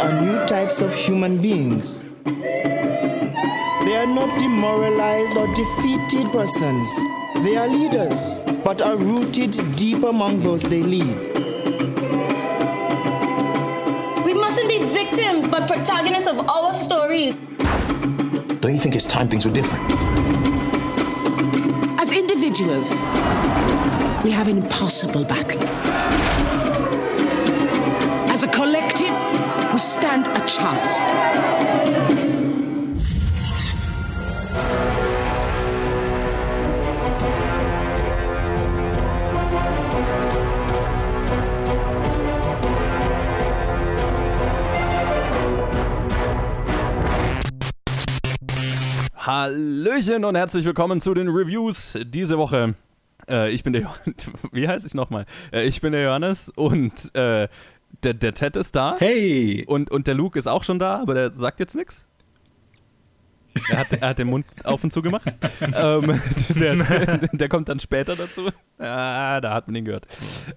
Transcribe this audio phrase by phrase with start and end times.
[0.00, 2.08] are new types of human beings.
[2.24, 6.88] They are not demoralized or defeated persons.
[7.44, 11.16] They are leaders, but are rooted deep among those they lead.
[14.24, 17.36] We mustn't be victims, but protagonists of our stories.
[18.60, 19.84] Don't you think it's time things were different?
[22.00, 22.92] As individuals,
[24.24, 25.60] we have an impossible battle.
[29.72, 32.10] We stand a chance.
[49.16, 52.74] Hallöchen und herzlich willkommen zu den Reviews diese Woche.
[53.28, 53.88] Äh, ich bin der, Jo-
[54.52, 55.26] wie heiße ich nochmal?
[55.52, 57.48] Äh, ich bin der Johannes und äh,
[58.02, 58.96] der, der Ted ist da.
[58.98, 59.64] Hey!
[59.66, 62.08] Und, und der Luke ist auch schon da, aber der sagt jetzt nichts.
[63.68, 65.34] Er hat, er hat den Mund auf und zu gemacht.
[65.60, 66.20] ähm,
[66.50, 68.48] der, der kommt dann später dazu.
[68.78, 70.06] Ah, da hat man ihn gehört.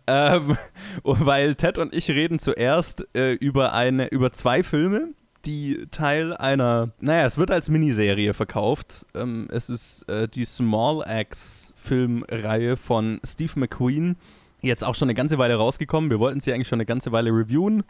[0.08, 0.58] Ähm,
[1.04, 5.10] weil Ted und ich reden zuerst äh, über, eine, über zwei Filme,
[5.46, 9.06] die Teil einer, naja, es wird als Miniserie verkauft.
[9.14, 14.16] Ähm, es ist äh, die Small Axe Filmreihe von Steve McQueen.
[14.64, 16.10] Jetzt auch schon eine ganze Weile rausgekommen.
[16.10, 17.84] Wir wollten sie eigentlich schon eine ganze Weile reviewen,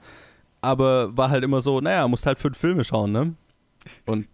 [0.59, 3.35] aber war halt immer so, naja, musst halt fünf Filme schauen, ne?
[4.05, 4.27] Und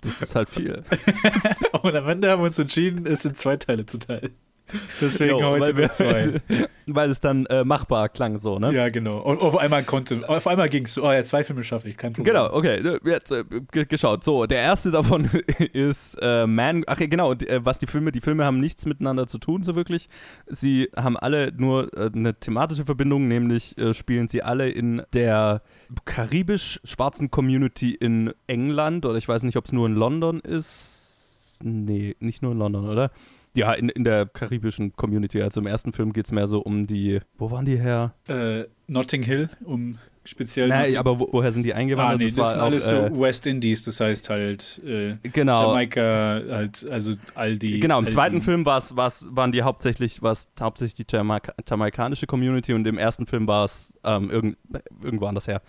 [0.00, 0.84] das ist halt viel.
[1.82, 4.34] Und am Ende haben wir uns entschieden, es sind zwei Teile zu teilen.
[5.00, 6.40] Deswegen Jo, heute mit zwei.
[6.86, 8.72] weil es dann äh, machbar klang so, ne?
[8.72, 9.18] Ja, genau.
[9.18, 11.96] Und auf einmal konnte, auf einmal ging es so, oh ja, zwei Filme schaffe ich,
[11.96, 12.34] kein Problem.
[12.34, 14.24] Genau, okay, jetzt äh, ge- geschaut.
[14.24, 15.24] So, der erste davon
[15.72, 16.84] ist äh, Man.
[16.86, 19.74] Ach ja, genau, äh, was die Filme, die Filme haben nichts miteinander zu tun, so
[19.74, 20.08] wirklich.
[20.46, 25.62] Sie haben alle nur äh, eine thematische Verbindung, nämlich äh, spielen sie alle in der
[26.04, 31.60] karibisch-schwarzen Community in England oder ich weiß nicht, ob es nur in London ist.
[31.62, 33.10] Nee, nicht nur in London, oder?
[33.56, 35.40] Ja, in, in der karibischen Community.
[35.42, 37.20] Also im ersten Film geht es mehr so um die.
[37.38, 38.14] Wo waren die her?
[38.28, 40.68] Äh, Notting Hill, um speziell.
[40.68, 42.14] Nein, aber wo, woher sind die eingewandert?
[42.14, 45.16] Ah, nee, das, war sind auch, alles äh, so West Indies, das heißt halt äh,
[45.32, 45.68] Genau.
[45.68, 47.80] Jamaika, halt, also all die.
[47.80, 52.72] Genau, im zweiten Film war's, war's, waren die hauptsächlich, war's hauptsächlich die Jamaika jamaikanische Community
[52.72, 54.58] und im ersten Film war es ähm, irgend,
[55.02, 55.62] irgendwo anders her.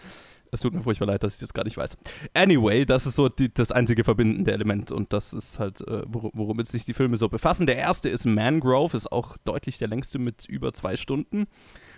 [0.52, 1.98] Es tut mir furchtbar leid, dass ich das gerade nicht weiß.
[2.34, 6.32] Anyway, das ist so die, das einzige verbindende Element und das ist halt, äh, wor
[6.34, 7.68] womit sich die Filme so befassen.
[7.68, 11.48] Der erste ist Mangrove, ist auch deutlich der längste mit über zwei Stunden.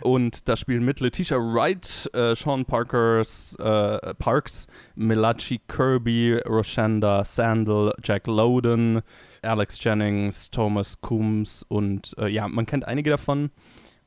[0.02, 7.94] Und da spielen mit Letitia Wright, äh, Sean Parkers, äh, Parks, Malachi Kirby, Roshanda Sandel,
[8.04, 9.02] Jack Lowden,
[9.42, 13.52] Alex Jennings, Thomas Coombs und äh, ja, man kennt einige davon.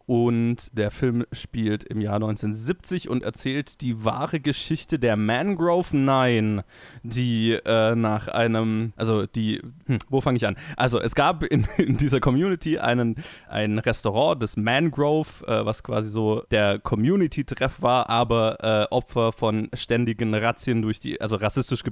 [0.07, 6.65] Und der Film spielt im Jahr 1970 und erzählt die wahre Geschichte der Mangrove Nine,
[7.03, 10.57] die äh, nach einem, also die, hm, wo fange ich an?
[10.77, 13.17] Also es gab in, in dieser Community einen,
[13.49, 18.59] ein Restaurant, das Mangrove, äh, was quasi so der Community-Treff war, aber
[18.91, 21.85] äh, Opfer von ständigen Razzien durch die, also rassistisch,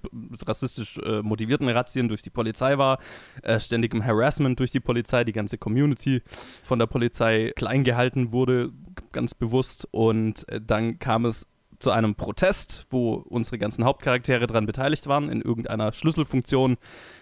[0.47, 2.99] rassistisch äh, motivierten Razzien durch die Polizei war,
[3.43, 6.23] äh, ständigem Harassment durch die Polizei, die ganze Community
[6.63, 8.00] von der Polizei klein gehalten
[8.33, 8.73] wurde,
[9.13, 9.89] ganz bewusst.
[9.91, 11.47] Und äh, dann kam es
[11.81, 16.77] zu einem Protest, wo unsere ganzen Hauptcharaktere daran beteiligt waren, in irgendeiner Schlüsselfunktion.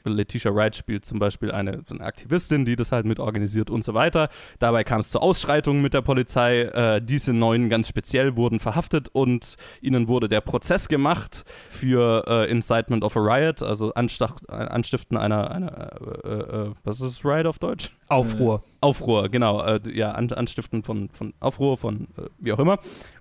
[0.05, 3.95] Letitia Wright spielt zum Beispiel eine, eine Aktivistin, die das halt mit organisiert und so
[3.95, 4.29] weiter.
[4.59, 6.63] Dabei kam es zu Ausschreitungen mit der Polizei.
[6.63, 12.51] Äh, diese neun ganz speziell wurden verhaftet und ihnen wurde der Prozess gemacht für äh,
[12.51, 15.93] Incitement of a Riot, also Anstach äh, Anstiften einer, einer
[16.25, 17.93] äh, äh, was ist Riot auf Deutsch?
[18.09, 18.63] Aufruhr.
[18.81, 22.79] Aufruhr, genau, äh, ja, An Anstiften von, von Aufruhr, von äh, wie auch immer.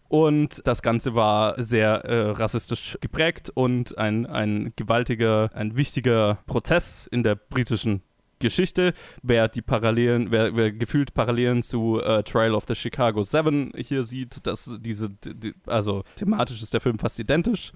[0.10, 7.08] Und das Ganze war sehr äh, rassistisch geprägt und ein, ein gewaltiger, ein wichtiger Prozess
[7.08, 8.02] in der britischen
[8.40, 8.94] Geschichte.
[9.24, 14.04] Wer die Parallelen, wer, wer gefühlt Parallelen zu äh, Trial of the Chicago Seven hier
[14.04, 17.74] sieht, dass diese, die, also thematisch ist der Film fast identisch.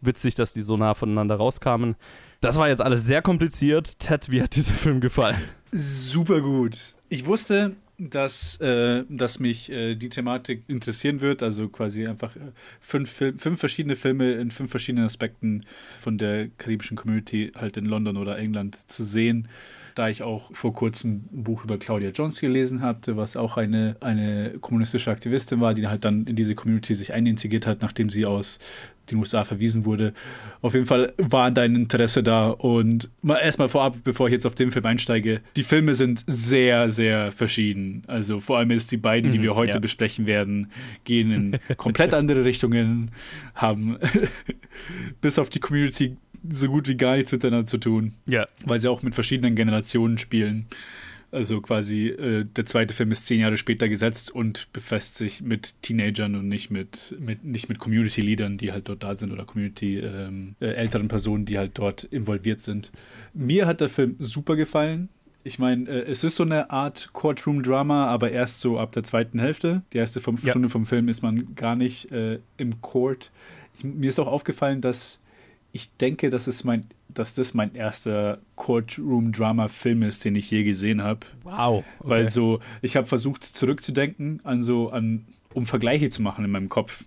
[0.00, 1.96] Witzig, dass die so nah voneinander rauskamen.
[2.40, 3.98] Das war jetzt alles sehr kompliziert.
[3.98, 5.40] Ted, wie hat dieser Film gefallen?
[5.72, 6.94] Super gut.
[7.10, 12.52] Ich wusste, dass, äh, dass mich äh, die Thematik interessieren wird, also quasi einfach äh,
[12.80, 15.66] fünf, Fil fünf verschiedene Filme in fünf verschiedenen Aspekten
[16.00, 19.48] von der karibischen Community halt in London oder England zu sehen.
[20.00, 23.96] Da ich auch vor kurzem ein Buch über Claudia Jones gelesen hatte, was auch eine,
[24.00, 28.24] eine kommunistische Aktivistin war, die halt dann in diese Community sich einintegriert hat, nachdem sie
[28.24, 28.60] aus
[29.10, 30.14] den USA verwiesen wurde.
[30.62, 34.54] Auf jeden Fall war dein Interesse da und mal erstmal vorab, bevor ich jetzt auf
[34.54, 38.02] den Film einsteige, die Filme sind sehr, sehr verschieden.
[38.06, 39.80] Also vor allem jetzt die beiden, die Mhm, wir heute ja.
[39.80, 40.70] besprechen werden,
[41.04, 43.10] gehen in komplett andere Richtungen,
[43.54, 43.98] haben
[45.20, 46.16] bis auf die Community
[46.48, 48.46] so gut wie gar nichts miteinander zu tun Ja.
[48.64, 50.66] weil sie auch mit verschiedenen Generationen spielen.
[51.32, 55.74] Also quasi äh, der zweite Film ist zehn Jahre später gesetzt und befasst sich mit
[55.80, 59.98] Teenagern und nicht mit, mit, nicht mit Community-Leadern, die halt dort da sind oder Community
[59.98, 62.90] ähm, äh, älteren Personen, die halt dort involviert sind.
[63.32, 65.08] Mir hat der Film super gefallen.
[65.44, 69.38] Ich meine, äh, es ist so eine Art Courtroom-Drama, aber erst so ab der zweiten
[69.38, 69.82] Hälfte.
[69.92, 70.50] Die erste vom, Ja.
[70.50, 73.30] Stunde vom Film ist man gar nicht äh, im Court.
[73.76, 75.20] Ich, mir ist auch aufgefallen, dass
[75.72, 81.02] ich denke, dass, es mein, dass das mein erster Courtroom-Drama-Film ist, den ich je gesehen
[81.02, 81.20] habe.
[81.42, 81.84] Wow.
[82.00, 86.68] Weil so, ich habe versucht zurückzudenken, an so, an, um Vergleiche zu machen in meinem
[86.68, 87.04] Kopf.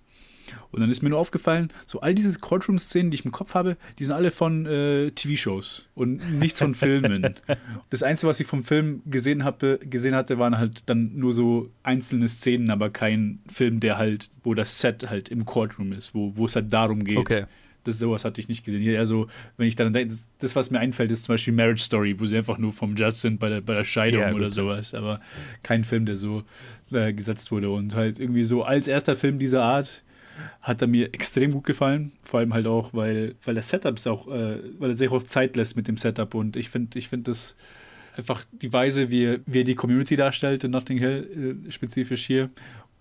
[0.71, 3.77] Und dann ist mir nur aufgefallen, so all diese Courtroom-Szenen, die ich im Kopf habe,
[3.99, 7.35] die sind alle von äh, TV-Shows und nichts von Filmen.
[7.89, 11.69] das Einzige, was ich vom Film gesehen, habe, gesehen hatte, waren halt dann nur so
[11.83, 16.35] einzelne Szenen, aber kein Film, der halt, wo das Set halt im Courtroom ist, wo,
[16.35, 17.17] wo es halt darum geht.
[17.17, 17.45] Okay.
[17.83, 18.81] Das sowas hatte ich nicht gesehen.
[18.81, 19.27] Eher so,
[19.57, 22.25] wenn ich dann denke, das, das, was mir einfällt, ist zum Beispiel Marriage Story, wo
[22.25, 24.93] sie einfach nur vom Judge sind bei der, bei der Scheidung Ja, oder sowas.
[24.93, 25.19] Aber
[25.63, 26.43] kein Film, der so
[26.91, 27.69] äh, gesetzt wurde.
[27.69, 30.03] Und halt irgendwie so als erster Film dieser Art
[30.61, 32.11] hat er mir extrem gut gefallen.
[32.23, 35.21] Vor allem halt auch, weil, weil das Setup ist auch, äh, weil er sich auch
[35.23, 36.33] Zeit lässt mit dem Setup.
[36.33, 37.55] Und ich finde, ich finde das
[38.15, 42.25] einfach die Weise, wie, er- wie er die Community darstellt in Notting Hill, äh, spezifisch
[42.25, 42.49] hier.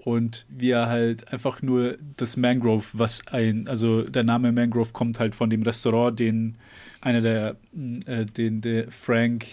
[0.04, 5.20] Und wie er halt einfach nur das Mangrove, was ein, also der Name Mangrove kommt
[5.20, 6.56] halt von dem Restaurant, den
[7.00, 9.44] einer der, mh, äh, den der Frank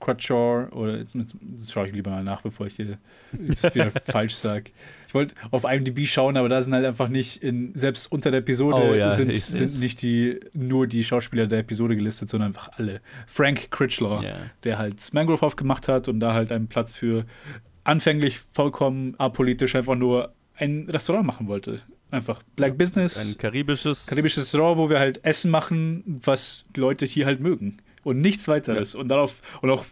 [0.00, 2.98] Crutchaw, oder jetzt, das schaue ich lieber mal nach, bevor ich hier
[3.32, 4.70] das wieder falsch sage.
[5.08, 8.40] Ich wollte auf IMDb schauen, aber da sind halt einfach nicht, in, selbst unter der
[8.40, 12.50] Episode Oh ja, sind, ich sind nicht die, nur die Schauspieler der Episode gelistet, sondern
[12.50, 13.00] einfach alle.
[13.26, 14.36] Frank Critchlaw, Ja.
[14.64, 17.24] der halt Mangrove aufgemacht hat und da halt einen Platz für
[17.88, 21.80] anfänglich vollkommen apolitisch einfach nur ein Restaurant machen wollte.
[22.10, 24.06] Einfach Black Business, Ein karibisches.
[24.06, 27.78] karibisches Restaurant, wo wir halt Essen machen, was die Leute hier halt mögen.
[28.02, 28.94] Und nichts weiteres.
[28.94, 29.84] Und darauf, und auch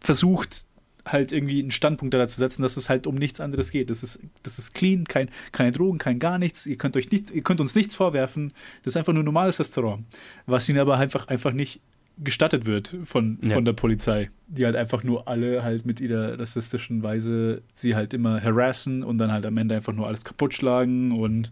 [0.00, 0.66] versucht,
[1.06, 3.90] halt irgendwie einen Standpunkt da zu setzen, dass es halt um nichts anderes geht.
[3.90, 6.66] Das ist, das ist clean, kein, keine Drogen, kein gar nichts.
[6.66, 8.52] Ihr könnt euch nichts, ihr könnt uns nichts vorwerfen.
[8.82, 10.04] Das ist einfach nur ein normales Restaurant.
[10.46, 11.80] Was ihnen aber einfach, einfach nicht
[12.18, 13.54] gestattet wird von, Ja.
[13.54, 14.30] von der Polizei.
[14.48, 19.18] Die halt einfach nur alle halt mit ihrer rassistischen Weise sie halt immer harassen und
[19.18, 21.50] dann halt am Ende einfach nur alles kaputt schlagen und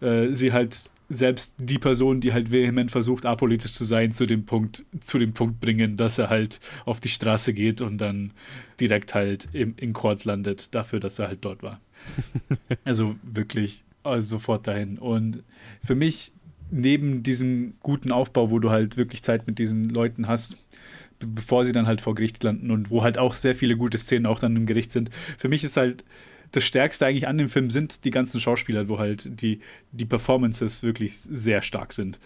[0.00, 4.46] äh, sie halt selbst die Person, die halt vehement versucht, apolitisch zu sein, zu dem
[4.46, 8.32] Punkt, zu dem Punkt bringen, dass er halt auf die Straße geht und dann
[8.80, 11.80] direkt halt im, in Court landet, dafür, dass er halt dort war.
[12.84, 14.98] also wirklich also sofort dahin.
[14.98, 15.42] Und
[15.82, 16.32] für mich,
[16.74, 20.56] neben diesem guten Aufbau, wo du halt wirklich Zeit mit diesen Leuten hast,
[21.18, 23.98] be- bevor sie dann halt vor Gericht landen und wo halt auch sehr viele gute
[23.98, 26.04] Szenen auch dann im Gericht sind, für mich ist halt
[26.54, 29.60] das Stärkste eigentlich an dem Film sind die ganzen Schauspieler, wo halt die,
[29.92, 32.18] die Performances wirklich sehr stark sind.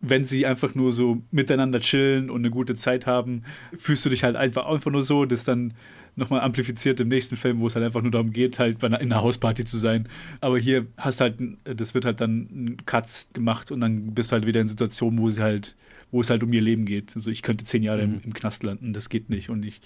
[0.00, 3.42] Wenn sie einfach nur so miteinander chillen und eine gute Zeit haben,
[3.74, 5.74] fühlst du dich halt einfach, einfach nur so, das dann
[6.16, 9.00] nochmal amplifiziert im nächsten Film, wo es halt einfach nur darum geht, halt bei einer,
[9.00, 10.08] in einer Hausparty zu sein.
[10.40, 14.34] Aber hier hast halt, ein- das wird halt dann Cuts gemacht und dann bist du
[14.34, 15.76] halt wieder in Situationen, wo sie halt,
[16.10, 17.14] wo es halt um ihr Leben geht.
[17.16, 19.50] Also ich könnte zehn Jahre im, im Knast landen, das geht nicht.
[19.50, 19.80] Und ich,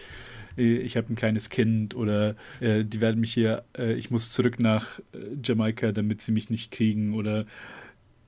[0.56, 4.60] ich habe ein kleines Kind oder äh, die werden mich hier, äh, ich muss zurück
[4.60, 7.46] nach äh, Jamaika, damit sie mich nicht kriegen oder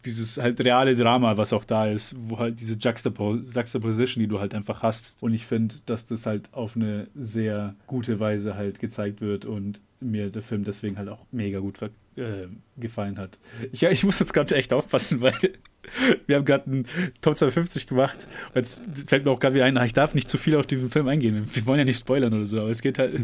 [0.05, 4.41] dieses halt reale Drama, was auch da ist, wo halt diese Juxtapo Juxtaposition, die du
[4.41, 5.23] halt einfach hast.
[5.23, 9.81] Und ich finde, dass das halt auf eine sehr gute Weise halt gezeigt wird und
[10.01, 11.81] mir der Film deswegen halt auch mega gut
[12.17, 13.39] äh, gefallen hat.
[13.71, 15.35] Ich, ich muss jetzt gerade echt aufpassen, weil
[16.27, 16.87] wir haben gerade einen
[17.21, 18.29] Top 250 gemacht.
[18.55, 20.91] Jetzt fällt mir auch gerade wieder ein, ah, ich darf nicht zu viel auf diesen
[20.91, 21.49] Film eingehen.
[21.53, 23.21] Wir wollen ja nicht spoilern oder so, aber es geht halt.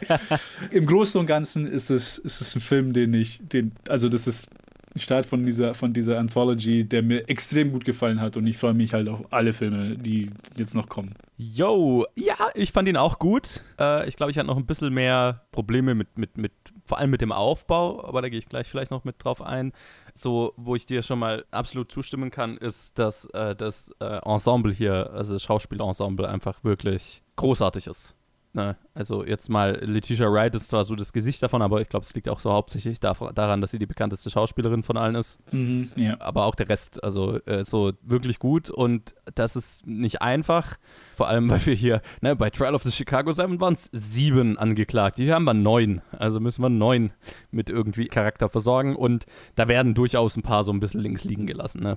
[0.70, 4.26] Im Großen und Ganzen ist es, ist es ein Film, den ich, den, also das
[4.26, 4.48] ist
[4.94, 8.56] ein Start von dieser, von dieser Anthology, der mir extrem gut gefallen hat und ich
[8.56, 11.14] freue mich halt auf alle Filme, die jetzt noch kommen.
[11.36, 13.62] Yo, ja, ich fand ihn auch gut.
[13.78, 16.52] Äh, ich glaube, ich hatte noch ein bisschen mehr Probleme mit, mit, mit,
[16.90, 19.72] vor allem mit dem Aufbau, aber da gehe ich gleich vielleicht noch mit drauf ein.
[20.12, 24.72] So, wo ich dir schon mal absolut zustimmen kann, ist, dass äh, das äh, Ensemble
[24.72, 28.16] hier, also das Schauspielensemble, einfach wirklich großartig ist.
[28.54, 28.76] Ne?
[29.00, 32.14] Also jetzt mal, Letitia Wright ist zwar so das Gesicht davon, aber ich glaube, es
[32.14, 35.38] liegt auch so hauptsächlich daran, dass sie die bekannteste Schauspielerin von allen ist.
[35.52, 36.20] Mhm, ja.
[36.20, 40.76] Aber auch der Rest, also äh, so wirklich gut und das ist nicht einfach.
[41.14, 44.58] Vor allem, weil wir hier, ne, bei Trial of the Chicago 7 waren es sieben
[44.58, 45.16] angeklagt.
[45.16, 46.02] Hier haben wir neun.
[46.18, 47.12] Also müssen wir neun
[47.50, 51.46] mit irgendwie Charakter versorgen und da werden durchaus ein paar so ein bisschen links liegen
[51.46, 51.96] gelassen, ne?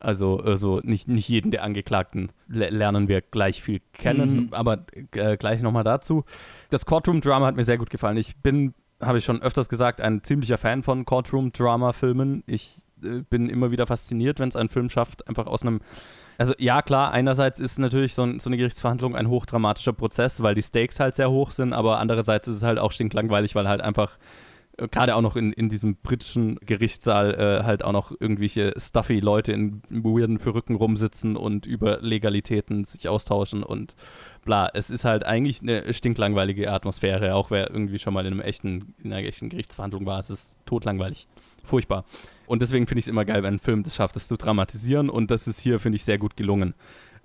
[0.00, 4.48] Also, also nicht, nicht jeden der Angeklagten lernen wir gleich viel kennen, mhm.
[4.52, 6.24] aber äh, gleich nochmal dazu.
[6.70, 8.16] Das Courtroom-Drama hat mir sehr gut gefallen.
[8.16, 12.42] Ich bin, habe ich schon öfters gesagt, ein ziemlicher Fan von Courtroom-Drama-Filmen.
[12.46, 15.80] Ich äh, bin immer wieder fasziniert, wenn es ein Film schafft, einfach aus einem
[16.38, 20.54] also ja, klar, einerseits ist natürlich so, ein, so, eine Gerichtsverhandlung ein hochdramatischer Prozess, weil
[20.54, 23.80] die Stakes halt sehr hoch sind, aber andererseits ist es halt auch stinklangweilig, weil halt
[23.80, 24.18] einfach
[24.76, 29.52] gerade auch noch in, in diesem britischen Gerichtssaal äh, halt auch noch irgendwelche stuffy Leute
[29.52, 33.94] in weirden Perücken rumsitzen und über Legalitäten sich austauschen und
[34.46, 34.70] bla.
[34.72, 38.94] Es ist halt eigentlich eine stinklangweilige Atmosphäre, auch wer irgendwie schon mal in einem echten,
[39.02, 40.18] in einer echten Gerichtsverhandlung war.
[40.18, 41.28] Es ist totlangweilig.
[41.64, 42.06] Furchtbar.
[42.46, 45.10] Und deswegen finde ich es immer geil, wenn ein Film das schafft, das zu dramatisieren
[45.10, 46.74] und das ist hier, finde ich, sehr gut gelungen.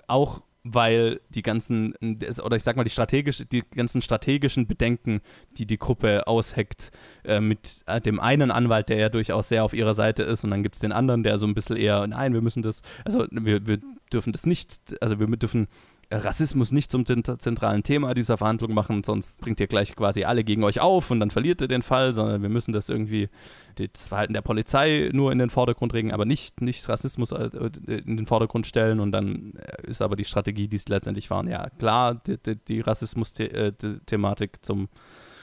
[0.08, 1.96] Auch weil die ganzen,
[2.44, 5.22] oder ich sag mal, die, strategisch, die ganzen strategischen Bedenken,
[5.58, 6.92] die die Gruppe ausheckt,
[7.24, 10.52] äh, mit äh, dem einen Anwalt, der ja durchaus sehr auf ihrer Seite ist, und
[10.52, 13.26] dann gibt es den anderen, der so ein bisschen eher, nein, wir müssen das, also
[13.32, 13.80] wir, wir
[14.14, 15.68] dürfen das nicht, also wir dürfen
[16.12, 20.64] Rassismus nicht zum zentralen Thema dieser Verhandlung machen, sonst bringt ihr gleich quasi alle gegen
[20.64, 23.30] euch auf und dann verliert ihr den Fall, sondern wir müssen das irgendwie,
[23.76, 27.50] das Verhalten der Polizei nur in den Vordergrund regen, aber nicht, nicht Rassismus äh,
[27.88, 29.54] in den Vordergrund stellen und dann
[29.84, 34.90] ist aber die Strategie, die es letztendlich waren, ja klar, die, die Rassismus-Thematik zum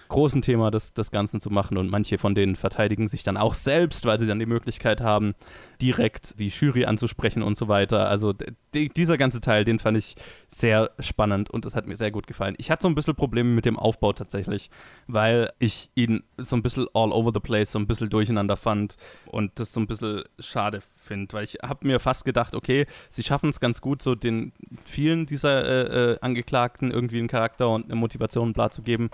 [0.09, 3.55] großen Thema des, des Ganzen zu machen und manche von denen verteidigen sich dann auch
[3.55, 5.35] selbst, weil sie dann die Möglichkeit haben,
[5.81, 8.09] direkt die Jury anzusprechen und so weiter.
[8.09, 8.35] Also
[8.75, 10.17] die, dieser ganze Teil, den fand ich
[10.49, 12.55] sehr spannend und es hat mir sehr gut gefallen.
[12.59, 14.71] Ich hatte so ein bisschen Probleme mit dem Aufbau tatsächlich,
[15.07, 18.97] weil ich ihn so ein bisschen all over the place, so ein bisschen durcheinander fand
[19.27, 23.23] und das so ein bisschen schade finde, weil ich habe mir fast gedacht, okay, sie
[23.23, 24.53] schaffen es ganz gut, so den
[24.85, 29.11] vielen dieser äh, äh, Angeklagten irgendwie einen Charakter und eine Motivation bla zu geben.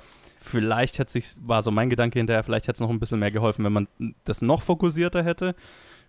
[0.47, 3.31] Vielleicht hätte sich, war so mein Gedanke hinterher, vielleicht hätte es noch ein bisschen mehr
[3.31, 3.89] geholfen, wenn man
[4.25, 5.55] das noch fokussierter hätte,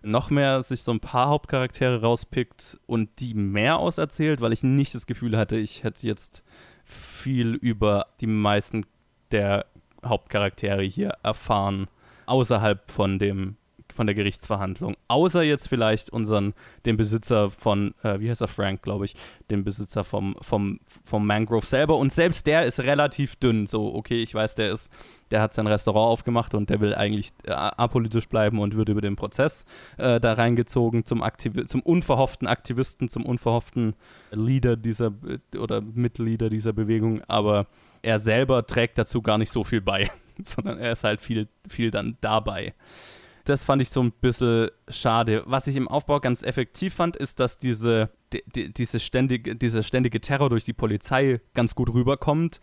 [0.02, 4.94] noch mehr sich so ein paar Hauptcharaktere rauspickt und die mehr auserzählt, weil ich nicht
[4.94, 6.44] das Gefühl hatte, ich hätte jetzt
[6.84, 8.84] viel über die meisten
[9.32, 9.64] der
[10.04, 11.88] Hauptcharaktere hier erfahren,
[12.26, 13.56] außerhalb von dem
[13.96, 14.96] von der Gerichtsverhandlung.
[15.08, 19.16] Außer jetzt vielleicht unseren, den Besitzer von, äh, wie heißt er, Frank, glaube ich,
[19.50, 21.96] den Besitzer vom, vom, vom Mangrove selber.
[21.96, 23.66] Und selbst der ist relativ dünn.
[23.66, 24.92] So, okay, ich weiß, der ist,
[25.30, 29.00] der hat sein Restaurant aufgemacht und der will eigentlich äh, apolitisch bleiben und wird über
[29.00, 29.64] den Prozess
[29.96, 33.94] äh, da reingezogen zum, Aktiv zum unverhofften Aktivisten, zum unverhofften
[34.30, 35.12] Leader dieser
[35.58, 37.22] oder Mitleader dieser Bewegung.
[37.26, 37.66] Aber
[38.02, 40.10] er selber trägt dazu gar nicht so viel bei,
[40.42, 42.74] sondern er ist halt viel, viel dann dabei
[43.48, 45.42] das fand ich so ein bisschen schade.
[45.46, 50.20] Was ich im Aufbau ganz effektiv fand, ist, dass diese, die, diese ständige, dieser ständige
[50.20, 52.60] Terror durch die Polizei ganz gut rüberkommt,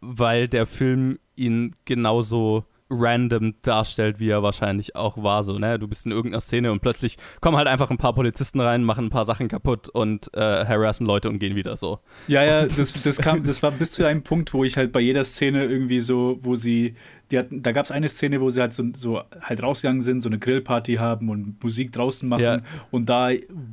[0.00, 5.42] weil der Film ihn genauso random darstellt, wie er wahrscheinlich auch war.
[5.42, 5.78] So, ne?
[5.78, 9.06] Du bist in irgendeiner Szene und plötzlich kommen halt einfach ein paar Polizisten rein, machen
[9.06, 11.98] ein paar Sachen kaputt und äh, harassen Leute und gehen wieder so.
[12.28, 15.00] Ja, ja, das, das kam, das war bis zu einem Punkt, wo ich halt bei
[15.00, 16.94] jeder Szene irgendwie so, wo sie die
[17.32, 20.28] hatten, da gab es eine Szene, wo sie halt so, so, halt rausgegangen sind, so
[20.28, 22.42] eine Grillparty haben und Musik draußen machen.
[22.42, 22.62] Ja.
[22.90, 23.30] Und da,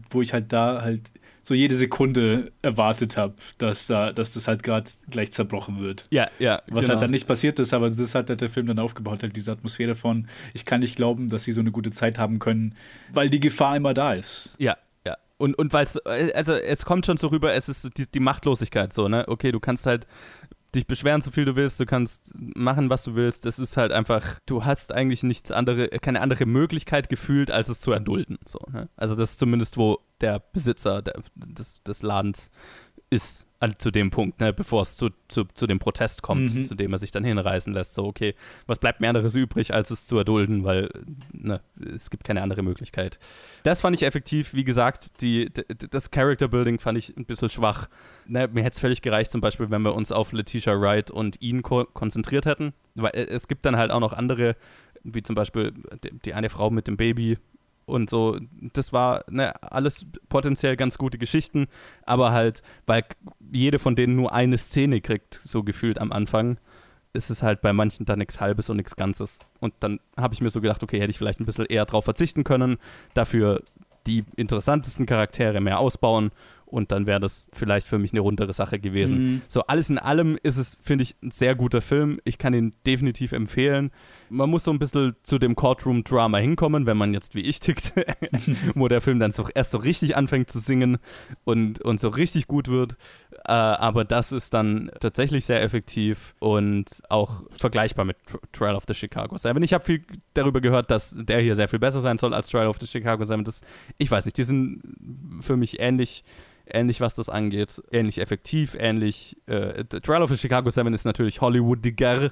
[0.10, 1.12] wo ich halt da halt
[1.44, 6.08] so jede Sekunde erwartet habe, dass da, dass das halt gerade gleich zerbrochen wird.
[6.10, 6.62] Ja, ja.
[6.68, 6.90] Was halt genau.
[6.90, 9.52] halt dann nicht passiert ist, aber das hat halt der Film dann aufgebaut, halt diese
[9.52, 12.76] Atmosphäre von, ich kann nicht glauben, dass sie so eine gute Zeit haben können,
[13.12, 14.56] weil die Gefahr immer da ist.
[14.58, 15.18] Ja, ja.
[15.38, 18.94] Und, und weil es, also es kommt schon so rüber, es ist die, die Machtlosigkeit
[18.94, 19.26] so, ne?
[19.28, 20.08] Okay, du kannst halt
[20.76, 23.46] dich beschweren, so viel du willst, du kannst machen, was du willst.
[23.46, 27.80] Es ist halt einfach, du hast eigentlich nichts andere, keine andere Möglichkeit gefühlt, als es
[27.80, 28.40] zu erdulden.
[28.46, 28.90] So, ne?
[28.96, 32.52] Also das ist zumindest, wo der Besitzer der, des, des Ladens
[33.10, 36.66] ist zu dem Punkt, ne, bevor es zu, zu, zu dem Protest kommt, mhm.
[36.66, 37.94] zu dem er sich dann hinreißen lässt.
[37.94, 38.36] So, okay,
[38.68, 40.90] was bleibt mir anderes übrig, als es zu erdulden, weil
[41.32, 41.62] ne,
[41.96, 43.20] es gibt keine andere Möglichkeit.
[43.64, 44.54] Das fand ich effektiv.
[44.54, 45.52] Wie gesagt, die,
[45.90, 47.88] das Character Building fand ich ein bisschen schwach.
[48.28, 51.42] Ne, mir hätte es völlig gereicht, zum Beispiel, wenn wir uns auf Letitia Wright und
[51.42, 52.74] ihn ko konzentriert hätten.
[52.96, 54.56] Weil äh, es gibt dann halt auch noch andere,
[55.04, 57.38] wie zum Beispiel die, die eine Frau mit dem Baby,
[57.86, 58.40] und so.
[58.74, 61.68] Das war ne, alles potenziell ganz gute Geschichten,
[62.06, 63.04] aber halt, weil
[63.52, 66.58] jede von denen nur eine Szene kriegt, so gefühlt am Anfang,
[67.14, 69.40] ist es halt bei manchen dann nichts Halbes und nichts Ganzes.
[69.60, 72.06] Und dann habe ich mir so gedacht, okay, hätte ich vielleicht ein bisschen eher drauf
[72.06, 72.78] verzichten können,
[73.14, 73.62] dafür
[74.08, 76.32] die interessantesten Charaktere mehr ausbauen
[76.74, 79.44] und dann wäre das vielleicht für mich eine rundere Sache gewesen.
[79.48, 82.20] So, alles in allem ist es, finde ich, ein sehr guter Film.
[82.24, 83.92] Ich kann ihn definitiv empfehlen.
[84.30, 87.94] Man muss so ein bisschen zu dem Courtroom-Drama hinkommen, wenn man jetzt wie ich tickt,
[88.74, 90.98] wo der Film dann so erst so richtig anfängt zu singen
[91.44, 92.98] und, und so richtig gut wird.
[93.46, 98.86] Äh, aber das ist dann tatsächlich sehr effektiv und auch vergleichbar mit Tr- Trial of
[98.88, 99.62] the Chicago 7.
[99.62, 100.04] Ich habe viel
[100.34, 103.24] darüber gehört, dass der hier sehr viel besser sein soll als Trial of the Chicago
[103.24, 103.44] 7.
[103.44, 103.62] Das,
[104.00, 104.82] ich weiß nicht, die sind
[105.42, 106.24] für mich ähnlich
[106.66, 107.82] ähnlich, was das angeht.
[107.92, 109.38] Ähnlich effektiv, ähnlich.
[109.46, 112.32] Äh, Trial of the Chicago 7 ist natürlich Hollywoodiger.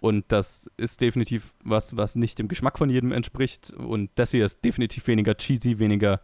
[0.00, 3.72] Und das ist definitiv was, was nicht dem Geschmack von jedem entspricht.
[3.72, 6.20] Und das hier ist definitiv weniger cheesy, weniger,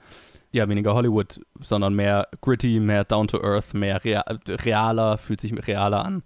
[0.51, 5.53] ja, weniger Hollywood, sondern mehr gritty, mehr down to earth, mehr rea realer, fühlt sich
[5.67, 6.23] realer an.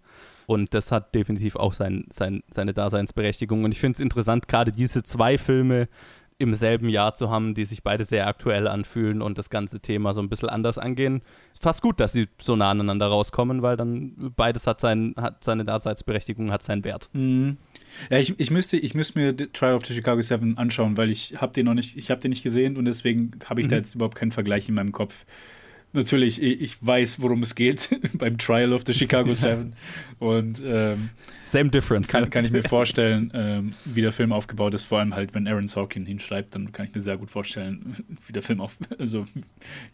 [0.46, 3.64] Und das hat definitiv auch sein, sein, seine Daseinsberechtigung.
[3.64, 5.88] Und ich finde es interessant, gerade diese zwei Filme
[6.38, 10.12] im selben Jahr zu haben, die sich beide sehr aktuell anfühlen und das ganze Thema
[10.12, 11.22] so ein bisschen anders angehen.
[11.54, 15.42] Ist fast gut, dass sie so nah aneinander rauskommen, weil dann beides hat, sein, hat
[15.42, 17.08] seine Daseinsberechtigung, hat seinen Wert.
[18.10, 21.40] Ja, ich, ich, müsste, ich müsste mir Trial of the Chicago 7 anschauen, weil ich
[21.40, 23.94] habe den noch nicht, ich habe den nicht gesehen und deswegen habe ich da jetzt
[23.94, 25.24] überhaupt keinen Vergleich in meinem Kopf.
[25.96, 27.88] Natürlich, ich, weiß, worum es geht
[28.18, 29.72] beim Trial of the Chicago 7
[30.18, 31.08] und ähm,
[31.42, 32.08] Same difference.
[32.08, 34.84] kann, kann ich mir vorstellen, ähm, wie der Film aufgebaut ist.
[34.84, 38.32] Vor allem halt, wenn Aaron Sorkin hinschreibt, dann kann ich mir sehr gut vorstellen, wie
[38.34, 39.26] der Film auf, also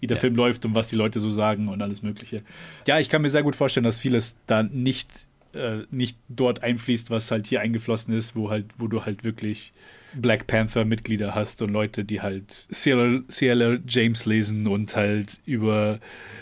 [0.01, 2.43] wie der Film läuft und was die Leute so sagen und alles Mögliche.
[2.89, 7.11] Ja, ich kann mir sehr gut vorstellen, dass vieles da nicht äh, nicht dort einfließt,
[7.11, 9.73] was halt hier eingeflossen ist, wo halt, wo du halt wirklich
[10.15, 16.01] Black Panther-Mitglieder hast und Leute, die halt CLR James lesen und halt über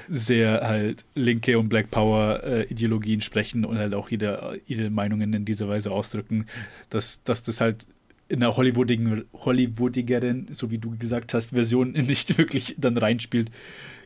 [0.09, 5.45] sehr halt linke und Black Power äh, sprechen und halt auch ihre, ihre Meinungen in
[5.45, 6.47] dieser Weise ausdrücken,
[6.88, 7.87] dass, dass das halt
[8.31, 13.51] in der Hollywoodigen, Hollywoodigeren, so wie du gesagt hast, Version nicht wirklich dann reinspielt,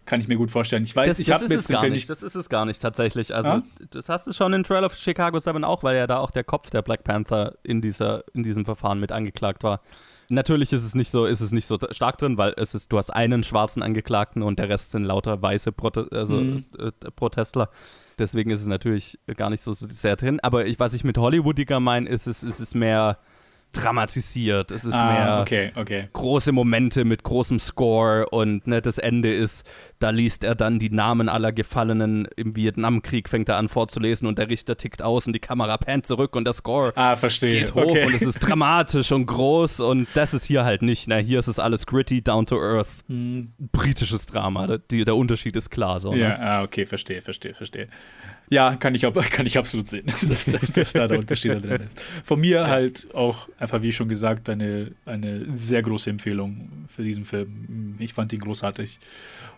[0.06, 0.84] kann ich mir gut vorstellen.
[0.84, 2.10] Ich weiß, Das, ich habe es jetzt den gar nicht.
[2.10, 3.34] Das ist es gar nicht tatsächlich.
[3.34, 3.62] Also Ja?
[3.90, 6.44] das hast du schon in Trial of Chicago 7 auch, weil ja da auch der
[6.44, 9.80] Kopf der Black Panther in, dieser, in diesem Verfahren mit angeklagt war.
[10.30, 12.98] Natürlich ist es nicht so, ist es nicht so stark drin, weil es ist, du
[12.98, 16.64] hast einen schwarzen Angeklagten und der Rest sind lauter weiße Prote also, Mhm.
[16.78, 17.68] äh, Protestler.
[18.18, 20.38] Deswegen ist es natürlich gar nicht so sehr drin.
[20.40, 23.18] Aber ich, was ich mit Hollywoodiger meine, ist es, ist es mehr
[23.74, 24.70] dramatisiert.
[24.70, 26.08] Es ist Ah, mehr okay, okay.
[26.12, 29.66] große Momente mit großem Score und ne, das Ende ist,
[29.98, 34.38] da liest er dann die Namen aller Gefallenen im Vietnamkrieg, fängt er an vorzulesen und
[34.38, 37.60] der Richter tickt aus und die Kamera pannt zurück und der Score Ah, verstehe.
[37.60, 38.06] geht hoch okay.
[38.06, 41.08] und es ist dramatisch und groß und das ist hier halt nicht.
[41.08, 41.18] Ne?
[41.18, 42.88] Hier ist es alles gritty, down to earth,
[43.72, 44.66] britisches Drama.
[44.66, 46.00] Der, der Unterschied ist klar.
[46.00, 46.18] So, Hm.
[46.20, 46.40] Ja, ne?
[46.40, 47.88] ah, okay, verstehe, verstehe, verstehe.
[48.50, 52.00] Ja, kann ich, kann ich absolut sehen, dass, da- dass da der Unterschied drin ist.
[52.24, 57.24] Von mir halt auch einfach, wie schon gesagt, eine, eine sehr große Empfehlung für diesen
[57.24, 57.96] Film.
[57.98, 58.98] Ich fand ihn großartig.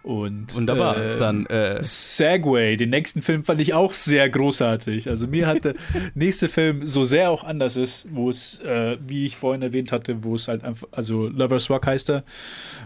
[0.02, 0.96] Und, Wunderbar.
[0.96, 5.08] äh, Dann äh, Segway, den nächsten Film fand ich auch sehr großartig.
[5.08, 5.74] Also mir hat der
[6.14, 10.22] nächste Film so sehr auch anders ist, wo es, äh, wie ich vorhin erwähnt hatte,
[10.22, 12.24] wo es halt einfach, also Lover's Rock heißt er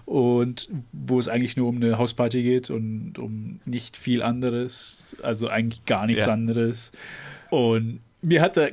[0.07, 5.49] und wo es eigentlich nur um eine Hausparty geht und um nicht viel anderes, also
[5.49, 6.33] eigentlich gar nichts Ja.
[6.33, 6.92] anderes.
[7.50, 8.70] Und mir hat er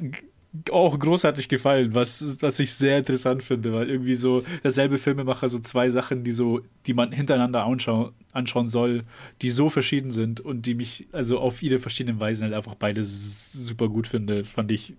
[0.71, 5.59] auch großartig gefallen, was, was ich sehr interessant finde, weil irgendwie so derselbe Filmemacher so
[5.59, 9.03] zwei Sachen, die so, die man hintereinander anschauen, anschauen soll,
[9.41, 13.03] die so verschieden sind und die mich also auf ihre verschiedenen Weisen halt einfach beide
[13.03, 14.93] super gut finde, fand ich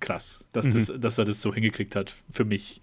[0.00, 2.80] krass, dass, das, dass er das so hingekriegt hat für mich.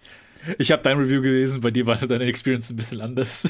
[0.58, 3.48] Ich habe dein Review gelesen, bei dir war deine Experience ein bisschen anders.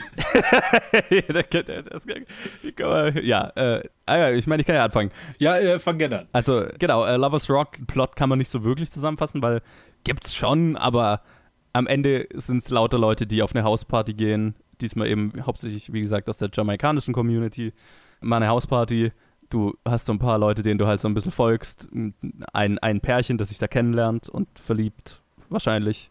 [3.22, 5.10] ja, äh, ah ich meine, ich kann ja anfangen.
[5.38, 6.28] ja, äh, fang gerne an.
[6.32, 9.62] Also, genau, äh, Lovers Rock, Plot kann man nicht so wirklich zusammenfassen, weil
[10.04, 11.22] gibt's schon, aber
[11.72, 14.54] am Ende sind es lauter Leute, die auf eine Hausparty gehen.
[14.80, 17.72] Diesmal eben hauptsächlich, wie gesagt, aus der jamaikanischen Community.
[18.20, 19.12] Mal eine Hausparty.
[19.50, 21.88] Du hast so ein paar Leute, denen du halt so ein bisschen folgst.
[22.52, 26.10] Ein, ein Pärchen, das sich da kennenlernt und verliebt, wahrscheinlich.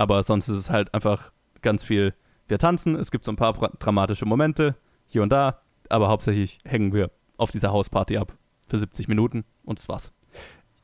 [0.00, 2.14] Aber sonst ist es halt einfach ganz viel.
[2.48, 4.74] Wir tanzen, es gibt so ein paar dramatische Momente,
[5.06, 5.60] hier und da,
[5.90, 8.32] aber hauptsächlich hängen wir auf dieser Hausparty ab
[8.66, 10.14] für 70 Minuten und das war's.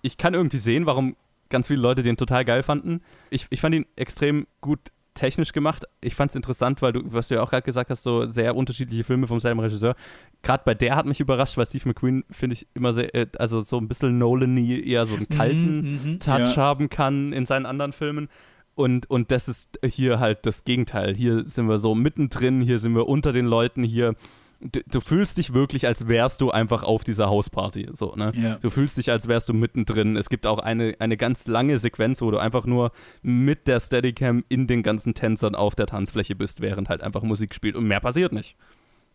[0.02, 1.16] Ich kann irgendwie sehen, warum
[1.48, 3.00] ganz viele Leute den total geil fanden.
[3.30, 4.80] Ich, ich fand ihn extrem gut
[5.14, 5.84] technisch gemacht.
[6.02, 8.54] Ich fand es interessant, weil du, was du ja auch gerade gesagt hast, so sehr
[8.54, 9.96] unterschiedliche Filme vom selben Regisseur.
[10.42, 13.62] Gerade bei der hat mich überrascht, weil Steve McQueen, finde ich, immer sehr, äh, also
[13.62, 16.62] so ein bisschen Nolan-y, eher so einen kalten mhm, Touch ja.
[16.62, 18.28] haben kann in seinen anderen Filmen.
[18.76, 21.16] Und, und das ist hier halt das Gegenteil.
[21.16, 24.14] Hier sind wir so mittendrin, hier sind wir unter den Leuten, hier.
[24.60, 27.88] Du, du fühlst dich wirklich, als wärst du einfach auf dieser Hausparty.
[27.92, 28.32] So, ne?
[28.34, 28.56] Ja.
[28.56, 30.14] Du fühlst dich, als wärst du mittendrin.
[30.16, 34.44] Es gibt auch eine, eine ganz lange Sequenz, wo du einfach nur mit der Steadicam
[34.50, 37.76] in den ganzen Tänzern auf der Tanzfläche bist, während halt einfach Musik spielt.
[37.76, 38.56] Und mehr passiert nicht.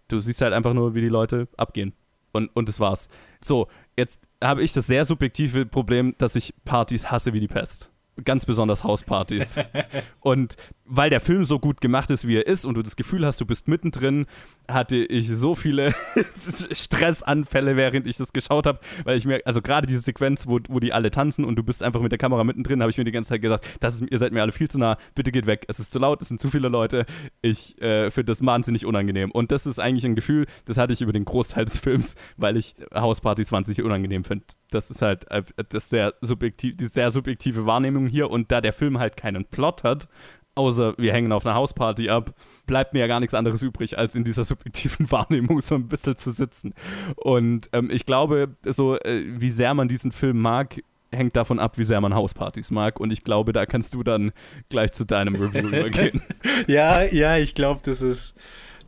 [0.08, 1.94] Du siehst halt einfach nur, wie die Leute abgehen.
[2.32, 3.10] Und, und das war's.
[3.42, 7.91] So, jetzt habe ich das sehr subjektive Problem, dass ich Partys hasse wie die Pest.
[8.24, 9.58] Ganz besonders Hauspartys.
[10.20, 13.26] und weil der Film so gut gemacht ist, wie er ist, und du das Gefühl
[13.26, 14.26] hast, du bist mittendrin,
[14.70, 15.94] hatte ich so viele
[16.72, 20.80] Stressanfälle, während ich das geschaut habe, weil ich mir, also gerade diese Sequenz, wo, wo
[20.80, 23.12] die alle tanzen und du bist einfach mit der Kamera mittendrin, habe ich mir die
[23.12, 25.66] ganze Zeit gesagt, das ist, ihr seid mir alle viel zu nah, bitte geht weg,
[25.70, 27.06] es ist zu laut, es sind zu viele Leute,
[27.42, 29.32] ich äh, finde das wahnsinnig unangenehm.
[29.32, 32.58] Und das ist eigentlich ein Gefühl, das hatte ich über den Großteil des Films, weil
[32.58, 34.46] ich Hauspartys wahnsinnig unangenehm finde.
[34.72, 38.74] Das ist halt äh, das sehr subjektiv, die sehr subjektive Wahrnehmung hier und da der
[38.74, 40.08] Film halt keinen Plot hat,
[40.56, 42.34] außer wir hängen auf einer Hausparty ab,
[42.66, 46.16] bleibt mir ja gar nichts anderes übrig, als in dieser subjektiven Wahrnehmung so ein bisschen
[46.16, 46.74] zu sitzen.
[47.16, 51.78] Und ähm, ich glaube, so äh, wie sehr man diesen Film mag, hängt davon ab,
[51.78, 53.00] wie sehr man Hauspartys mag.
[53.00, 54.32] Und ich glaube, da kannst du dann
[54.70, 56.22] gleich zu deinem Review übergehen.
[56.68, 58.36] ja, ja, ich glaube, das ist.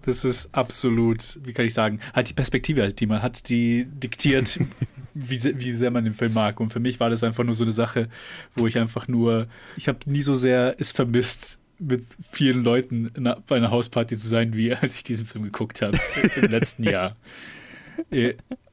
[0.04, 3.86] Das ist absolut, wie kann ich sagen, halt die Perspektive, halt, die man hat, die
[3.86, 4.60] diktiert,
[5.13, 6.60] wie, wie sehr man den Film mag.
[6.60, 8.10] Und für mich war das einfach nur so eine Sache,
[8.56, 13.28] wo ich einfach nur, ich habe nie so sehr es vermisst, mit vielen Leuten in
[13.28, 16.00] einer, bei einer Hausparty zu sein, wie als ich diesen Film geguckt habe
[16.36, 17.12] im letzten Jahr.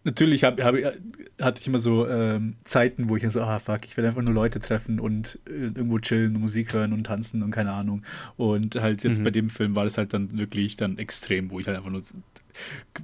[0.03, 0.75] Natürlich hab, hab,
[1.41, 4.33] hatte ich immer so ähm, Zeiten, wo ich so, ah fuck, ich will einfach nur
[4.33, 8.03] Leute treffen und äh, irgendwo chillen, und Musik hören und tanzen und keine Ahnung.
[8.37, 11.67] Und halt jetzt bei dem Film war das halt dann wirklich dann extrem, wo ich
[11.67, 12.03] halt einfach nur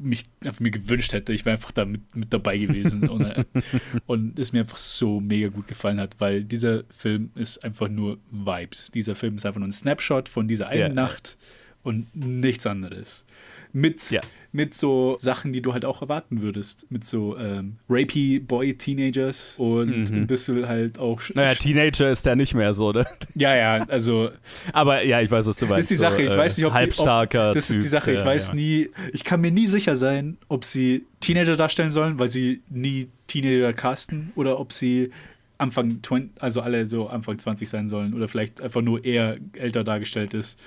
[0.01, 3.45] mich einfach mir gewünscht hätte, ich wäre einfach da mit, mit dabei gewesen und, äh,
[4.07, 8.19] und es mir einfach so mega gut gefallen hat, weil dieser Film ist einfach nur
[8.31, 8.91] Vibes.
[8.93, 10.89] Dieser Film ist einfach nur ein Snapshot von dieser einen Ja.
[10.89, 11.37] Nacht
[11.83, 13.25] und nichts anderes.
[13.73, 14.21] Mit, Ja.
[14.57, 16.87] Mit so Sachen, die du halt auch erwarten würdest.
[16.91, 21.21] Mit so ähm, rapey Boy-Teenagers und ein bisschen halt auch.
[21.21, 21.35] Mhm.
[21.35, 23.07] Naja, Teenager ist der nicht mehr so, ne?
[23.35, 24.31] ja, ja, also
[24.73, 25.79] Aber ja, ich weiß, was du meinst.
[25.79, 26.23] das ist die Sache.
[26.23, 28.13] Ich weiß nicht, ob die- halbstarker ob, Das typ, ist die Sache.
[28.13, 28.55] Ich ja, weiß ja.
[28.55, 28.89] nie.
[29.13, 33.75] Ich kann mir nie sicher sein, ob sie Teenager darstellen sollen, weil sie nie Teenager
[33.75, 35.11] casten oder ob sie
[35.59, 39.85] Anfang 20, also alle so Anfang 20 sein sollen oder vielleicht einfach nur eher älter
[39.85, 40.59] dargestellt ist.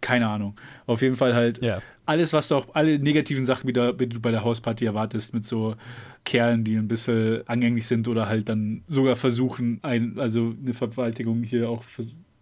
[0.00, 0.54] Keine Ahnung.
[0.86, 1.82] Auf jeden Fall halt Ja.
[2.06, 5.76] alles, was du auch, alle negativen Sachen, die, du bei der Hausparty erwartest, mit so
[6.24, 11.42] Kerlen, die ein bisschen angänglich sind oder halt dann sogar versuchen, ein, also eine Vergewaltigung
[11.42, 11.84] hier auch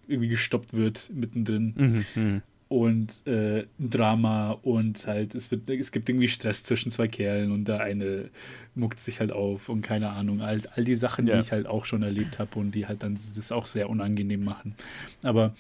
[0.07, 2.42] irgendwie gestoppt wird mittendrin Mhm, mhm.
[2.68, 7.53] und äh, ein Drama und halt es wird es gibt irgendwie Stress zwischen zwei Kerlen
[7.53, 8.31] und der eine
[8.75, 11.35] muckt sich halt auf und keine Ahnung all, all die Sachen Ja.
[11.35, 14.44] die ich halt auch schon erlebt habe und die halt dann das auch sehr unangenehm
[14.44, 14.75] machen
[15.23, 15.55] aber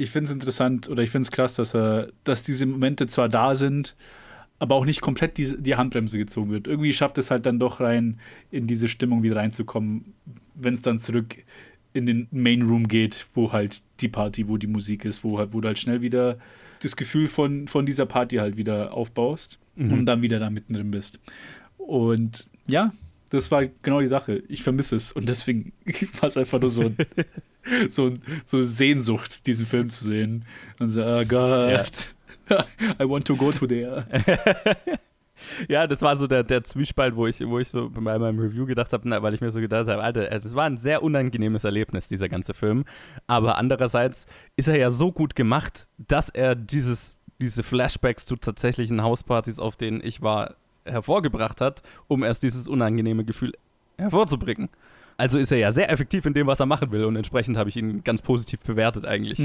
[0.00, 3.28] ich finde es interessant oder ich finde es krass dass er dass diese Momente zwar
[3.28, 3.94] da sind
[4.60, 6.68] aber auch nicht komplett die, die Handbremse gezogen wird.
[6.68, 10.12] Irgendwie schafft es halt dann doch rein, in diese Stimmung wieder reinzukommen,
[10.54, 11.38] wenn es dann zurück
[11.94, 15.54] in den Main Room geht, wo halt die Party, wo die Musik ist, wo, halt,
[15.54, 16.38] wo du halt schnell wieder
[16.82, 21.18] das Gefühl von, von dieser Party halt wieder aufbaust und dann wieder da mittendrin bist.
[21.78, 22.92] Und ja,
[23.30, 24.42] das war genau die Sache.
[24.48, 25.72] Ich vermisse es und deswegen
[26.20, 26.96] war es einfach nur so, ein,
[27.88, 30.44] so, ein, so eine Sehnsucht, diesen Film zu sehen.
[30.78, 32.14] Und so, oh Gott,
[32.50, 34.04] I want to go to there.
[35.68, 38.66] Ja, das war so der, der Zwiespalt, wo ich, wo ich so bei meinem Review
[38.66, 42.08] gedacht habe, weil ich mir so gedacht habe, Alter, es war ein sehr unangenehmes Erlebnis,
[42.08, 42.84] dieser ganze Film.
[43.26, 49.02] Aber andererseits ist er ja so gut gemacht, dass er dieses, diese Flashbacks zu tatsächlichen
[49.02, 53.52] Hauspartys, auf denen ich war, hervorgebracht hat, um erst dieses unangenehme Gefühl
[53.98, 54.68] hervorzubringen.
[55.16, 57.68] Also ist er ja sehr effektiv in dem, was er machen will und entsprechend habe
[57.68, 59.38] ich ihn ganz positiv bewertet eigentlich.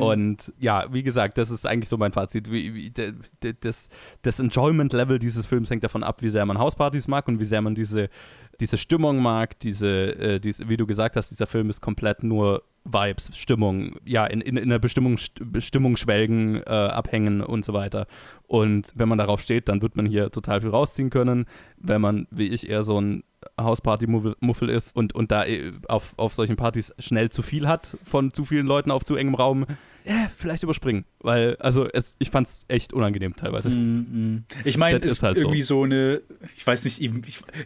[0.00, 2.50] Und ja, wie gesagt, das ist eigentlich so mein Fazit.
[2.50, 3.90] Wie, wie, de, de, das
[4.22, 7.60] das Enjoyment-Level dieses Films hängt davon ab, wie sehr man Hauspartys mag und wie sehr
[7.60, 8.08] man diese,
[8.58, 9.58] diese Stimmung mag.
[9.58, 14.26] Diese, äh, diese, wie du gesagt hast, dieser Film ist komplett nur Vibes, Stimmung, ja,
[14.26, 18.06] in, in, in einer Bestimmung, Bestimmung schwelgen, äh, abhängen und so weiter.
[18.46, 21.46] Und wenn man darauf steht, dann wird man hier total viel rausziehen können.
[21.76, 23.22] Wenn man, wie ich, eher so ein
[23.60, 28.32] Hausparty-Muffel ist und, und da eh auf, auf solchen Partys schnell zu viel hat von
[28.32, 29.66] zu vielen Leuten auf zu engem Raum,
[30.08, 31.04] ja, vielleicht überspringen.
[31.20, 33.68] Weil, also es, ich fand es echt unangenehm teilweise.
[34.64, 35.42] Ich meine, Das es ist halt so.
[35.42, 35.82] irgendwie so.
[35.82, 36.22] eine,
[36.56, 37.10] ich weiß nicht, ich,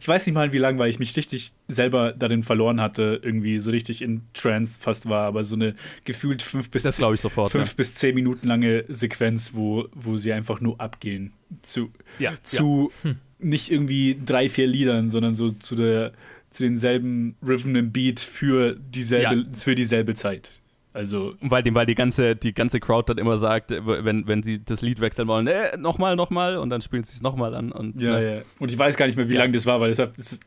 [0.00, 3.58] ich weiß nicht mal wie lange, weil ich mich richtig selber darin verloren hatte, irgendwie
[3.60, 5.74] so richtig in Trance fast war, aber so eine
[6.04, 7.52] gefühlt fünf bis Das ich sofort.
[7.52, 11.32] fünf bis zehn Minuten lange Sequenz, wo, wo sie einfach nur abgehen.
[11.62, 12.90] Zu, Ja, zu
[13.38, 16.12] nicht irgendwie drei, vier Liedern, sondern so zu der
[16.50, 19.44] zu denselben Rhythm and Beat für dieselbe, Ja.
[19.54, 20.60] für dieselbe Zeit.
[20.94, 24.42] Also weil die, weil die ganze, die ganze Crowd dann immer sagt, äh, wenn, wenn
[24.42, 27.72] sie das Lied wechseln wollen, äh, nochmal, nochmal, und dann spielen sie es nochmal an.
[27.72, 28.36] Und, Ja, ne?
[28.36, 28.42] ja.
[28.58, 29.40] Und ich weiß gar nicht mehr, wie Ja.
[29.42, 30.40] lang das war, weil deshalb ist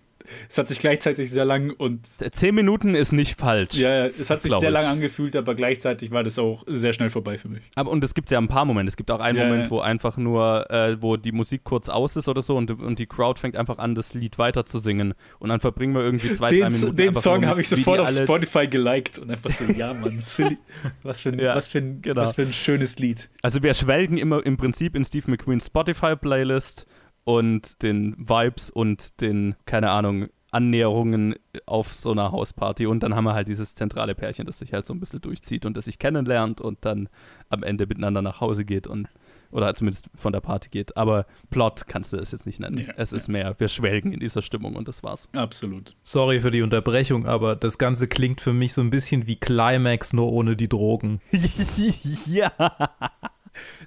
[0.49, 3.75] es hat sich gleichzeitig sehr lang und Zehn Minuten ist nicht falsch.
[3.75, 4.73] ja, es hat sich sehr ich.
[4.73, 7.61] lang angefühlt, aber gleichzeitig war das auch sehr schnell vorbei für mich.
[7.75, 8.89] Aber, und es gibt ja ein paar Momente.
[8.89, 9.71] Es gibt auch einen Ja, Moment, ja.
[9.71, 13.05] wo einfach nur, äh, wo die Musik kurz aus ist oder so und, und die
[13.05, 15.13] Crowd fängt einfach an, das Lied weiter zu singen.
[15.39, 16.95] Und dann verbringen wir irgendwie zwei, drei Den, Minuten.
[16.97, 20.57] den Song habe ich sofort auf Spotify geliked und einfach so, ja, Mann, silly.
[21.03, 22.21] Was für ein, Ja, was für ein, genau.
[22.21, 23.29] was für ein schönes Lied.
[23.41, 26.85] Also wir schwelgen immer im Prinzip in Steve McQueens Spotify-Playlist
[27.25, 31.35] und den Vibes und den, keine Ahnung, Annäherungen
[31.65, 32.85] auf so einer Hausparty.
[32.85, 35.65] Und dann haben wir halt dieses zentrale Pärchen, das sich halt so ein bisschen durchzieht
[35.65, 37.09] und das sich kennenlernt und dann
[37.49, 39.09] am Ende miteinander nach Hause geht und
[39.51, 40.97] oder zumindest von der Party geht.
[40.97, 42.77] Aber Plot kannst du es jetzt nicht nennen.
[42.77, 45.29] Ja, es ist mehr, wir schwelgen in dieser Stimmung und das war's.
[45.33, 45.95] Absolut.
[46.03, 50.13] Sorry für die Unterbrechung, aber das Ganze klingt für mich so ein bisschen wie Climax,
[50.13, 51.21] nur ohne die Drogen.
[52.25, 52.51] ja.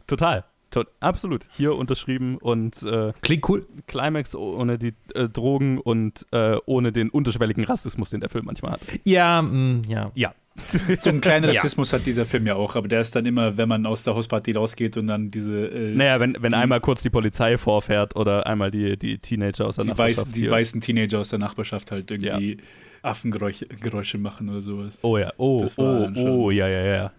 [0.06, 0.44] Total.
[1.00, 1.46] Absolut.
[1.56, 3.66] Hier unterschrieben und äh, Klingt cool.
[3.86, 8.72] Climax ohne die äh, Drogen und äh, ohne den unterschwelligen Rassismus, den der Film manchmal
[8.72, 8.80] hat.
[9.04, 10.10] Ja, mm, ja.
[10.14, 10.34] Ja.
[10.98, 11.50] So einen kleinen Ja.
[11.52, 14.14] Rassismus hat dieser Film ja auch, aber der ist dann immer, wenn man aus der
[14.16, 18.16] Hausparty rausgeht und dann diese äh, Naja, wenn, wenn Die- einmal kurz die Polizei vorfährt
[18.16, 21.38] oder einmal die, die Teenager aus der die, Nachbarschaft weißen, die weißen Teenager aus der
[21.38, 22.56] Nachbarschaft halt irgendwie
[23.02, 24.98] Affengeräusche Geräusche machen oder sowas.
[25.02, 27.12] Oh ja, oh, oh, oh, ja, ja, ja.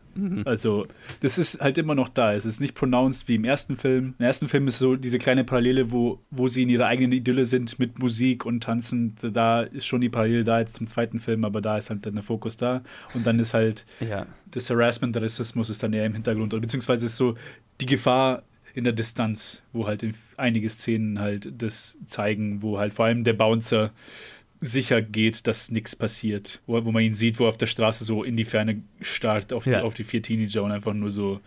[0.45, 0.87] Also,
[1.21, 2.33] das ist halt immer noch da.
[2.33, 4.15] Es ist nicht pronounced wie im ersten Film.
[4.19, 7.45] Im ersten Film ist so diese kleine Parallele, wo, wo sie in ihrer eigenen Idylle
[7.45, 9.15] sind mit Musik und Tanzen.
[9.21, 12.15] Da ist schon die Parallele da jetzt zum zweiten Film, aber da ist halt dann
[12.15, 12.83] der Fokus da.
[13.13, 16.53] Und dann ist halt Ja, das Harassment, der Rassismus ist dann eher im Hintergrund.
[16.53, 17.35] Oder beziehungsweise ist so
[17.81, 18.43] die Gefahr
[18.73, 23.23] in der Distanz, wo halt in einige Szenen halt das zeigen, wo halt vor allem
[23.23, 23.91] der Bouncer
[24.61, 26.61] sicher geht, dass nichts passiert.
[26.67, 29.53] Wo, wo man ihn sieht, wo er auf der Straße so in die Ferne starrt
[29.53, 29.77] auf, Ja.
[29.79, 31.39] die, auf die vier Teenager und einfach nur so,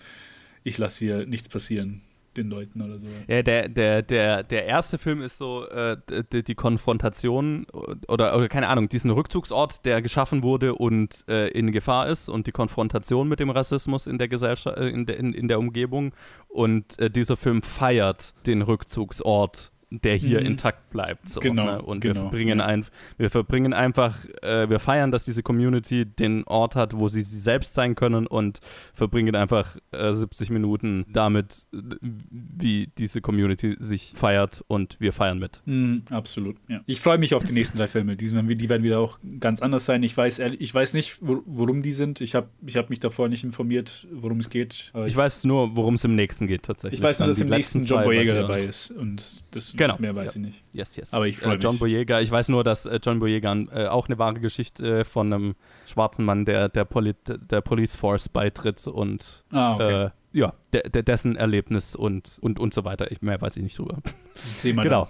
[0.64, 2.00] ich lasse hier nichts passieren,
[2.36, 3.06] den Leuten oder so.
[3.28, 5.98] ja der, der, der, der erste Film ist so äh,
[6.32, 7.66] die, die Konfrontation
[8.08, 12.46] oder, oder keine Ahnung, diesen Rückzugsort, der geschaffen wurde und äh, in Gefahr ist und
[12.46, 16.14] die Konfrontation mit dem Rassismus in der Gesellschaft, äh, in, der, in, in der Umgebung.
[16.48, 20.46] Und äh, dieser Film feiert den Rückzugsort der hier Mhm.
[20.46, 21.28] intakt bleibt.
[21.28, 21.82] So, Genau, ne?
[21.82, 22.66] Und genau, wir verbringen, ja.
[22.66, 22.84] ein,
[23.18, 27.38] wir verbringen einfach, äh, wir feiern, dass diese Community den Ort hat, wo sie sie
[27.38, 28.60] selbst sein können und
[28.94, 35.60] verbringen einfach äh, 70 Minuten damit, wie diese Community sich feiert und wir feiern mit.
[35.64, 36.80] Mhm, absolut, ja.
[36.86, 38.16] Ich freue mich auf die nächsten drei Filme.
[38.16, 40.02] Die, sind, die werden wieder auch ganz anders sein.
[40.02, 42.20] Ich weiß, ehrlich- ich weiß nicht, wor- worum die sind.
[42.20, 44.90] Ich habe ich hab mich davor nicht informiert, worum es geht.
[44.92, 47.00] Aber Ich weiß nur, worum es im nächsten geht tatsächlich.
[47.00, 48.90] ich weiß nur, dass im nächsten John Boyega ich dabei ist.
[48.90, 50.40] Und das Genau, mehr weiß ja.
[50.40, 50.64] ich nicht.
[50.72, 51.12] Yes, yes.
[51.12, 51.80] Aber ich freu äh, John mich.
[51.80, 55.54] Boyega, ich weiß nur, dass äh, John Boyega äh, auch eine wahre Geschichte von einem
[55.86, 60.04] schwarzen Mann, der der, Poli der Police Force beitritt und Ah, okay.
[60.04, 63.10] äh, ja, der, der, dessen Erlebnis und, und, und so weiter.
[63.12, 63.98] Ich, mehr weiß ich nicht drüber.
[64.30, 65.08] Sehen wir genau.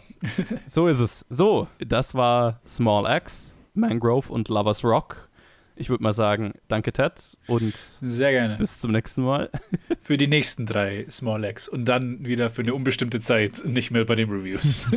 [0.66, 1.24] so ist es.
[1.28, 5.28] So, das war Small Axe, Mangrove und Lovers Rock.
[5.82, 7.74] Ich würde mal sagen, danke Ted und.
[8.00, 8.56] Sehr gerne.
[8.56, 9.50] bis zum nächsten Mal.
[10.00, 11.66] Für die nächsten drei Small X.
[11.66, 14.92] Und dann wieder für eine unbestimmte Zeit, nicht mehr bei den Reviews.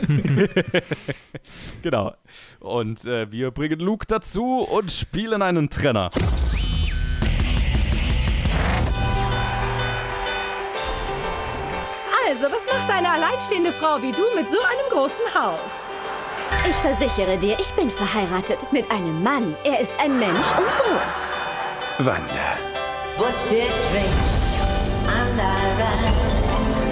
[1.82, 2.14] genau.
[2.60, 6.12] Und äh, wir bringen Luke dazu und spielen einen Trenner.
[12.28, 15.85] Also, was macht eine alleinstehende Frau wie du mit so einem großen Haus?
[16.64, 19.56] Ich versichere dir, ich bin verheiratet mit einem Mann.
[19.64, 22.06] Er ist ein Mensch und groß.
[22.06, 22.58] Wanda.
[23.18, 23.64] What's it
[23.94, 24.04] ring?
[25.08, 25.44] And I
[25.80, 26.16] ran.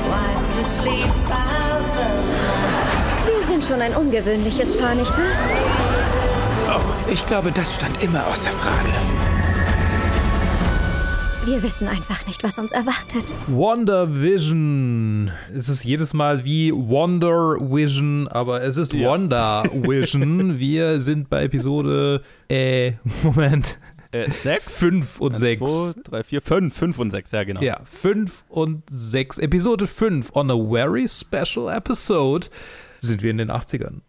[0.10, 6.78] Wipe the sleep out the Wir sind schon ein ungewöhnliches Paar, nicht wahr?
[6.78, 8.90] Oh, ich glaube, das stand immer außer Frage.
[11.46, 13.26] Wir wissen einfach nicht, was uns erwartet.
[13.48, 15.30] Wonder Vision.
[15.54, 19.10] Es ist jedes Mal wie Wonder Vision, aber es ist Ja.
[19.10, 20.58] Wonder Vision.
[20.60, 23.78] Wir sind bei Episode, äh, Moment,
[24.12, 24.78] Äh, sechs?
[24.78, 25.60] 5 und Eins, 6.
[25.60, 26.76] Zwei, drei, vier, fünf.
[26.78, 27.62] Fünf und sechs, ja, genau.
[27.62, 29.40] Ja, 5 und 6.
[29.40, 32.48] Episode 5 on a very special episode
[33.08, 34.02] sind wir in den 80ern.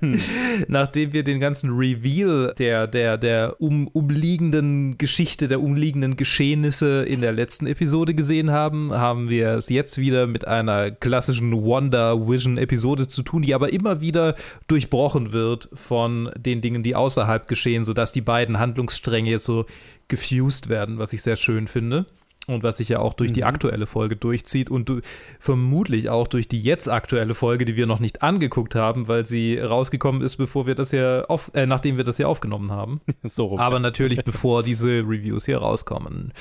[0.68, 7.20] Nachdem wir den ganzen Reveal der, der, der um, umliegenden Geschichte, der umliegenden Geschehnisse in
[7.20, 12.58] der letzten Episode gesehen haben, haben wir es jetzt wieder mit einer klassischen Wonder Vision
[12.58, 14.34] Episode zu tun, die aber immer wieder
[14.66, 19.66] durchbrochen wird von den Dingen, die außerhalb geschehen, sodass die beiden Handlungsstränge jetzt so
[20.08, 22.06] gefused werden, was ich sehr schön finde.
[22.46, 23.46] Und was sich ja auch durch die Mhm.
[23.46, 25.00] aktuelle Folge durchzieht und du,
[25.38, 29.58] vermutlich auch durch die jetzt aktuelle Folge, die wir noch nicht angeguckt haben, weil sie
[29.58, 33.00] rausgekommen ist, bevor wir das ja auf, äh, nachdem wir das hier aufgenommen haben.
[33.24, 33.58] So rum.
[33.58, 36.32] Aber natürlich bevor diese Reviews hier rauskommen.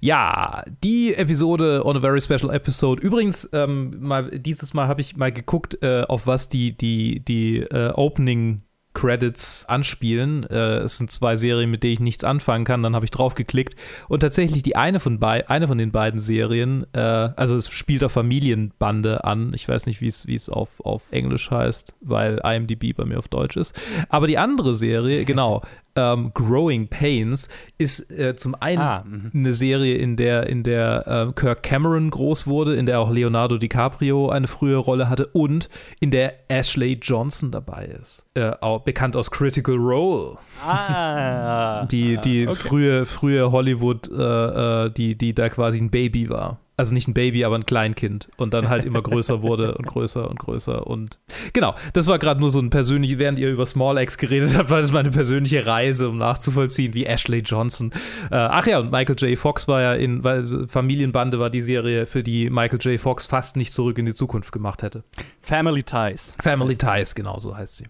[0.00, 3.00] Ja, die Episode on a very special episode.
[3.00, 7.58] Übrigens, ähm, mal, dieses Mal habe ich mal geguckt, äh, auf was die, die, die
[7.60, 8.62] äh, Opening
[8.98, 10.42] Credits anspielen.
[10.50, 12.82] Äh, es sind zwei Serien, mit denen ich nichts anfangen kann.
[12.82, 13.76] Dann habe ich drauf geklickt
[14.08, 18.02] und tatsächlich die eine von, bei, eine von den beiden Serien, äh, also es spielt
[18.02, 19.52] auf Familienbande an.
[19.54, 23.20] Ich weiß nicht, wie es wie es auf, auf Englisch heißt, weil IMDb bei mir
[23.20, 23.80] auf Deutsch ist.
[24.08, 25.62] Aber die andere Serie, genau,
[25.98, 29.30] ähm, Growing Pains, ist äh, zum einen Ah, mhm.
[29.34, 33.58] eine Serie, in der, in der äh, Kirk Cameron groß wurde, in der auch Leonardo
[33.58, 35.68] DiCaprio eine frühe Rolle hatte und
[36.00, 38.24] in der Ashley Johnson dabei ist.
[38.34, 40.36] Äh, auch bekannt aus Critical Role.
[40.64, 41.84] Ah.
[41.86, 42.56] Die, die okay.
[42.56, 46.58] frühe, frühe Hollywood, äh, äh, die, die da quasi ein Baby war.
[46.78, 48.28] Also nicht ein Baby, aber ein Kleinkind.
[48.36, 50.86] Und dann halt immer größer wurde und größer und größer.
[50.86, 51.18] Und
[51.52, 54.70] genau, das war gerade nur so ein persönlich, während ihr über Small X geredet habt,
[54.70, 57.90] war das meine persönliche Reise, um nachzuvollziehen, wie Ashley Johnson.
[58.30, 59.36] Äh, ach ja, und Michael J.
[59.36, 63.00] Fox war ja in, weil Familienbande war die Serie, für die Michael J.
[63.00, 65.02] Fox fast nicht zurück in die Zukunft gemacht hätte.
[65.42, 66.32] Family Ties.
[66.40, 67.86] Family Ties, genau so heißt sie.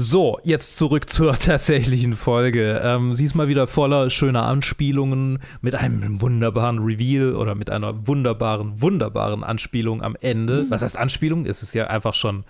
[0.00, 2.80] So, jetzt zurück zur tatsächlichen Folge.
[2.84, 8.06] Ähm, sie ist mal wieder voller schöner Anspielungen mit einem wunderbaren Reveal oder mit einer
[8.06, 10.66] wunderbaren, wunderbaren Anspielung am Ende.
[10.68, 11.46] Was heißt Anspielung?
[11.46, 12.44] Es ist ja einfach schon,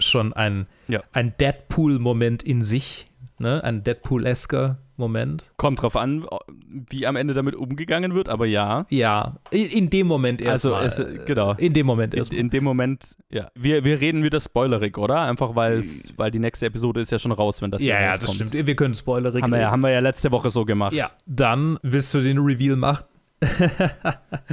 [0.00, 1.04] schon ein, Ja.
[1.12, 3.06] ein Deadpool-Moment in sich,
[3.38, 3.62] ne?
[3.62, 5.52] Ein Deadpool-esker Moment.
[5.56, 6.24] Kommt drauf an,
[6.68, 8.86] wie am Ende damit umgegangen wird, aber ja.
[8.88, 11.08] Ja, in, in dem Moment Also, erstmal.
[11.16, 11.52] es, genau.
[11.54, 12.40] In dem Moment In, erstmal.
[12.40, 13.48] in dem Moment, ja.
[13.54, 15.22] Wir, wir reden wieder spoilerig, oder?
[15.22, 18.10] Einfach weil's, weil die nächste Episode ist ja schon raus, wenn das hier ja, ja,
[18.12, 18.40] rauskommt.
[18.40, 18.66] das stimmt.
[18.66, 20.92] Wir können spoilerig Haben wir, ja, haben wir ja letzte Woche so gemacht.
[20.94, 23.04] Ja, dann willst du den Reveal machen?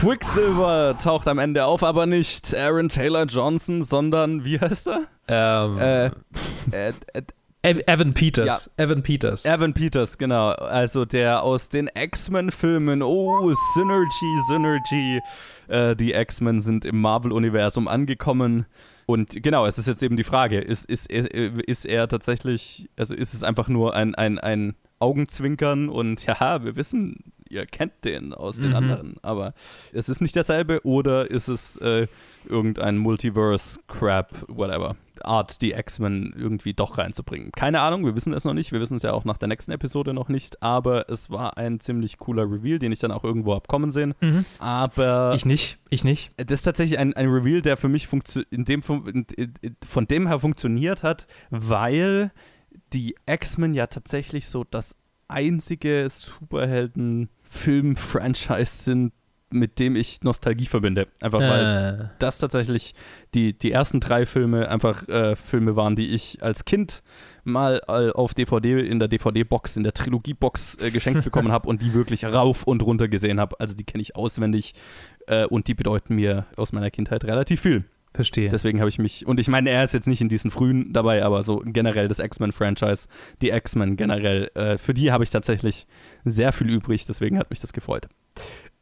[0.00, 5.02] Quicksilver taucht am Ende auf, aber nicht Aaron Taylor Johnson, sondern, wie heißt er?
[5.26, 7.22] Ähm, Äh, äh, äh,
[7.64, 8.70] Evan Peters.
[8.76, 9.44] Evan Peters.
[9.44, 10.50] Evan Peters, genau.
[10.50, 13.02] Also der aus den X-Men-Filmen.
[13.02, 15.20] Oh, Synergy, Synergy.
[15.68, 18.66] Äh, die X-Men sind im Marvel-Universum angekommen.
[19.06, 23.14] Und genau, es ist jetzt eben die Frage, ist, ist, ist, ist er tatsächlich, also
[23.14, 28.32] ist es einfach nur ein, ein, ein Augenzwinkern und ja, wir wissen, ihr kennt den
[28.32, 28.76] aus den Mhm.
[28.76, 29.52] anderen, aber
[29.92, 32.06] es ist nicht derselbe oder ist es äh,
[32.48, 34.96] irgendein Multiverse-Crap, whatever.
[35.22, 37.50] Art, die X-Men irgendwie doch reinzubringen.
[37.52, 38.72] Keine Ahnung, wir wissen es noch nicht.
[38.72, 40.62] Wir wissen es ja auch nach der nächsten Episode noch nicht.
[40.62, 44.14] Aber es war ein ziemlich cooler Reveal, den ich dann auch irgendwo hab kommen sehen.
[44.20, 44.44] Mhm.
[44.58, 46.32] Aber Ich nicht, ich nicht.
[46.36, 48.08] das ist tatsächlich ein, ein Reveal, der für mich
[48.50, 49.54] in dem, in, in,
[49.86, 52.32] von dem her funktioniert hat, weil
[52.92, 54.96] die X-Men ja tatsächlich so das
[55.28, 59.12] einzige Superhelden-Film-Franchise sind,
[59.54, 61.06] mit dem ich Nostalgie verbinde.
[61.20, 61.64] Einfach weil
[62.00, 62.94] Äh, das tatsächlich
[63.34, 67.02] die, die ersten drei Filme einfach äh, Filme waren, die ich als Kind
[67.44, 71.82] mal äh, auf DVD, in der DVD-Box, in der Trilogie-Box äh, geschenkt bekommen habe und
[71.82, 73.58] die wirklich rauf und runter gesehen habe.
[73.60, 74.74] Also die kenne ich auswendig
[75.26, 77.84] äh, und die bedeuten mir aus meiner Kindheit relativ viel.
[78.14, 78.48] verstehe.
[78.48, 81.24] Deswegen habe ich mich, und ich meine, er ist jetzt nicht in diesen frühen dabei,
[81.24, 83.08] aber so generell das X-Men-Franchise,
[83.42, 85.86] die X-Men generell, äh, für die habe ich tatsächlich
[86.24, 88.08] sehr viel übrig, deswegen hat mich das gefreut.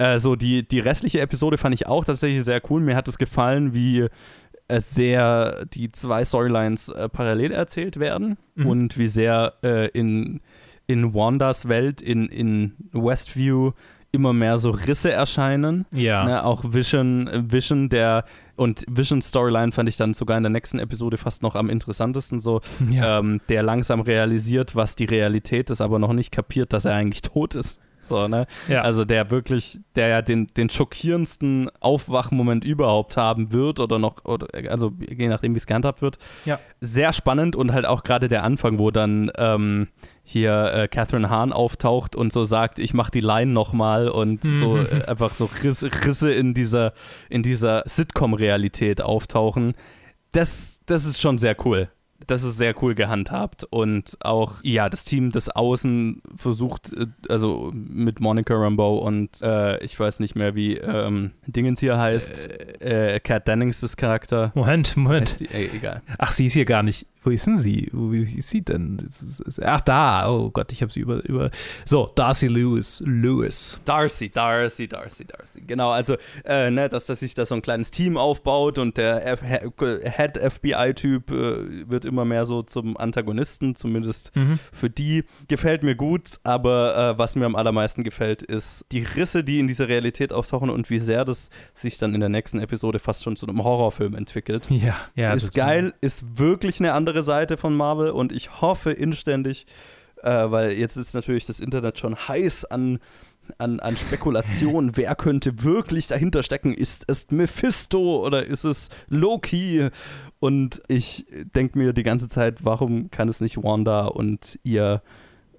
[0.03, 2.81] Äh, so, die, die restliche Episode fand ich auch tatsächlich sehr cool.
[2.81, 4.09] Mir hat es gefallen, wie
[4.69, 8.67] äh, sehr die zwei Storylines äh, parallel erzählt werden Mhm.
[8.67, 10.41] und wie sehr äh, in,
[10.87, 13.73] in Wandas Welt, in, in Westview,
[14.15, 15.87] immer mehr so Risse erscheinen.
[15.91, 16.25] ja.
[16.25, 18.25] Ne, auch Vision, Vision, der
[18.57, 22.39] und Vision Storyline fand ich dann sogar in der nächsten Episode fast noch am interessantesten,
[22.39, 22.61] so
[22.91, 23.19] ja.
[23.19, 27.23] ähm, der langsam realisiert, was die Realität ist, aber noch nicht kapiert, dass er eigentlich
[27.23, 27.81] tot ist.
[28.03, 28.47] So, ne?
[28.69, 28.83] ja.
[28.83, 34.49] Also der wirklich, der ja den, den schockierendsten Aufwachmoment überhaupt haben wird oder noch, oder,
[34.69, 36.19] also je nachdem, wie es gehandhabt wird.
[36.45, 36.59] Ja.
[36.81, 39.87] Sehr spannend und halt auch gerade der Anfang, wo dann ähm,
[40.25, 44.79] hier äh, Catherine Hahn auftaucht und so sagt, ich mach die Line nochmal und so
[44.79, 46.93] äh, einfach so Risse, Risse in dieser,
[47.31, 49.75] in dieser Sitcom-Realität auftauchen.
[50.33, 51.89] Das, das ist schon sehr cool.
[52.27, 57.71] Das ist sehr cool gehandhabt und auch, ja, das Team des Außen versucht, äh, also
[57.73, 63.21] mit Monica Rambeau und äh, ich weiß nicht mehr, wie ähm, Dingens hier heißt, äh,
[63.21, 64.53] Kat Dennings ist Charakter.
[64.55, 65.41] Moment, Moment.
[65.41, 66.03] Die, äh, egal.
[66.19, 67.89] Ach, sie ist hier gar nicht Wo ist denn sie?
[67.93, 69.09] Wo ist sie denn?
[69.63, 70.29] Ach, da.
[70.31, 71.51] Oh Gott, ich habe sie über, über.
[71.85, 73.03] So, Darcy Lewis.
[73.07, 73.81] Lewis.
[73.85, 75.61] Darcy, Darcy, Darcy, Darcy.
[75.67, 79.27] Genau, also, äh, ne, dass, dass sich da so ein kleines Team aufbaut und der
[79.27, 84.59] F Head FBI-Typ äh, wird immer mehr so zum Antagonisten, zumindest Mhm.
[84.73, 85.25] für die.
[85.49, 89.67] Gefällt mir gut, aber äh, was mir am allermeisten gefällt, ist die Risse, die in
[89.67, 93.37] dieser Realität auftauchen und wie sehr das sich dann in der nächsten Episode fast schon
[93.37, 94.67] zu einem Horrorfilm entwickelt.
[94.71, 95.33] Ja, ja.
[95.35, 95.67] ist total.
[95.67, 99.67] geil, ist wirklich eine andere Seite von Marvel und ich hoffe inständig,
[100.23, 103.01] äh, weil jetzt ist natürlich das Internet schon heiß an,
[103.59, 106.73] an, an Spekulationen, wer könnte wirklich dahinter stecken?
[106.73, 109.91] Ist es Mephisto oder ist es Loki?
[110.41, 115.03] Und ich denke mir die ganze Zeit, warum kann es nicht Wanda und ihr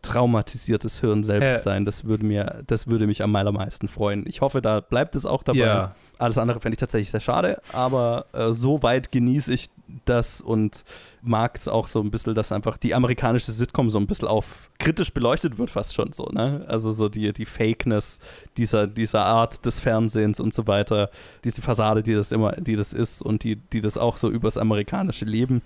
[0.03, 1.59] traumatisiertes Hirn selbst Äh.
[1.59, 1.85] sein?
[1.85, 4.25] Das würde mir, das würde mich am allermeisten freuen.
[4.27, 5.57] Ich hoffe, da bleibt es auch dabei.
[5.59, 5.95] Ja.
[6.19, 9.69] Alles andere fände ich tatsächlich sehr schade, aber äh, so weit genieße ich
[10.05, 10.83] das und
[11.21, 14.69] mag es auch so ein bisschen, dass einfach die amerikanische Sitcom so ein bisschen auf
[14.79, 16.65] kritisch beleuchtet wird, fast schon so, ne?
[16.67, 18.19] Also so die, die Fakeness
[18.57, 21.09] dieser, dieser Art des Fernsehens und so weiter,
[21.43, 24.57] diese Fassade, die das immer, die das ist und die, die das auch so übers
[24.57, 25.61] amerikanische Leben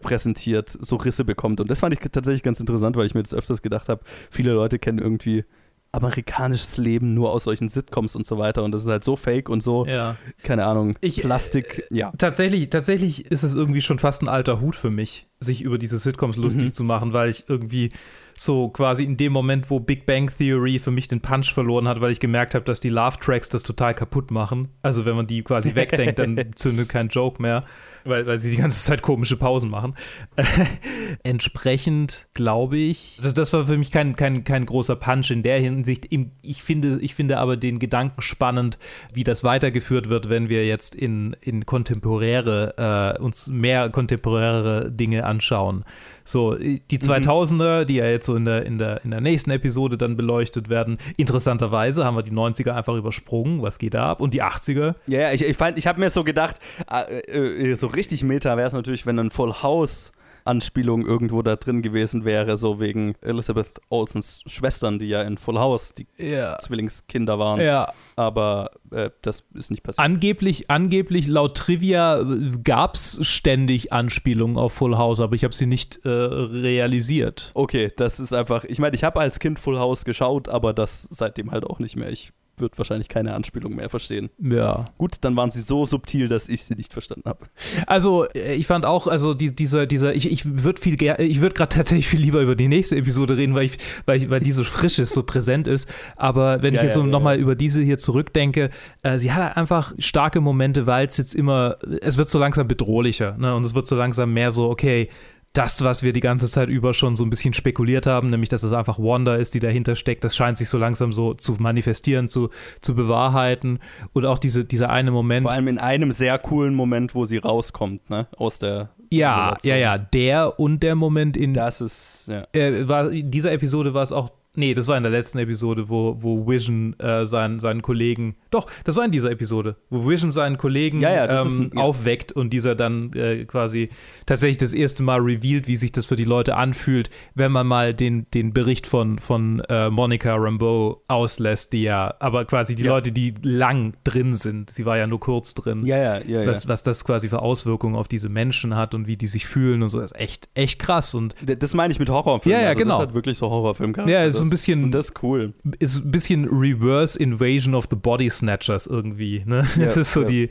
[0.00, 1.60] präsentiert, so Risse bekommt.
[1.60, 4.52] Und das fand ich tatsächlich ganz interessant, weil ich mir das öfters gedacht habe, viele
[4.52, 5.44] Leute kennen irgendwie
[5.90, 9.48] amerikanisches Leben nur aus solchen Sitcoms und so weiter und das ist halt so fake
[9.48, 10.16] und so, Ja.
[10.42, 12.12] keine Ahnung, Ich, äh, Plastik, ja.
[12.18, 15.98] Tatsächlich, tatsächlich ist es irgendwie schon fast ein alter Hut für mich, sich über diese
[15.98, 16.72] Sitcoms lustig Mhm.
[16.74, 17.90] zu machen, weil ich irgendwie
[18.36, 22.02] so quasi in dem Moment, wo Big Bang Theory für mich den Punch verloren hat,
[22.02, 24.68] weil ich gemerkt habe, dass die Love Tracks das total kaputt machen.
[24.82, 27.64] Also wenn man die quasi wegdenkt, dann zündet kein Joke mehr,
[28.08, 29.94] weil, weil sie die ganze Zeit komische Pausen machen.
[31.22, 35.58] Entsprechend glaube ich, also das war für mich kein, kein, kein großer Punch in der
[35.60, 36.08] Hinsicht.
[36.42, 38.78] Ich finde, ich finde aber den Gedanken spannend,
[39.12, 45.24] wie das weitergeführt wird, wenn wir jetzt in, in kontemporäre, äh, uns mehr kontemporäre Dinge
[45.24, 45.84] anschauen.
[46.28, 49.96] So, die 2000er, die ja jetzt so in der, in, der, in der nächsten Episode
[49.96, 50.98] dann beleuchtet werden.
[51.16, 53.62] Interessanterweise haben wir die 90er einfach übersprungen.
[53.62, 54.20] Was geht da ab?
[54.20, 54.94] Und die 80er.
[55.08, 56.56] Ja, ja, ich, ich, fand- ich habe mir so gedacht,
[56.90, 60.12] äh, äh, so richtig Meta wäre es natürlich, wenn ein Full House
[60.48, 65.58] Anspielung irgendwo da drin gewesen wäre, so wegen Elizabeth Olsens Schwestern, die ja in Full
[65.58, 66.58] House die Ja.
[66.58, 67.60] Zwillingskinder waren.
[67.60, 67.92] Ja.
[68.16, 70.04] Aber äh, das ist nicht passiert.
[70.04, 72.24] Angeblich, angeblich laut Trivia
[72.64, 77.50] gab es ständig Anspielungen auf Full House, aber ich habe sie nicht äh, realisiert.
[77.54, 81.02] Okay, das ist einfach, ich meine, ich habe als Kind Full House geschaut, aber das
[81.02, 82.10] seitdem halt auch nicht mehr.
[82.10, 84.30] Ich würde wahrscheinlich keine Anspielung mehr verstehen.
[84.38, 84.86] Ja.
[84.98, 87.46] Gut, dann waren sie so subtil, dass ich sie nicht verstanden habe.
[87.86, 91.54] Also, äh, ich fand auch, also die, dieser, dieser, ich, ich würde viel ich würde
[91.54, 94.52] gerade tatsächlich viel lieber über die nächste Episode reden, weil ich, weil, ich, weil die
[94.52, 95.88] so frisch ist, so präsent ist.
[96.16, 98.70] Aber wenn Ja, ich jetzt ja, so ja, nochmal über diese hier zurückdenke,
[99.02, 103.36] äh, sie hat einfach starke Momente, weil es jetzt immer, es wird so langsam bedrohlicher,
[103.38, 103.54] ne?
[103.54, 105.08] Und es wird so langsam mehr so, okay,
[105.54, 108.62] das, was wir die ganze Zeit über schon so ein bisschen spekuliert haben, nämlich dass
[108.62, 112.28] es einfach Wanda ist, die dahinter steckt, das scheint sich so langsam so zu manifestieren,
[112.28, 113.78] zu, zu bewahrheiten.
[114.12, 115.42] Und auch diese, dieser eine Moment.
[115.42, 118.28] Vor allem in einem sehr coolen Moment, wo sie rauskommt, ne?
[118.36, 119.70] Aus der Ja, Simulation.
[119.70, 122.46] ja, ja, der und der Moment in Das ist, ja.
[122.52, 125.88] äh, war, in dieser Episode war es auch, nee, das war in der letzten Episode,
[125.88, 130.30] wo, wo Vision äh, seinen, seinen Kollegen, doch, das war in dieser Episode, wo Vision
[130.32, 133.88] seinen Kollegen Ja, ja, ähm, ein- aufweckt und dieser dann äh, quasi
[134.26, 137.94] tatsächlich das erste Mal revealed, wie sich das für die Leute anfühlt, wenn man mal
[137.94, 142.94] den, den Bericht von, von äh, Monica Rambeau auslässt, die ja, aber quasi die Ja.
[142.94, 146.66] Leute, die lang drin sind, sie war ja nur kurz drin Ja, ja, ja, was,
[146.68, 149.88] was das quasi für Auswirkungen auf diese Menschen hat und wie die sich fühlen und
[149.88, 152.52] so, das ist echt, echt krass und Das meine ich mit Horrorfilm.
[152.54, 152.98] Ja, ja, also genau.
[152.98, 154.10] Das hat wirklich so Horrorfilm gehabt.
[154.10, 155.52] Ja, ist so ein bisschen- das ist cool.
[155.78, 159.42] ist ein bisschen Reverse Invasion of the Body Snatchers irgendwie.
[159.46, 159.66] Ne?
[159.76, 160.26] Ja, das ist so ja.
[160.26, 160.48] die,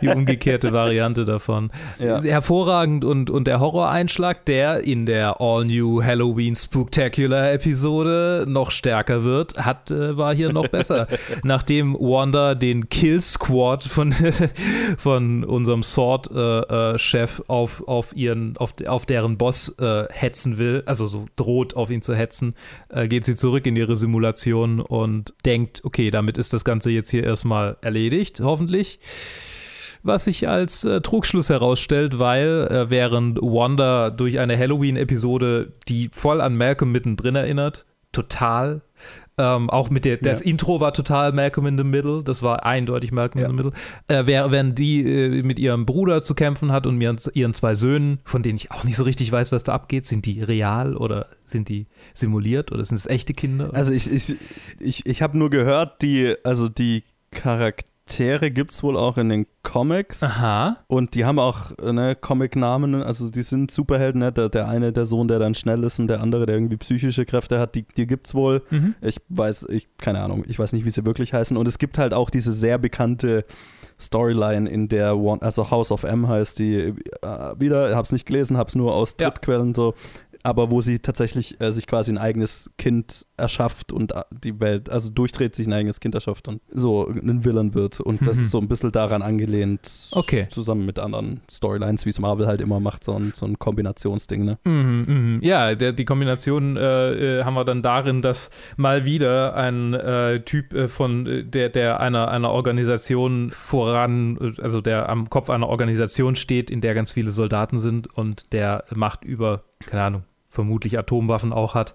[0.00, 1.70] die umgekehrte Variante davon.
[1.98, 2.22] Ja.
[2.22, 9.56] Hervorragend und, und der Horroreinschlag, der in der All-New Halloween Spooktacular Episode noch stärker wird,
[9.58, 11.06] hat, äh, war hier noch besser.
[11.44, 14.12] Nachdem Wanda den Kill Squad von,
[14.98, 21.26] von unserem Sword-Chef auf, auf, ihren, auf, auf deren Boss äh, hetzen will, also so
[21.36, 22.54] droht auf ihn zu hetzen,
[22.88, 27.10] äh, geht sie zurück in ihre Simulation und denkt, okay, damit ist das Ganze jetzt
[27.10, 28.98] hier erstmal erledigt, hoffentlich.
[30.02, 36.40] Was sich als äh, Trugschluss herausstellt, weil äh, während Wanda durch eine Halloween-Episode, die voll
[36.40, 38.82] an Malcolm mittendrin erinnert, total.
[39.36, 40.46] Ähm, auch mit der, das Ja.
[40.46, 43.72] Intro war total Malcolm in the Middle, das war eindeutig Malcolm in the Middle.
[44.06, 48.20] Äh, während die äh, mit ihrem Bruder zu kämpfen hat und ihren, ihren zwei Söhnen,
[48.24, 51.26] von denen ich auch nicht so richtig weiß, was da abgeht, sind die real oder
[51.44, 53.70] sind die simuliert oder sind es echte Kinder?
[53.72, 54.36] Also ich, ich,
[54.78, 59.46] ich, ich habe nur gehört, die, also die Charaktere gibt es wohl auch in den
[59.62, 60.22] Comics.
[60.22, 60.76] Aha.
[60.86, 64.32] Und die haben auch ne, Comic-Namen, also die sind Superhelden, ne?
[64.32, 67.24] der, der eine der Sohn, der dann schnell ist und der andere, der irgendwie psychische
[67.24, 68.62] Kräfte hat, die, die gibt's wohl.
[68.70, 68.94] Mhm.
[69.00, 71.56] Ich weiß, ich, keine Ahnung, ich weiß nicht, wie sie wirklich heißen.
[71.56, 73.44] Und es gibt halt auch diese sehr bekannte
[73.98, 76.94] Storyline, in der One, also House of M heißt die, äh,
[77.58, 79.30] wieder, hab's nicht gelesen, hab's nur aus Ja.
[79.30, 79.94] Drittquellen so,
[80.42, 84.88] aber wo sie tatsächlich äh, sich quasi ein eigenes Kind erschafft und äh, die Welt,
[84.90, 88.00] also durchdreht sich ein eigenes Kind erschafft und so ein Villain wird.
[88.00, 88.42] Und das Mhm.
[88.44, 90.46] ist so ein bisschen daran angelehnt, Okay.
[90.50, 94.44] zusammen mit anderen Storylines, wie es Marvel halt immer macht, so ein, so ein Kombinationsding,
[94.44, 94.58] ne?
[94.64, 95.38] Mhm, mhm.
[95.42, 100.40] Ja, der, die Kombination äh, äh, haben wir dann darin, dass mal wieder ein äh,
[100.40, 105.68] Typ äh, von äh, der, der einer, einer Organisation voran, also der am Kopf einer
[105.68, 110.96] Organisation steht, in der ganz viele Soldaten sind und der Macht über, keine Ahnung, vermutlich
[110.98, 111.94] Atomwaffen auch hat,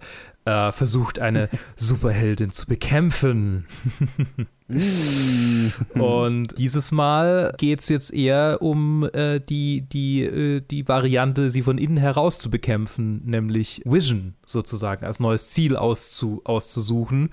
[0.49, 3.65] äh, versucht eine Superheldin zu bekämpfen.
[5.93, 11.61] Und dieses Mal geht es jetzt eher um äh, die, die, äh, die Variante, sie
[11.61, 17.29] von innen heraus zu bekämpfen, nämlich Vision sozusagen als neues Ziel auszu, auszusuchen,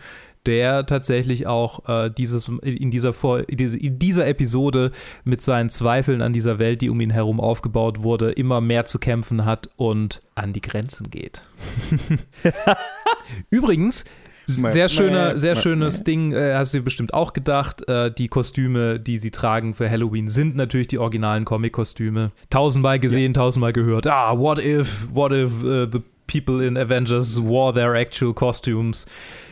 [0.47, 4.92] der tatsächlich auch äh, dieses, in, dieser Vor in diese- in dieser Episode
[5.24, 8.99] mit seinen Zweifeln an dieser Welt, die um ihn herum aufgebaut wurde, immer mehr zu
[8.99, 11.42] kämpfen hat und an die Grenzen geht.
[13.51, 14.05] Übrigens,
[14.47, 17.88] sehr schöner, sehr schönes Ding, äh, hast du dir bestimmt auch gedacht.
[17.88, 22.30] Äh, die Kostüme, die sie tragen für Halloween, sind natürlich die originalen Comic-Kostüme.
[22.51, 24.07] Tausendmal gesehen, tausendmal gehört.
[24.07, 29.07] Ah, what if, what if uh, the people in Avengers wore their actual costumes?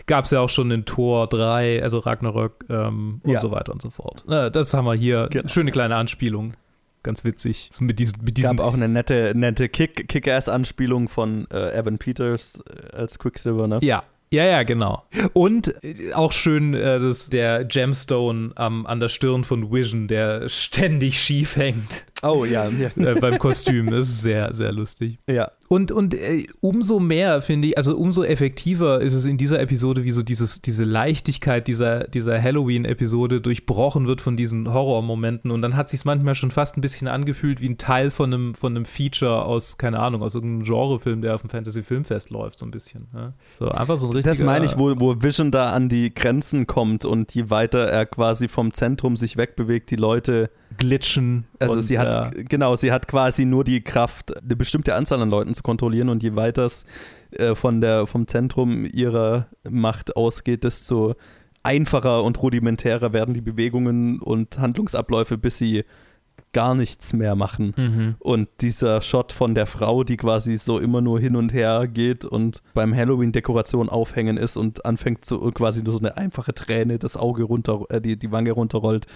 [0.07, 3.38] Gab es ja auch schon in Tor 3, also Ragnarök ähm, und Ja.
[3.38, 4.24] so weiter und so fort.
[4.26, 5.28] Das haben wir hier.
[5.30, 5.48] Genau.
[5.48, 6.55] Schöne kleine Anspielung.
[7.02, 7.70] Ganz witzig.
[7.80, 11.98] Mit diesen, mit Es diesen gab auch eine nette, nette Kick- Kick-Ass-Anspielung von äh, Evan
[11.98, 13.78] Peters äh, als Quicksilver, ne?
[13.82, 14.02] Ja.
[14.30, 15.05] Ja, ja, genau.
[15.32, 20.48] Und äh, auch schön, äh, dass der Gemstone am an der Stirn von Vision, der
[20.48, 22.89] ständig schief hängt Oh ja, ja.
[22.97, 23.91] äh, beim Kostüm.
[23.91, 25.18] Das ist sehr, sehr lustig.
[25.27, 25.51] ja.
[25.68, 30.05] Und, und äh, umso mehr, finde ich, also umso effektiver ist es in dieser Episode,
[30.05, 35.51] wie so dieses, diese Leichtigkeit dieser, dieser Halloween-Episode durchbrochen wird von diesen Horrormomenten.
[35.51, 38.55] Und dann hat sich manchmal schon fast ein bisschen angefühlt wie ein Teil von einem,
[38.55, 42.66] von einem Feature aus, keine Ahnung, aus irgendeinem Genrefilm, der auf dem Fantasy-Filmfest läuft, so
[42.66, 43.09] ein bisschen.
[43.14, 43.33] Ja?
[43.59, 44.31] So einfach so ein richtiger...
[44.31, 48.07] Das meine ich, wo, wo Vision da an die Grenzen kommt und je weiter er
[48.07, 50.51] quasi vom Zentrum sich wegbewegt, die Leute.
[50.77, 51.45] Glitschen.
[51.59, 55.20] Also und, sie hat, äh, genau, sie hat quasi nur die Kraft, eine bestimmte Anzahl
[55.20, 56.85] an Leuten zu kontrollieren und je weiter es
[57.33, 61.14] äh, von der, vom Zentrum ihrer Macht ausgeht, desto
[61.62, 65.85] einfacher und rudimentärer werden die Bewegungen und Handlungsabläufe, bis sie
[66.53, 67.75] gar nichts mehr machen.
[67.77, 68.14] Mhm.
[68.20, 72.25] Und dieser Shot von der Frau, die quasi so immer nur hin und her geht
[72.25, 77.16] und beim Halloween-Dekoration aufhängen ist und anfängt so quasi nur so eine einfache Träne das
[77.16, 79.07] Auge runter, äh, die, die Wange runterrollt,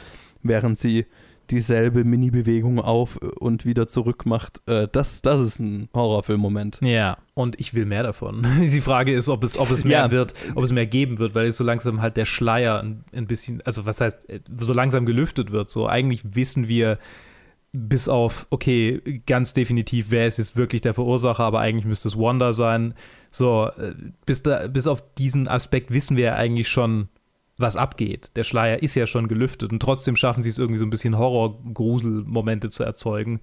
[0.43, 1.07] während sie
[1.51, 4.61] dieselbe Mini-Bewegung auf und wieder zurück macht.
[4.66, 6.78] Äh, das, das ist ein Horrorfilm-Moment.
[6.82, 8.46] Ja, und ich will mehr davon.
[8.61, 10.11] Die Frage ist, ob es, ob es mehr Ja.
[10.11, 13.26] wird, ob es mehr geben wird, weil jetzt so langsam halt der Schleier ein, ein
[13.26, 15.70] bisschen, also was heißt, äh, so langsam gelüftet wird.
[15.70, 16.99] So eigentlich wissen wir
[17.72, 22.16] bis auf, okay, ganz definitiv, wer ist jetzt wirklich der Verursacher, aber eigentlich müsste es
[22.18, 22.94] Wanda sein.
[23.30, 23.94] So, äh,
[24.24, 27.09] bis, da, bis auf diesen Aspekt wissen wir ja eigentlich schon,
[27.59, 28.31] was abgeht.
[28.37, 31.19] Der Schleier ist ja schon gelüftet und trotzdem schaffen sie es irgendwie so ein bisschen
[31.19, 33.41] Horror-Grusel-Momente zu erzeugen,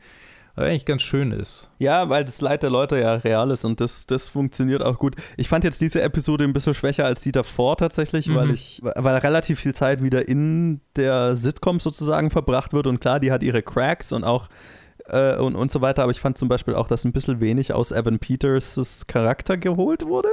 [0.56, 1.70] was eigentlich ganz schön ist.
[1.80, 5.16] Ja, weil das Leid der Leute ja real ist und das, das funktioniert auch gut.
[5.36, 8.54] Ich fand jetzt diese Episode ein bisschen schwächer als die davor tatsächlich, weil Mhm.
[8.54, 13.32] ich, weil relativ viel Zeit wieder in der Sitcom sozusagen verbracht wird und klar, die
[13.34, 14.48] hat ihre Cracks und auch
[15.08, 17.74] äh, und, und so weiter, aber ich fand zum Beispiel auch, dass ein bisschen wenig
[17.74, 20.30] aus Evan Peters Charakter geholt wurde.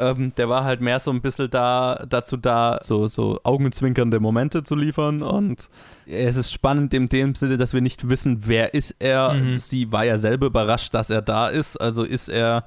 [0.00, 4.64] Ähm, der war halt mehr so ein bisschen da, dazu da, so, so augenzwinkernde Momente
[4.64, 5.22] zu liefern.
[5.22, 5.68] Und
[6.06, 9.34] es ist spannend in dem Sinne, dass wir nicht wissen, wer ist er.
[9.34, 9.60] Mhm.
[9.60, 11.76] Sie war ja selber überrascht, dass er da ist.
[11.76, 12.64] Also ist er,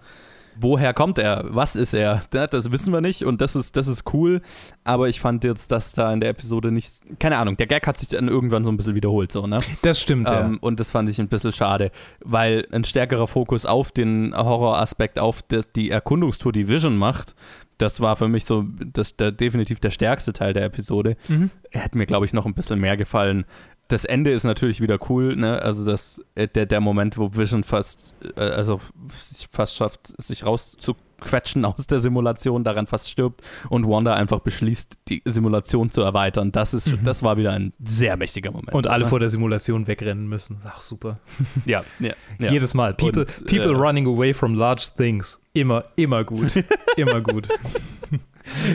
[0.60, 1.46] woher kommt er?
[1.50, 2.22] Was ist er?
[2.34, 4.42] Ja, Das wissen wir nicht und das ist, das ist cool.
[4.84, 7.98] Aber ich fand jetzt, dass da in der Episode nicht, keine Ahnung, der Gag hat
[7.98, 9.62] sich dann irgendwann so ein bisschen wiederholt, so, ne?
[9.82, 11.92] Das stimmt, Ähm, und das fand ich ein bisschen schade,
[12.24, 17.36] weil ein stärkerer Fokus auf den Horroraspekt, auf das, die Erkundungstour, die Vision macht,
[17.78, 21.16] das war für mich so das, der, definitiv der stärkste Teil der Episode.
[21.28, 21.50] Mhm.
[21.72, 23.46] Hätte mir, glaube ich, noch ein bisschen mehr gefallen.
[23.90, 25.62] Das Ende ist natürlich wieder cool, ne?
[25.62, 28.80] Also das, äh, der, der Moment, wo Vision fast, äh, also
[29.22, 34.98] sich fast schafft, sich rauszuquetschen aus der Simulation, daran fast stirbt und Wanda einfach beschließt,
[35.10, 36.52] die Simulation zu erweitern.
[36.52, 37.04] Das ist, Mhm.
[37.04, 38.74] das war wieder ein sehr mächtiger Moment.
[38.74, 39.10] Und alle ne?
[39.10, 40.62] vor der Simulation wegrennen müssen.
[40.66, 41.20] Ach, super.
[41.66, 42.52] Ja, ja, ja.
[42.52, 42.94] Jedes Mal.
[42.94, 45.40] People, Und, people äh, running away from large things.
[45.54, 46.54] Immer, immer gut.
[46.98, 47.48] immer gut.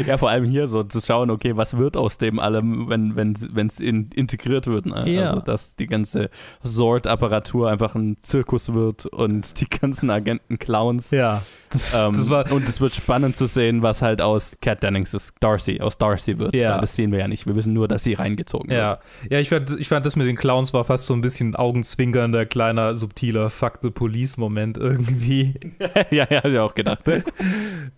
[0.06, 3.48] Ja, vor allem hier so zu schauen, okay, was wird aus dem allem, wenn es
[3.54, 4.86] wenn, in, integriert wird.
[4.86, 5.04] Ne?
[5.06, 5.22] Ja.
[5.22, 6.30] Also, dass die ganze
[6.64, 11.10] Sword-Apparatur einfach ein Zirkus wird und die ganzen Agenten Clowns.
[11.10, 14.82] Ja, das, Ähm, das war und es wird spannend zu sehen, was halt aus Cat
[14.82, 16.54] Dennings, das Darcy, aus Darcy wird.
[16.54, 16.80] Ja.
[16.80, 17.46] Das sehen wir ja nicht.
[17.46, 18.98] Wir wissen nur, dass sie reingezogen Ja,
[19.28, 22.46] ja ich, fand, ich fand das mit den Clowns war fast so ein bisschen augenzwinkernder,
[22.46, 25.54] kleiner, subtiler Fuck the Police-Moment irgendwie.
[25.78, 26.10] wird.
[26.10, 27.04] ja, ja, hab ich auch gedacht.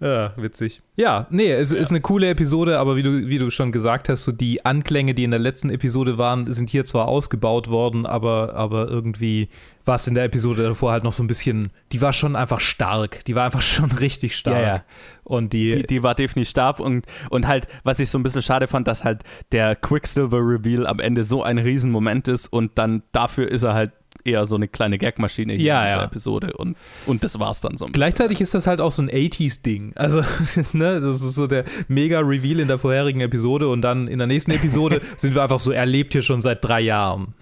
[0.01, 0.81] Ja, witzig.
[0.97, 4.25] Ja, nee, es ist eine coole Episode, aber wie du, wie du schon gesagt hast,
[4.25, 8.55] so die Anklänge, die in der letzten Episode waren, sind hier zwar ausgebaut worden, aber,
[8.55, 9.49] aber irgendwie
[9.85, 12.61] war es in der Episode davor halt noch so ein bisschen, die war schon einfach
[12.61, 13.25] stark.
[13.27, 14.57] Die war einfach schon richtig stark.
[14.57, 14.85] Ja, ja.
[15.25, 18.43] Und die, die, die war definitiv stark und, und halt, was ich so ein bisschen
[18.43, 23.49] schade fand, dass halt der Quicksilver-Reveal am Ende so ein Riesenmoment ist und dann dafür
[23.49, 23.93] ist er halt
[24.25, 26.05] eher so eine kleine Gagmaschine hier Ja, in dieser ja.
[26.05, 27.87] Episode und, und das war's dann so.
[27.87, 29.93] Gleichzeitig ist das halt auch so ein 80s-Ding.
[29.97, 30.21] Also,
[30.73, 34.51] ne, das ist so der Mega-Reveal in der vorherigen Episode und dann in der nächsten
[34.53, 37.35] Episode sind wir einfach so, er lebt hier schon seit drei Jahren.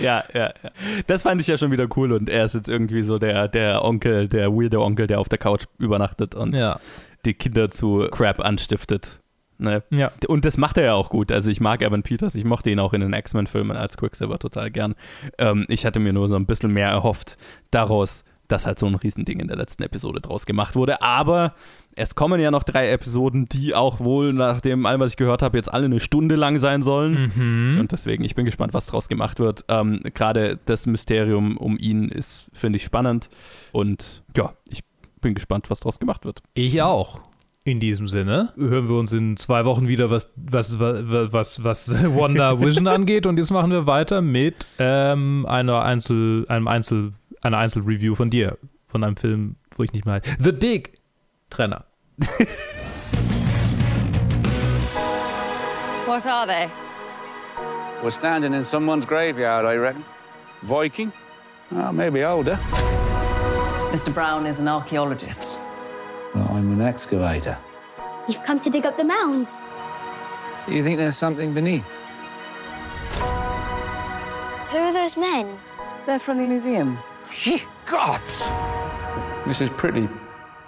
[0.00, 0.70] Ja, ja, ja.
[1.06, 3.84] Das fand ich ja schon wieder cool und er ist jetzt irgendwie so der, der
[3.84, 6.78] Onkel, der weirde Onkel, der auf der Couch übernachtet und Ja.
[7.24, 9.20] die Kinder zu Crap anstiftet.
[9.58, 9.82] Ne?
[9.90, 10.12] Ja.
[10.26, 11.30] Und das macht er ja auch gut.
[11.30, 14.70] Also ich mag Evan Peters, ich mochte ihn auch in den X-Men-Filmen als Quicksilver total
[14.70, 14.94] gern.
[15.38, 17.36] Ähm, ich hatte mir nur so ein bisschen mehr erhofft
[17.70, 21.00] daraus, dass halt so ein Riesending in der letzten Episode draus gemacht wurde.
[21.02, 21.54] Aber
[21.96, 25.42] es kommen ja noch drei Episoden, die auch wohl nach dem allem, was ich gehört
[25.42, 27.32] habe, jetzt alle eine Stunde lang sein sollen.
[27.34, 27.80] Mhm.
[27.80, 29.64] Und deswegen, ich bin gespannt, was draus gemacht wird.
[29.68, 33.30] Ähm, Gerade das Mysterium um ihn ist, finde ich, spannend.
[33.72, 34.80] Und ja, ich
[35.20, 36.42] bin gespannt, was draus gemacht wird.
[36.54, 37.20] Ich auch.
[37.66, 42.04] In diesem Sinne hören wir uns in zwei Wochen wieder, was, was, was, was, was
[42.14, 43.24] Wonder Vision angeht.
[43.24, 48.58] Und jetzt machen wir weiter mit ähm, einer Einzel, einem Einzel, einer Einzelreview von dir.
[48.86, 50.20] Von einem Film, wo ich nicht mal.
[50.38, 50.98] The Dig
[51.48, 51.86] Trenner.
[56.06, 56.68] What are they?
[58.02, 60.04] We're standing in someone's graveyard, I reckon.
[60.60, 61.10] Viking?
[61.72, 62.58] Oh, maybe older.
[63.90, 64.12] Mr.
[64.12, 65.63] Brown is an archaeologist.
[66.34, 67.56] Well, I'm an excavator.
[68.28, 69.64] You've come to dig up the mounds.
[70.64, 71.84] So you think there's something beneath?
[74.70, 75.58] Who are those men?
[76.06, 76.98] They're from the museum.
[77.44, 78.50] Ye gods!
[79.44, 79.76] Mrs.
[79.76, 80.08] Pretty,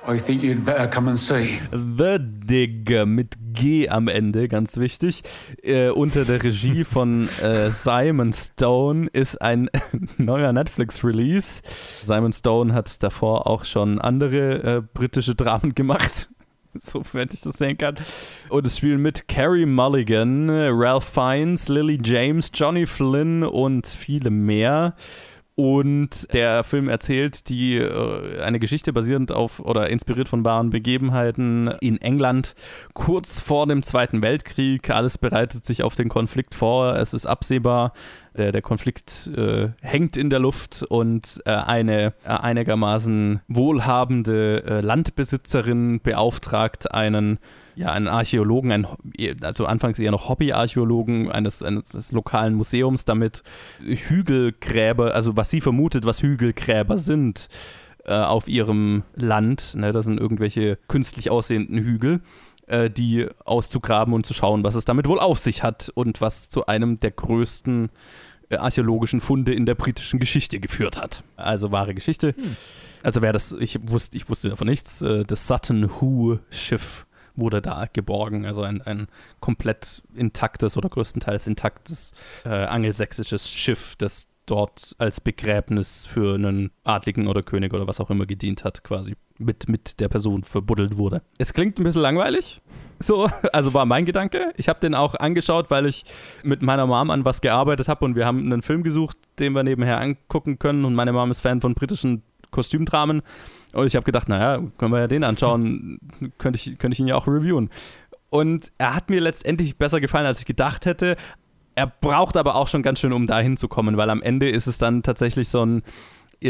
[0.07, 1.61] I think you'd better come and see.
[1.71, 5.23] The Dig mit G am Ende, ganz wichtig.
[5.63, 9.69] Äh, unter der Regie von äh, Simon Stone ist ein
[10.19, 11.63] neuer Netflix-Release.
[12.03, 16.29] Simon Stone hat davor auch schon andere äh, britische Dramen gemacht.
[16.79, 17.97] Sofern ich das sehen kann.
[18.51, 24.95] Und es spielen mit Carrie Mulligan, Ralph Fiennes, Lily James, Johnny Flynn und viele mehr.
[25.59, 31.69] Und der Film erzählt die äh, eine Geschichte basierend auf oder inspiriert von wahren Begebenheiten
[31.81, 32.55] in England
[32.93, 34.91] kurz vor dem Zweiten Weltkrieg.
[34.91, 36.97] Alles bereitet sich auf den Konflikt vor.
[36.97, 37.95] Es ist absehbar.
[38.37, 44.81] Der, der Konflikt äh, hängt in der Luft und äh, eine äh, einigermaßen wohlhabende äh,
[44.83, 47.39] Landbesitzerin beauftragt einen
[47.77, 48.87] ja, einen Archäologen, einen,
[49.43, 53.43] also anfangs eher noch Hobbyarchäologen eines, eines, eines lokalen Museums damit
[53.85, 57.49] Hügelgräber, also was sie vermutet, was Hügelgräber sind
[58.05, 59.75] äh, auf ihrem Land.
[59.77, 62.23] Ne, das sind irgendwelche künstlich aussehenden Hügel
[62.67, 66.49] äh, die auszugraben und zu schauen, was es damit wohl auf sich hat und was
[66.49, 67.91] zu einem der größten
[68.49, 71.23] äh, archäologischen Funde in der britischen Geschichte geführt hat.
[71.37, 72.35] Also wahre Geschichte.
[73.03, 77.07] Also wer das, ich wusste, ich wusste davon nichts, äh, das Sutton Hoo Schiff
[77.37, 79.09] wurde da geborgen, also ein, ein
[79.41, 82.13] komplett intaktes oder größtenteils intaktes
[82.45, 88.11] äh, angelsächsisches Schiff, das dort als Begräbnis für einen Adligen oder König oder was auch
[88.11, 91.23] immer gedient hat, quasi mit, mit der Person verbuddelt wurde.
[91.39, 92.63] Es klingt ein bisschen langweilig,
[92.99, 94.53] so, also war mein Gedanke.
[94.57, 96.05] Ich habe den auch angeschaut, weil ich
[96.43, 99.65] mit meiner Mom an was gearbeitet habe und wir haben einen Film gesucht, den wir
[99.65, 103.23] nebenher angucken können und meine Mom ist Fan von britischen Kostümdramen
[103.77, 105.99] und ich habe gedacht, naja, können wir ja den anschauen,
[106.39, 107.71] könnte ich, könnte ich ihn ja auch reviewen.
[108.31, 111.17] Und er hat mir letztendlich besser gefallen, als ich gedacht hätte.
[111.75, 114.79] Er braucht aber auch schon ganz schön, um da hinzukommen, weil am Ende ist es
[114.79, 115.83] dann tatsächlich so ein,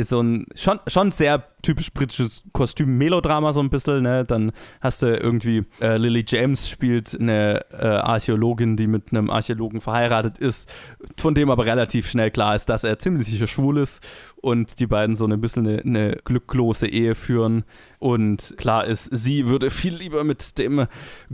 [0.02, 4.24] so ein schon, schon sehr typisch britisches Kostüm-Melodrama so ein bisschen, ne?
[4.24, 9.80] Dann hast du irgendwie äh, Lily James spielt eine äh, Archäologin, die mit einem Archäologen
[9.80, 10.72] verheiratet ist,
[11.18, 14.06] von dem aber relativ schnell klar ist, dass er ziemlich sicher schwul ist
[14.36, 17.64] und die beiden so ein bisschen eine, eine glücklose Ehe führen.
[17.98, 20.86] Und klar ist, sie würde viel lieber mit dem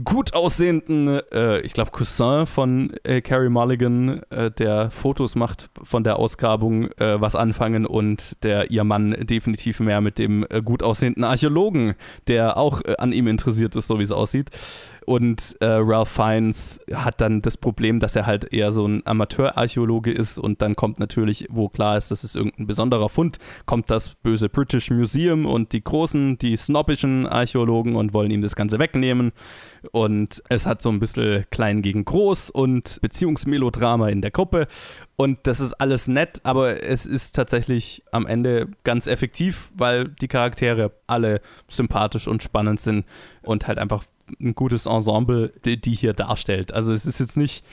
[0.03, 6.03] gut aussehenden, äh, ich glaube, Cousin von äh, Carrie Mulligan, äh, der Fotos macht von
[6.03, 10.83] der Ausgrabung, äh, was anfangen und der ihr Mann definitiv mehr mit dem äh, gut
[10.83, 11.95] aussehenden Archäologen,
[12.27, 14.49] der auch äh, an ihm interessiert ist, so wie es aussieht.
[15.05, 20.11] Und äh, Ralph Fiennes hat dann das Problem, dass er halt eher so ein Amateurarchäologe
[20.11, 24.15] ist und dann kommt natürlich, wo klar ist, das ist irgendein besonderer Fund, kommt das
[24.15, 29.33] böse British Museum und die großen, die snobbischen Archäologen und wollen ihm das Ganze wegnehmen.
[29.91, 34.67] Und es hat so ein bisschen klein gegen groß und Beziehungsmelodrama in der Gruppe.
[35.15, 40.27] Und das ist alles nett, aber es ist tatsächlich am Ende ganz effektiv, weil die
[40.27, 43.05] Charaktere alle sympathisch und spannend sind
[43.41, 44.03] und halt einfach
[44.39, 46.73] ein gutes Ensemble, die, die hier darstellt.
[46.73, 47.65] Also es ist jetzt nicht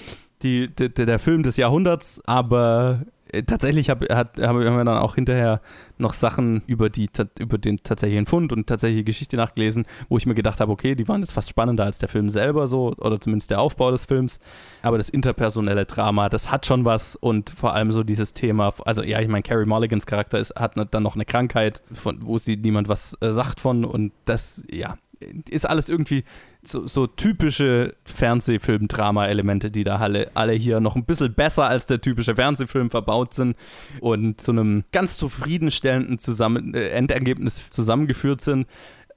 [0.42, 3.02] die, die, der Film des Jahrhunderts, aber
[3.46, 5.60] tatsächlich hab, hat, haben wir dann auch hinterher
[5.98, 7.08] noch Sachen über, die,
[7.38, 11.08] über den tatsächlichen Fund und tatsächliche Geschichte nachgelesen, wo ich mir gedacht habe, okay, die
[11.08, 14.38] waren jetzt fast spannender als der Film selber so, oder zumindest der Aufbau des Films.
[14.82, 19.02] Aber das interpersonelle Drama, das hat schon was und vor allem so dieses Thema, also
[19.02, 22.56] ja, ich meine, Carrie Mulligans Charakter ist, hat dann noch eine Krankheit, von, wo sie
[22.56, 24.96] niemand was äh, sagt von und das, ja,
[25.48, 26.24] ist alles irgendwie
[26.62, 32.00] so, so typische Fernsehfilm-Drama-Elemente, die da alle, alle hier noch ein bisschen besser als der
[32.00, 33.56] typische Fernsehfilm verbaut sind
[34.00, 38.66] und zu einem ganz zufriedenstellenden Zusammen äh, Endergebnis zusammengeführt sind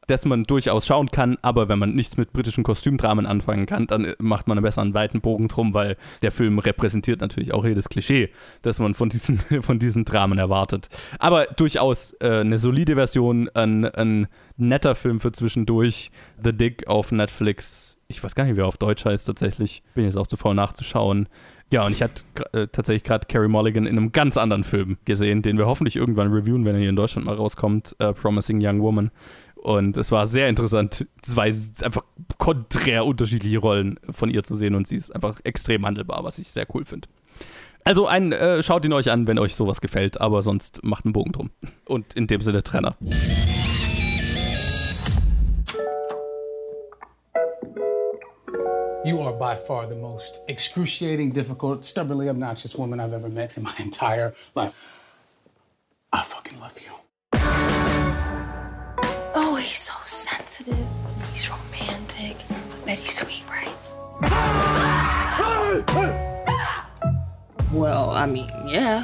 [0.08, 4.14] das man durchaus schauen kann, aber wenn man nichts mit britischen Kostümdramen anfangen kann, dann
[4.20, 8.30] macht man besser einen weiten Bogen drum, weil der Film repräsentiert natürlich auch jedes Klischee,
[8.62, 10.89] das man von diesen, von diesen Dramen erwartet.
[11.20, 14.28] Aber durchaus äh, eine solide Version, ein, ein
[14.58, 16.12] netter Film für zwischendurch.
[16.43, 17.97] The Dick auf Netflix.
[18.08, 19.82] Ich weiß gar nicht, wie er auf Deutsch heißt tatsächlich.
[19.95, 21.28] Bin jetzt auch zu faul nachzuschauen.
[21.72, 25.41] Ja, und ich hatte äh, tatsächlich gerade Carrie Mulligan in einem ganz anderen Film gesehen,
[25.41, 27.95] den wir hoffentlich irgendwann reviewen, wenn er hier in Deutschland mal rauskommt.
[27.99, 29.10] Uh, Promising Young Woman.
[29.64, 31.45] Und es war sehr interessant, zwei
[31.84, 32.03] einfach
[32.38, 36.51] konträr unterschiedliche Rollen von ihr zu sehen und sie ist einfach extrem handelbar, was ich
[36.51, 37.07] sehr cool finde.
[37.86, 41.14] Also ein, äh, schaut ihn euch an, wenn euch sowas gefällt, aber sonst macht einen
[41.14, 41.49] Bogen drum.
[41.86, 42.97] Und in dem Sinne Trenner.
[49.05, 53.64] You are by far the most excruciating, difficult, stubbornly obnoxious woman I've ever met in
[53.64, 54.76] my entire life.
[56.11, 57.03] I fucking love you.
[59.36, 60.78] Oh, he's so sensitive.
[61.32, 62.38] He's romantic.
[62.50, 63.70] I bet he's sweet, right?
[67.72, 69.04] Well, I mean, yeah.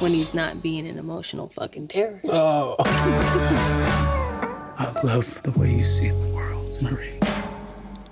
[0.00, 2.20] When he's not being an emotional fucking terror.
[2.24, 2.76] Oh.
[4.78, 7.18] I love the way you see the world, Marie.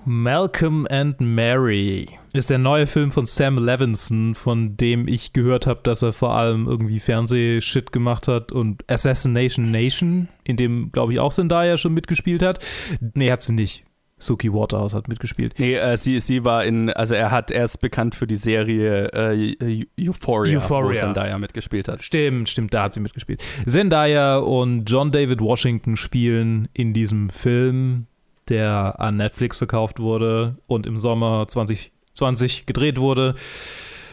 [0.07, 5.81] Malcolm and Mary ist der neue Film von Sam Levinson, von dem ich gehört habe,
[5.83, 11.20] dass er vor allem irgendwie Fernsehshit gemacht hat und Assassination Nation, in dem, glaube ich,
[11.20, 12.64] auch Zendaya schon mitgespielt hat.
[13.14, 13.85] Nee, hat sie nicht.
[14.18, 15.55] Suki Waterhouse hat mitgespielt.
[15.59, 19.09] Nee, äh, sie, sie war in, also er hat, er ist bekannt für die Serie
[19.12, 22.03] äh, Euphoria, Euphoria, wo Zendaya mitgespielt hat.
[22.03, 23.43] Stimmt, stimmt, da hat sie mitgespielt.
[23.66, 28.07] Zendaya und John David Washington spielen in diesem Film,
[28.49, 31.47] der an Netflix verkauft wurde und im Sommer
[32.19, 33.35] 2020 gedreht wurde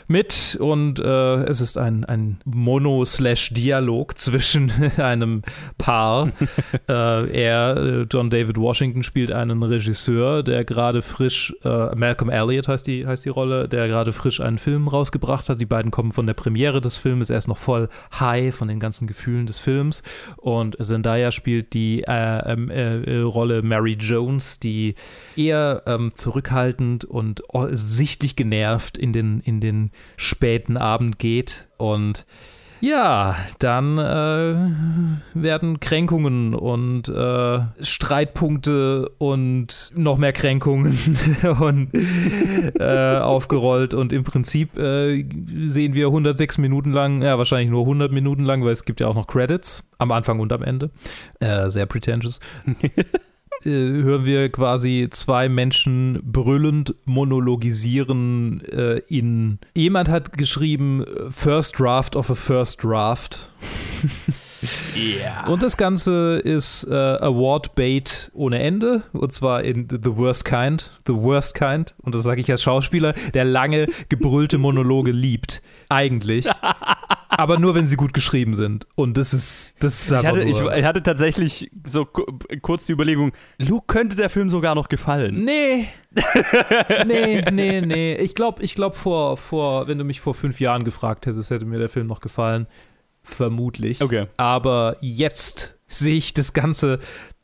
[0.08, 5.42] mit und äh, es ist ein, ein Mono-Slash-Dialog zwischen einem
[5.78, 6.30] Paar.
[6.88, 12.68] äh, er, äh, John David Washington, spielt einen Regisseur, der gerade frisch, äh, Malcolm Elliott
[12.68, 15.60] heißt die, heißt die Rolle, der gerade frisch einen Film rausgebracht hat.
[15.60, 17.90] Die beiden kommen von der Premiere des Films, er ist noch voll
[18.20, 20.04] high von den ganzen Gefühlen des Films
[20.38, 24.96] und Zendaya spielt die äh, ähm, äh, Rolle Mary Jones, die
[25.36, 27.42] eher ähm, zurückhaltend und
[27.72, 31.68] sichtlich genervt in den, in den späten Abend geht.
[31.78, 32.26] Und
[32.82, 34.56] ja, dann äh,
[35.34, 40.98] werden Kränkungen und äh, Streitpunkte und noch mehr Kränkungen
[41.60, 41.90] und,
[42.80, 43.94] äh, aufgerollt.
[43.94, 45.26] Und im Prinzip äh,
[45.66, 49.08] sehen wir 106 Minuten lang, ja, wahrscheinlich nur 100 Minuten lang, weil es gibt ja
[49.08, 50.92] auch noch Credits am Anfang und am Ende.
[51.40, 52.40] Äh, sehr pretentious.
[53.66, 59.60] Äh, hören wir quasi zwei Menschen brüllend monologisieren äh, in.
[59.74, 63.50] Jemand hat geschrieben, First Draft of a First Draft.
[64.96, 65.48] Yeah.
[65.48, 69.04] Und das Ganze ist äh, Award-Bait ohne Ende.
[69.14, 70.92] Und zwar in The Worst Kind.
[71.08, 71.96] The Worst Kind.
[72.02, 75.62] Und das sage ich als Schauspieler, der lange gebrüllte Monologe liebt.
[75.90, 76.48] Eigentlich.
[77.38, 78.88] aber nur, wenn sie gut geschrieben sind.
[78.96, 82.06] Und das ist, das ist ich hatte, ich, ich hatte tatsächlich so
[82.62, 85.44] kurz die Überlegung, Luke könnte der Film sogar noch gefallen.
[85.44, 85.88] Nee.
[87.06, 88.16] nee, nee, nee.
[88.16, 91.66] Ich glaube, ich glaub vor, vor, wenn du mich vor fünf Jahren gefragt hättest, hätte
[91.66, 92.68] mir der Film noch gefallen.
[93.26, 94.02] Vermutlich.
[94.02, 94.28] Okay.
[94.38, 97.00] Aber jetzt sehe ich das Ganze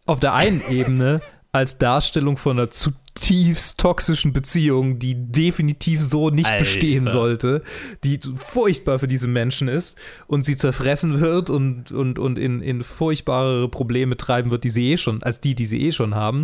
[0.05, 1.21] auf der einen Ebene
[1.51, 6.59] als Darstellung von einer zutiefst toxischen Beziehung, die definitiv so nicht Alter.
[6.59, 7.61] bestehen sollte,
[8.05, 12.83] die furchtbar für diese Menschen ist und sie zerfressen wird und, und, und in, in
[12.83, 16.43] furchtbarere Probleme treiben wird, die sie eh schon, als die, die sie eh schon haben.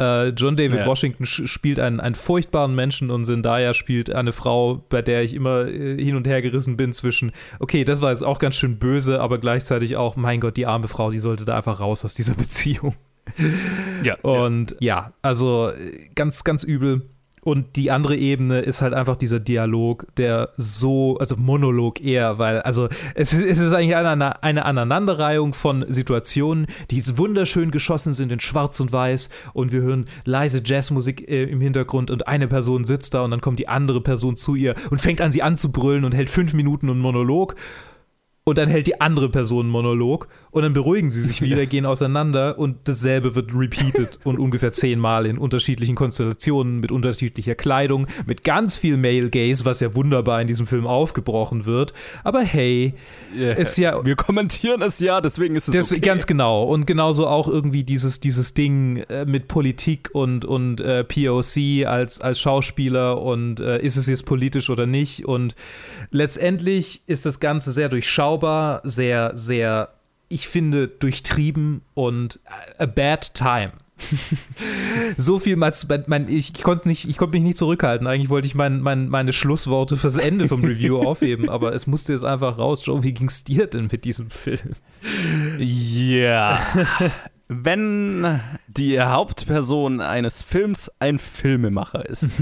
[0.00, 0.86] Äh, John David Ja.
[0.86, 5.66] Washington spielt einen, einen furchtbaren Menschen und Zendaya spielt eine Frau, bei der ich immer
[5.66, 9.20] äh, hin und her gerissen bin zwischen, okay, das war jetzt auch ganz schön böse,
[9.20, 12.34] aber gleichzeitig auch, mein Gott, die arme Frau, die sollte da einfach raus aus dieser
[12.40, 12.94] Beziehung.
[14.02, 14.16] Ja.
[14.22, 17.02] Und ja, also äh, ganz, ganz übel.
[17.42, 22.60] Und die andere Ebene ist halt einfach dieser Dialog, der so, also Monolog eher, weil,
[22.60, 28.30] also es ist, es ist eigentlich eine, eine Aneinanderreihung von Situationen, die wunderschön geschossen sind
[28.30, 32.84] in Schwarz und Weiß und wir hören leise Jazzmusik äh, im Hintergrund und eine Person
[32.84, 36.04] sitzt da und dann kommt die andere Person zu ihr und fängt an, sie anzubrüllen
[36.04, 37.54] und hält fünf Minuten einen Monolog.
[38.42, 41.86] Und dann hält die andere Person einen Monolog und dann beruhigen sie sich wieder, gehen
[41.86, 48.44] auseinander und dasselbe wird repeated und ungefähr zehnmal in unterschiedlichen Konstellationen, mit unterschiedlicher Kleidung, mit
[48.44, 51.92] ganz viel Male Gaze, was ja wunderbar in diesem Film aufgebrochen wird.
[52.24, 52.94] Aber hey,
[53.34, 54.04] ist ja.
[54.04, 56.00] Wir kommentieren es ja, deswegen ist es Das, okay.
[56.00, 56.64] Ganz genau.
[56.64, 62.20] Und genauso auch irgendwie dieses, dieses Ding äh, mit Politik und, und äh, POC als,
[62.20, 65.26] als Schauspieler und äh, ist es jetzt politisch oder nicht.
[65.26, 65.54] Und
[66.10, 69.90] letztendlich ist das Ganze sehr durchschaubar, sehr, sehr,
[70.30, 72.40] ich finde, durchtrieben und
[72.78, 73.72] a bad time.
[75.18, 78.06] so viel mal, zu- mein, ich, ich konnte nicht, ich konnte mich nicht zurückhalten.
[78.06, 82.12] Eigentlich wollte ich mein, mein, meine Schlussworte fürs Ende vom Review aufheben, aber es musste
[82.12, 82.86] jetzt einfach raus.
[82.86, 84.72] Joe, wie ging's dir denn mit diesem Film?
[85.58, 86.60] Ja.
[87.52, 92.36] Wenn die Hauptperson eines Films ein Filmemacher ist,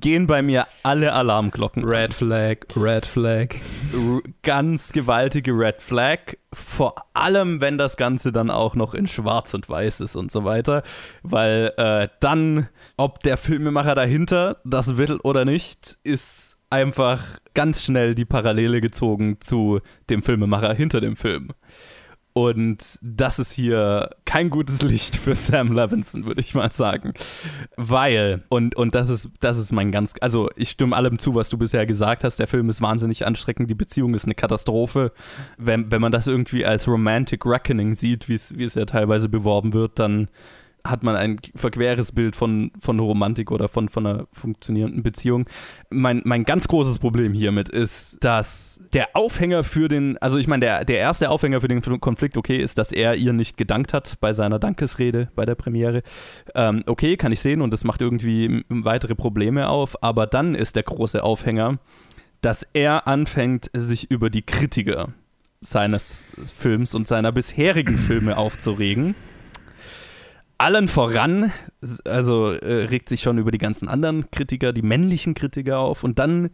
[0.00, 1.84] gehen bei mir alle Alarmglocken.
[1.84, 3.48] Red Flag, Red Flag.
[4.42, 6.36] Ganz gewaltige Red Flag.
[6.52, 10.44] Vor allem, wenn das Ganze dann auch noch in Schwarz und Weiß ist und so
[10.44, 10.82] weiter.
[11.22, 17.22] Weil äh, dann, ob der Filmemacher dahinter das will oder nicht, ist einfach
[17.52, 21.50] ganz schnell die Parallele gezogen zu dem Filmemacher hinter dem Film.
[22.34, 27.12] Und das ist hier kein gutes Licht für Sam Levinson, würde ich mal sagen.
[27.76, 31.50] Weil, und, und das ist, das ist mein ganz, also ich stimme allem zu, was
[31.50, 32.38] du bisher gesagt hast.
[32.38, 35.12] Der Film ist wahnsinnig anstrengend, die Beziehung ist eine Katastrophe.
[35.58, 39.28] Wenn, wenn man das irgendwie als Romantic Reckoning sieht, wie es wie es ja teilweise
[39.28, 40.28] beworben wird, dann
[40.84, 45.46] hat man ein verqueres Bild von, von Romantik oder von, von einer funktionierenden Beziehung.
[45.90, 50.60] Mein, mein ganz großes Problem hiermit ist, dass der Aufhänger für den, also ich meine,
[50.60, 54.16] der, der erste Aufhänger für den Konflikt, okay, ist, dass er ihr nicht gedankt hat
[54.20, 56.02] bei seiner Dankesrede bei der Premiere.
[56.54, 60.74] Ähm, okay, kann ich sehen und das macht irgendwie weitere Probleme auf, aber dann ist
[60.76, 61.78] der große Aufhänger,
[62.40, 65.10] dass er anfängt, sich über die Kritiker
[65.60, 66.26] seines
[66.56, 69.14] Films und seiner bisherigen Filme aufzuregen
[70.62, 71.52] allen voran,
[72.04, 76.04] also äh, regt sich schon über die ganzen anderen Kritiker, die männlichen Kritiker auf.
[76.04, 76.50] Und dann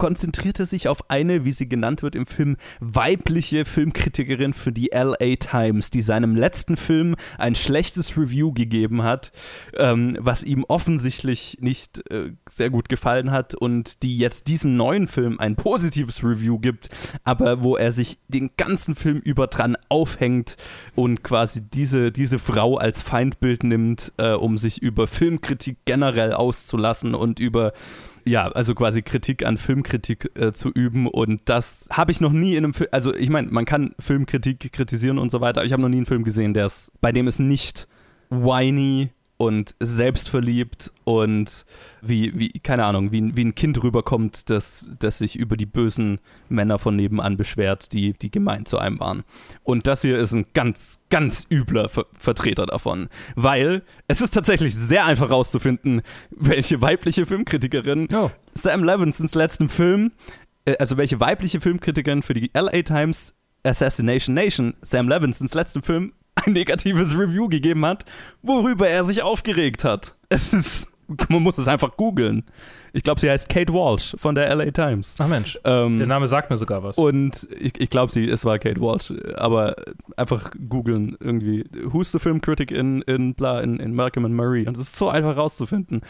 [0.00, 4.90] konzentriert er sich auf eine, wie sie genannt wird im Film, weibliche Filmkritikerin für die
[4.94, 9.30] LA Times, die seinem letzten Film ein schlechtes Review gegeben hat,
[9.76, 15.06] ähm, was ihm offensichtlich nicht äh, sehr gut gefallen hat und die jetzt diesem neuen
[15.06, 16.88] Film ein positives Review gibt,
[17.24, 20.56] aber wo er sich den ganzen Film über dran aufhängt
[20.94, 27.14] und quasi diese, diese Frau als Feindbild nimmt, äh, um sich über Filmkritik generell auszulassen
[27.14, 27.74] und über
[28.30, 32.54] ja, also quasi Kritik an Filmkritik äh, zu üben und das habe ich noch nie
[32.54, 35.72] in einem Film, also ich meine, man kann Filmkritik kritisieren und so weiter, aber ich
[35.72, 36.66] habe noch nie einen Film gesehen, der
[37.00, 37.88] bei dem es nicht
[38.30, 39.10] whiny
[39.40, 41.64] und selbstverliebt und
[42.02, 45.64] wie, wie keine Ahnung, wie, ein- wie ein Kind rüberkommt, das, das sich über die
[45.64, 46.20] bösen
[46.50, 49.22] Männer von nebenan beschwert, die, die gemein zu einem waren.
[49.62, 54.74] Und das hier ist ein ganz, ganz übler Ver Vertreter davon, weil es ist tatsächlich
[54.74, 58.08] sehr einfach herauszufinden, welche weibliche Filmkritikerin
[58.52, 60.12] Sam Levinsons letzten Film,
[60.66, 66.12] äh, also welche weibliche Filmkritikerin für die LA Times Assassination Nation Sam Levinsons letzten Film
[66.34, 68.04] ein negatives Review gegeben hat,
[68.42, 70.14] worüber er sich aufgeregt hat.
[70.28, 70.88] Es ist,
[71.28, 72.44] man muss es einfach googeln.
[72.92, 75.14] Ich glaube, sie heißt Kate Walsh von der LA Times.
[75.18, 76.98] Ach Mensch, Ähm, der Name sagt mir sogar was.
[76.98, 79.76] und ich, ich glaube, sie, es war Kate Walsh, aber
[80.16, 81.64] einfach googeln irgendwie.
[81.84, 84.66] Who's the film critic in, in bla, in, in Malcolm and Marie?
[84.66, 86.00] Und das ist so einfach rauszufinden.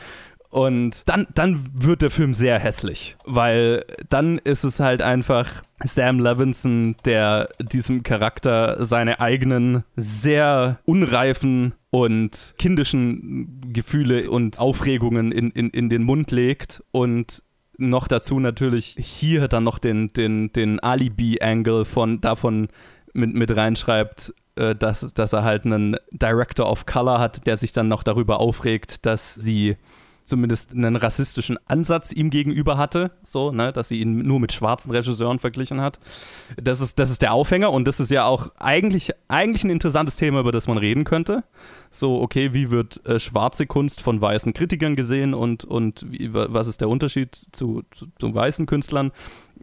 [0.50, 6.18] Und dann, dann wird der Film sehr hässlich, weil dann ist es halt einfach Sam
[6.18, 15.70] Levinson, der diesem Charakter seine eigenen sehr unreifen und kindischen Gefühle und Aufregungen in, in,
[15.70, 16.82] in den Mund legt.
[16.90, 17.44] Und
[17.78, 22.68] noch dazu natürlich hier dann noch den, den, den Alibi-Angle von davon
[23.12, 27.72] mit, mit reinschreibt, äh, dass, dass er halt einen Director of Color hat, der sich
[27.72, 29.76] dann noch darüber aufregt, dass sie
[30.30, 34.90] zumindest einen rassistischen Ansatz ihm gegenüber hatte, so, ne, dass sie ihn nur mit schwarzen
[34.90, 35.98] Regisseuren verglichen hat.
[36.56, 40.16] Das ist, das ist der Aufhänger und das ist ja auch eigentlich, eigentlich ein interessantes
[40.16, 41.44] Thema, über das man reden könnte.
[41.90, 46.68] So, okay, wie wird äh, schwarze Kunst von weißen Kritikern gesehen und, und wie, was
[46.68, 49.10] ist der Unterschied zu, zu, zu weißen Künstlern?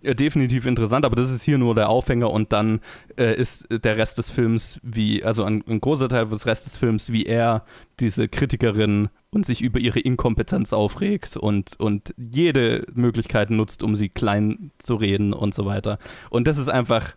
[0.04, 2.82] Definitiv interessant, aber das ist hier nur der Aufhänger und dann
[3.18, 6.78] äh, ist der Rest des Films wie, also ein, ein, großer Teil des Rest des
[6.78, 7.66] Films, wie er
[8.00, 14.10] diese Kritikerin und sich über ihre Inkompetenz aufregt und, und jede Möglichkeit nutzt, um sie
[14.10, 15.98] klein zu reden und so weiter.
[16.30, 17.16] Und das ist einfach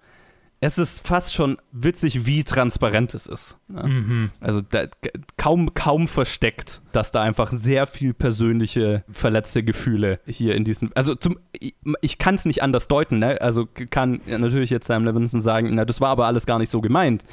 [0.63, 3.59] es ist fast schon witzig, wie transparent es ist.
[3.69, 3.83] Ne?
[3.83, 4.31] Mhm.
[4.41, 4.85] Also da,
[5.39, 10.91] kaum, kaum versteckt, dass da einfach sehr viel persönliche, verletzte Gefühle hier in diesem.
[10.95, 13.41] Also zum, ich, ich kann es nicht anders deuten, ne?
[13.41, 16.83] Also kann natürlich jetzt Sam Levinson sagen, na, das war aber alles gar nicht so
[16.83, 17.25] gemeint.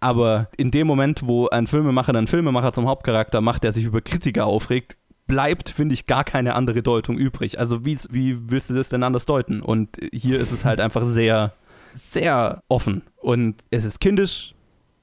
[0.00, 4.00] Aber in dem Moment, wo ein Filmemacher einen Filmemacher zum Hauptcharakter macht, der sich über
[4.00, 7.58] Kritiker aufregt, bleibt, finde ich, gar keine andere Deutung übrig.
[7.58, 9.60] Also wie, wie willst du das denn anders deuten?
[9.60, 11.52] Und hier ist es halt einfach sehr
[11.92, 14.54] sehr offen und es ist kindisch,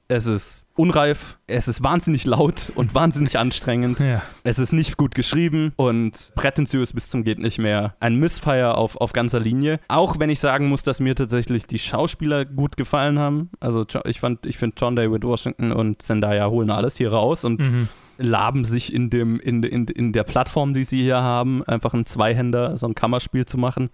[0.09, 3.99] es ist unreif, es ist wahnsinnig laut und wahnsinnig anstrengend.
[3.99, 4.21] Ja.
[4.43, 7.95] Es ist nicht gut geschrieben und prätentiös bis zum geht nicht mehr.
[7.99, 9.81] Ein Missfire auf, auf ganzer Linie.
[9.89, 13.49] Auch wenn ich sagen muss, dass mir tatsächlich die Schauspieler gut gefallen haben.
[13.59, 17.59] Also ich fand, ich finde John David Washington und Zendaya holen alles hier raus und
[17.59, 17.89] Mhm.
[18.17, 22.05] laben sich in dem, in, in, in der Plattform, die sie hier haben, einfach ein
[22.05, 23.89] Zweihänder, so ein Kammerspiel zu machen.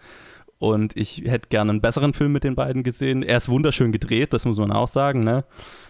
[0.64, 3.22] Und ich hätte gerne einen besseren Film mit den beiden gesehen.
[3.22, 5.44] Er ist wunderschön gedreht, das muss man auch sagen, ne?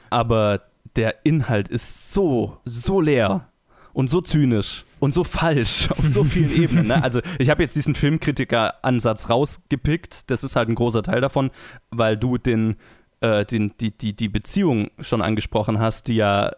[0.10, 0.64] Aber
[0.96, 3.50] der Inhalt ist so, so leer
[3.94, 6.88] und so zynisch und so falsch auf so vielen Ebenen.
[6.88, 7.04] Ne?
[7.04, 10.32] Also ich habe jetzt diesen Filmkritiker-Ansatz rausgepickt.
[10.32, 11.52] Das ist halt ein großer Teil davon,
[11.92, 12.78] weil du den
[13.20, 16.52] äh, den, die, die, die Beziehung schon angesprochen hast, die ja,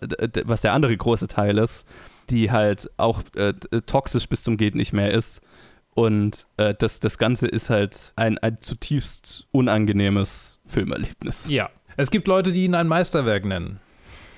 [0.46, 1.86] was der andere große Teil ist,
[2.30, 3.52] die halt auch äh,
[3.86, 5.42] toxisch bis zum Geht nicht mehr ist.
[5.96, 11.50] Und äh, das, das Ganze ist halt ein, ein zutiefst unangenehmes Filmerlebnis.
[11.50, 11.70] Ja.
[11.98, 13.80] Es gibt Leute, die ihn ein Meisterwerk nennen.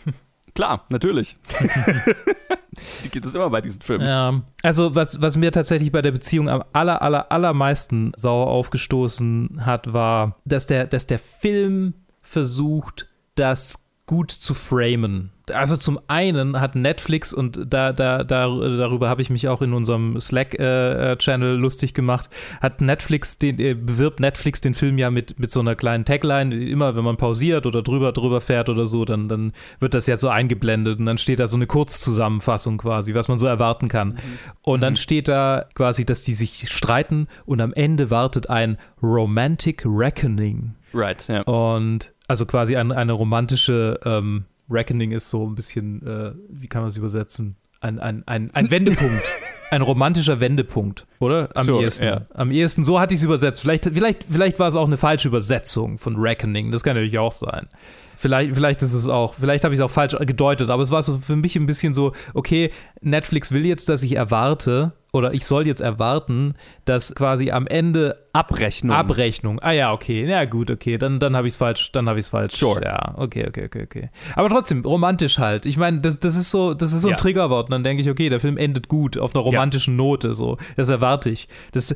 [0.56, 1.36] Klar, natürlich.
[3.04, 4.06] die gibt es immer bei diesen Filmen.
[4.06, 9.66] Ja, also was, was mir tatsächlich bei der Beziehung am aller, aller, allermeisten sauer aufgestoßen
[9.66, 15.32] hat, war, dass der, dass der Film versucht, das gut zu framen.
[15.54, 19.74] Also zum einen hat Netflix, und da, da, da, darüber habe ich mich auch in
[19.74, 22.30] unserem Slack-Channel lustig gemacht,
[22.62, 26.56] hat Netflix den, äh, bewirbt Netflix den Film ja mit, mit so einer kleinen Tagline.
[26.56, 30.18] Immer wenn man pausiert oder drüber, drüber fährt oder so, dann, dann wird das ja
[30.18, 34.18] so eingeblendet und dann steht da so eine Kurzzusammenfassung quasi, was man so erwarten kann.
[34.62, 39.84] Und dann steht da quasi, dass die sich streiten und am Ende wartet ein Romantic
[39.86, 40.76] Reckoning.
[40.94, 41.42] Right, ja.
[41.42, 46.82] Und also quasi ein, eine romantische ähm, Reckoning ist so ein bisschen, äh, wie kann
[46.82, 47.56] man es übersetzen?
[47.80, 49.24] Ein, ein, ein, ein Wendepunkt.
[49.72, 51.50] ein romantischer Wendepunkt, oder?
[51.56, 52.06] Am Sure, ehesten.
[52.06, 52.26] ja.
[52.34, 53.62] Am ehesten, so hatte ich es übersetzt.
[53.62, 56.72] Vielleicht, vielleicht, vielleicht war es auch eine falsche Übersetzung von Reckoning.
[56.72, 57.68] Das kann natürlich auch sein.
[58.16, 61.04] Vielleicht, vielleicht ist es auch, vielleicht habe ich es auch falsch gedeutet, aber es war
[61.04, 65.46] so für mich ein bisschen so, okay, Netflix will jetzt, dass ich erwarte, oder ich
[65.46, 66.54] soll jetzt erwarten,
[66.86, 68.96] dass quasi am Ende Abrechnung.
[68.96, 69.60] Abrechnung.
[69.62, 70.26] Ah ja, okay.
[70.30, 70.98] Ja, gut, okay.
[70.98, 71.92] Dann, dann habe ich es falsch.
[71.92, 72.56] Dann habe ich es falsch.
[72.56, 72.84] Sure.
[72.84, 74.10] Ja, okay, okay, okay, okay.
[74.36, 75.66] Aber trotzdem, romantisch halt.
[75.66, 77.18] Ich meine, das, das ist so, das ist so ein Ja.
[77.18, 77.68] Triggerwort.
[77.68, 80.36] Und dann denke ich, okay, der Film endet gut, auf einer romantischen Note.
[80.36, 80.58] So.
[80.76, 81.48] Das erwarte ich.
[81.72, 81.96] Das,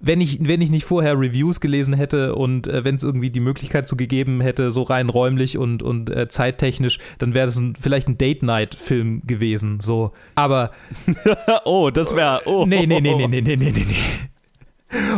[0.00, 3.40] wenn ich, wenn ich nicht vorher Reviews gelesen hätte und äh, wenn es irgendwie die
[3.40, 7.60] Möglichkeit zu so gegeben hätte, so rein räumlich und, und äh, zeittechnisch, dann wäre es
[7.80, 9.80] vielleicht ein Date-Night-Film gewesen.
[9.80, 10.12] So.
[10.34, 10.72] Aber.
[11.64, 12.42] oh, das wäre.
[12.44, 12.66] Oh.
[12.78, 13.84] Nee, nee, nee, nee, nee, nee, nee, nee.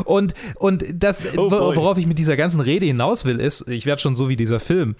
[0.05, 4.01] Und, und das, oh worauf ich mit dieser ganzen Rede hinaus will, ist, ich werde
[4.01, 4.95] schon so wie dieser Film.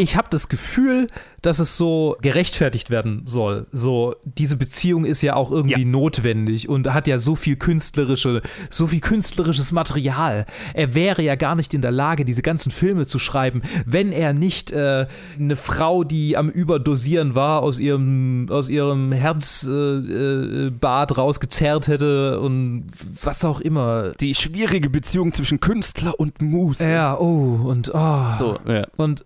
[0.00, 1.08] Ich habe das Gefühl,
[1.42, 3.66] dass es so gerechtfertigt werden soll.
[3.72, 8.86] So, diese Beziehung ist ja auch irgendwie notwendig und hat ja so viel künstlerische, so
[8.86, 10.46] viel künstlerisches Material.
[10.72, 14.34] Er wäre ja gar nicht in der Lage, diese ganzen Filme zu schreiben, wenn er
[14.34, 21.16] nicht äh, eine Frau, die am Überdosieren war, aus ihrem, aus ihrem Herzbad äh, äh,
[21.16, 22.86] rausgezerrt hätte und
[23.20, 24.12] was auch immer.
[24.20, 26.88] Die schwierige Beziehung zwischen Künstler und Muse.
[26.88, 28.32] Ja, oh, und oh.
[28.38, 28.86] So, ja.
[28.96, 29.24] Und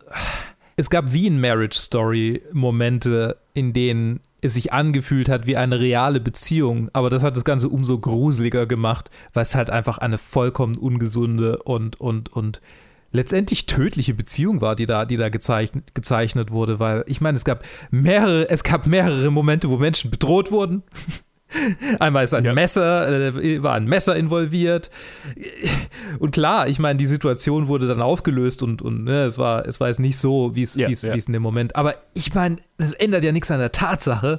[0.76, 5.78] es gab wie in Marriage Story Momente, in denen es sich angefühlt hat wie eine
[5.80, 10.18] reale Beziehung, aber das hat das Ganze umso gruseliger gemacht, weil es halt einfach eine
[10.18, 12.60] vollkommen ungesunde und, und, und
[13.12, 17.44] letztendlich tödliche Beziehung war, die da, die da gezeichnet, gezeichnet wurde, weil ich meine, es
[17.44, 20.82] gab mehrere, es gab mehrere Momente, wo Menschen bedroht wurden.
[22.00, 24.90] Einmal ist ein Messer, äh, war ein Messer involviert.
[26.18, 29.80] Und klar, ich meine, die Situation wurde dann aufgelöst und, und ne, es, war, es
[29.80, 31.14] war jetzt nicht so, wie es Ja, es- ja.
[31.14, 31.76] in dem Moment.
[31.76, 34.36] Aber ich meine, das ändert ja nichts an der Tatsache,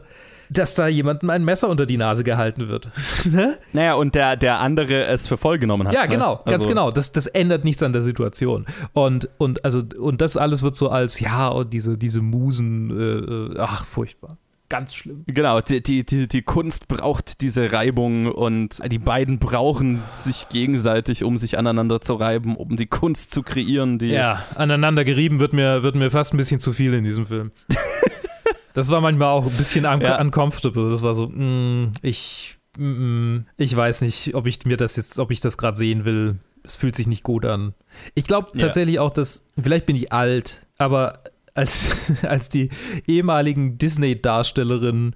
[0.49, 2.89] dass da jemandem ein Messer unter die Nase gehalten wird.
[3.32, 3.57] ne?
[3.72, 5.93] Naja, und der, der andere es für voll genommen hat.
[5.95, 6.09] Ja, ne?
[6.09, 6.91] genau, ganz Also- genau.
[6.91, 8.66] Das, das ändert nichts an der Situation.
[8.93, 13.53] Und, und, also, und das alles wird so als, ja, und diese, diese Musen, äh,
[13.55, 14.38] äh, ach, furchtbar.
[14.74, 15.24] Ganz schlimm.
[15.28, 21.24] Genau, die, die, die, die Kunst braucht diese Reibung und die beiden brauchen sich gegenseitig,
[21.24, 24.07] um sich aneinander zu reiben, um die Kunst zu kreieren, die.
[24.07, 27.51] Ja, aneinander gerieben wird mir, wird mir fast ein bisschen zu viel in diesem Film.
[28.74, 30.19] das war manchmal auch ein bisschen un Ja.
[30.19, 30.89] uncomfortable.
[30.89, 35.30] Das war so, mm, ich, mm, ich weiß nicht, ob ich mir das jetzt, ob
[35.30, 36.38] ich das gerade sehen will.
[36.63, 37.76] Es fühlt sich nicht gut an.
[38.15, 38.61] Ich glaube Ja.
[38.61, 41.19] tatsächlich auch, dass, vielleicht bin ich alt, aber
[41.53, 42.69] als, als die
[43.07, 45.15] ehemaligen Disney-Darstellerinnen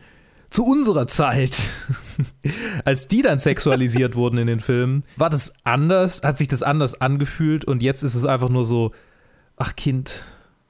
[0.50, 1.62] zu unserer Zeit,
[2.86, 7.00] als die dann sexualisiert wurden in den Filmen, war das anders, hat sich das anders
[7.02, 8.92] angefühlt und jetzt ist es einfach nur so,
[9.58, 10.24] ach Kind,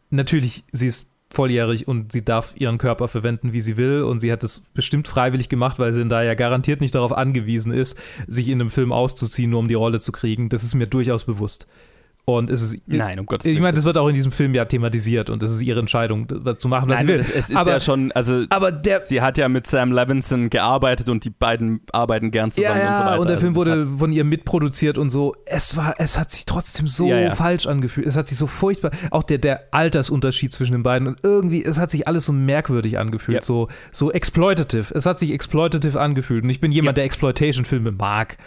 [0.09, 4.32] natürlich, sie ist volljährig und sie darf ihren Körper verwenden, wie sie will und sie
[4.32, 7.97] hat es bestimmt freiwillig gemacht, weil sie da ja garantiert nicht darauf angewiesen ist,
[8.28, 10.47] sich in einem Film auszuziehen, nur um die Rolle zu kriegen.
[10.47, 11.68] Das ist mir durchaus bewusst.
[12.30, 12.82] Und es ist.
[12.88, 15.42] Nein, um Gottes Ich Willen, meine, das wird auch in diesem Film ja thematisiert und
[15.44, 17.20] es ist ihre Entscheidung, das zu machen, was Nein, sie will.
[17.22, 20.50] es, es ist aber, ja schon, also aber der, sie hat ja mit Sam Levinson
[20.50, 23.20] gearbeitet und die beiden arbeiten gern zusammen ja, und so ja, weiter.
[23.22, 25.36] und der Also Film es hat- wurde von ihr mitproduziert und so.
[25.46, 27.32] Es war, es hat sich trotzdem so Ja, ja.
[27.32, 28.06] falsch angefühlt.
[28.06, 31.80] Es hat sich so furchtbar, auch der, der Altersunterschied zwischen den beiden und irgendwie, es
[31.80, 34.94] hat sich alles so merkwürdig angefühlt, so, so exploitative.
[34.94, 38.38] Es hat sich exploitative angefühlt und ich bin jemand, der Exploitation-Filme mag.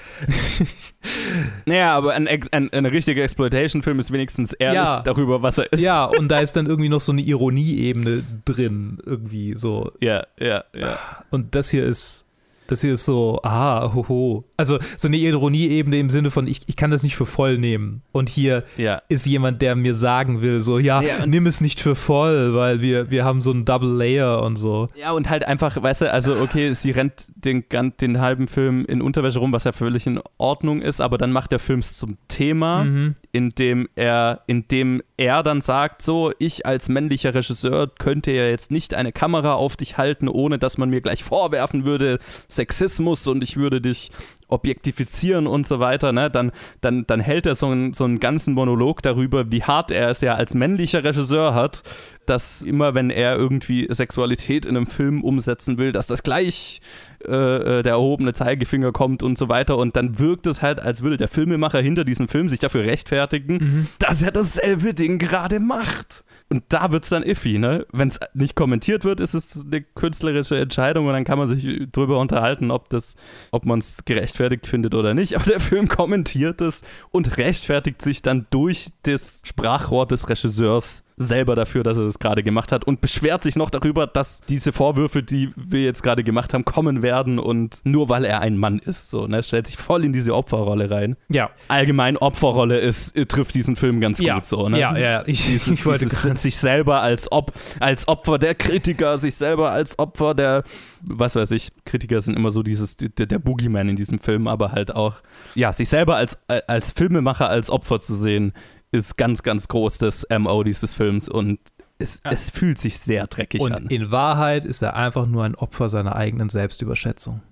[1.64, 3.22] Naja, aber ein, ein, ein richtiger
[3.70, 5.00] Exploitation-Film ist wenigstens ehrlich Ja.
[5.02, 5.80] darüber, was er ist.
[5.80, 9.92] ja, und da ist dann irgendwie noch so eine Ironieebene drin, irgendwie so.
[10.00, 10.98] Ja, ja, ja.
[11.30, 12.24] Und das hier ist,
[12.70, 14.44] das hier ist so, ah, hoho.
[14.56, 18.02] Also so eine Ironieebene im Sinne von, ich, ich kann das nicht für voll nehmen.
[18.12, 19.02] Und hier Ja.
[19.08, 22.80] ist jemand, der mir sagen will, so, ja, Ja, nimm es nicht für voll, weil
[22.80, 24.88] wir, wir haben so einen Double Layer und so.
[24.94, 27.64] Ja, und halt einfach, weißt du, also okay, sie rennt den,
[28.00, 31.52] den halben Film in Unterwäsche rum, was ja völlig in Ordnung ist, aber dann macht
[31.52, 33.14] der Film es zum Thema, Mhm.
[33.32, 38.94] indem er, indem er dann sagt, so, ich als männlicher Regisseur könnte ja jetzt nicht
[38.94, 42.18] eine Kamera auf dich halten, ohne dass man mir gleich vorwerfen würde,
[42.48, 44.10] Sexismus und ich würde dich
[44.48, 48.54] objektifizieren und so weiter, ne, dann, dann, dann hält er so einen, so einen ganzen
[48.54, 51.82] Monolog darüber, wie hart er es ja als männlicher Regisseur hat,
[52.24, 56.80] dass immer, wenn er irgendwie Sexualität in einem Film umsetzen will, dass das gleich
[57.26, 59.76] äh, äh, der erhobene Zeigefinger kommt und so weiter.
[59.76, 63.88] Und dann wirkt es halt, als würde der Filmemacher hinter diesem Film sich dafür rechtfertigen,
[63.98, 66.24] dass er dasselbe Ding gerade macht.
[66.48, 67.86] Und da wird es dann iffy, ne?
[67.92, 71.88] Wenn es nicht kommentiert wird, ist es eine künstlerische Entscheidung und dann kann man sich
[71.92, 73.14] drüber unterhalten, ob das,
[73.52, 75.34] ob man es gerechtfertigt findet oder nicht.
[75.36, 81.54] Aber der Film kommentiert es und rechtfertigt sich dann durch das Sprachrohr des Regisseurs selber
[81.54, 85.22] dafür, dass er das gerade gemacht hat und beschwert sich noch darüber, dass diese Vorwürfe,
[85.22, 89.10] die wir jetzt gerade gemacht haben, kommen werden und nur weil er ein Mann ist,
[89.10, 91.16] so, ne, stellt sich voll in diese Opferrolle rein.
[91.28, 91.50] Ja.
[91.68, 94.34] Allgemein Opferrolle ist, äh, trifft diesen Film ganz Ja.
[94.36, 94.80] gut so, ne?
[94.80, 99.18] Ja, ja, ich- dieses, ich wollte dieses, sich selber als, Op als Opfer der Kritiker,
[99.18, 100.62] sich selber als Opfer der,
[101.02, 104.72] was weiß ich, Kritiker sind immer so dieses, der, der Boogeyman in diesem Film, aber
[104.72, 105.16] halt auch,
[105.54, 108.52] ja, sich selber als, äh, als Filmemacher, als Opfer zu sehen,
[108.92, 111.58] ist ganz, ganz groß das MO dieses Films und
[111.98, 113.86] es, es fühlt sich sehr dreckig Und an.
[113.88, 117.42] in Wahrheit ist er einfach nur ein Opfer seiner eigenen Selbstüberschätzung.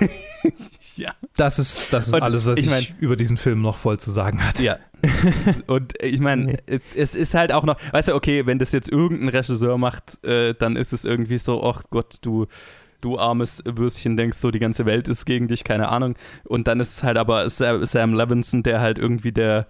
[0.96, 1.12] ja.
[1.36, 3.98] Das ist, das ist Und alles, was ich ich, mein- über diesen Film noch voll
[3.98, 4.64] zu sagen hatte.
[4.64, 4.78] Ja.
[5.66, 6.56] Und ich meine,
[6.96, 10.54] es ist halt auch noch, weißt du, okay, wenn das jetzt irgendein Regisseur macht, äh,
[10.54, 12.46] dann ist es irgendwie so, ach Gott, du,
[13.00, 16.14] du armes Würstchen denkst so, die ganze Welt ist gegen dich, keine Ahnung.
[16.44, 19.66] Und dann ist es halt aber Sam, Sam Levinson, der halt irgendwie der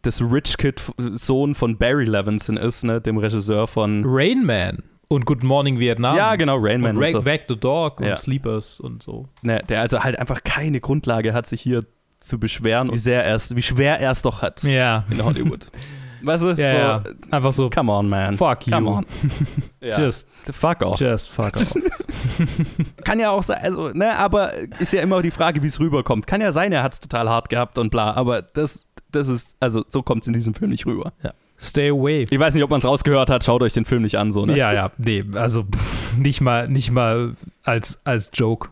[0.00, 0.80] das Rich Kid
[1.14, 4.78] Sohn von Barry Levinson ist, ne, dem Regisseur von Rain Man
[5.08, 6.16] und Good Morning Vietnam.
[6.16, 7.26] Ja, genau, Rain Man Und und so.
[7.26, 8.16] Wag the Dog und Ja.
[8.16, 9.28] Sleepers und so.
[9.42, 11.84] ne, der also halt einfach keine Grundlage hat, sich hier
[12.20, 15.04] zu beschweren, wie sehr er wie schwer er es doch hat Ja.
[15.10, 15.66] in Hollywood.
[16.24, 17.02] Weißt du, Ja, so, ja.
[17.32, 17.68] Einfach so.
[17.68, 18.36] Come on, man.
[18.38, 18.72] Fuck you.
[18.72, 19.06] Come on.
[19.80, 19.98] Ja.
[20.00, 21.00] Just, fuck off.
[21.00, 21.74] just fuck off.
[23.04, 26.28] Kann ja auch sein, also, ne, aber ist ja immer die Frage, wie es rüberkommt.
[26.28, 29.56] Kann ja sein, er hat es total hart gehabt und bla, aber das, das ist,
[29.60, 31.12] also so kommt es in diesem Film nicht rüber.
[31.22, 31.32] Ja.
[31.60, 32.26] Stay away.
[32.28, 34.44] Ich weiß nicht, ob man es rausgehört hat, schaut euch den Film nicht an, so,
[34.44, 34.56] ne?
[34.56, 38.70] Ja, ja, nee, also pff, nicht mal, nicht mal als, als Joke.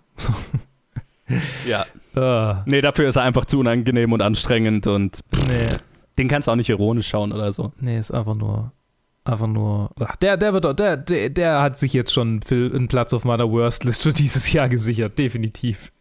[1.66, 1.86] Ja.
[2.14, 5.68] Ah, Nee, dafür ist er einfach zu unangenehm und anstrengend und pff, nee,
[6.18, 7.72] den kannst du auch nicht ironisch schauen oder so.
[7.78, 8.72] nee, ist einfach nur,
[9.22, 9.90] Einfach nur.
[10.00, 13.50] Ach, der, der wird, der, der, der hat sich jetzt schon einen Platz auf meiner
[13.50, 15.92] Worst-List für dieses Jahr gesichert, definitiv.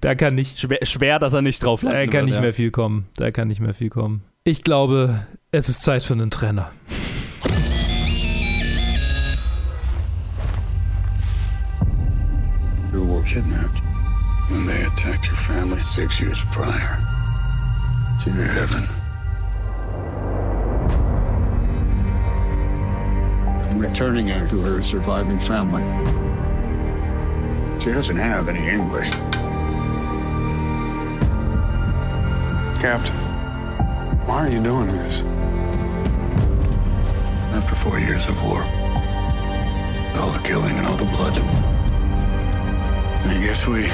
[0.00, 0.58] Da kann nicht.
[0.58, 2.40] Schwer, schwer dass er nicht drauf Da landen kann wird, nicht ja.
[2.40, 3.06] mehr viel kommen.
[3.16, 4.22] Da kann nicht mehr viel kommen.
[4.44, 6.70] Ich glaube, es ist Zeit für einen Trenner.
[12.92, 13.80] You were kidnapped
[14.50, 16.98] when they attacked your family six years prior
[18.22, 18.86] to your heaven.
[23.70, 25.82] I'm returning her to her surviving family.
[27.82, 29.10] She doesn't have any English.
[32.80, 33.16] Captain,
[34.24, 35.22] why are you doing this?
[37.52, 38.62] After four years of war,
[40.14, 41.36] all the killing and all the blood.
[43.26, 43.88] I guess we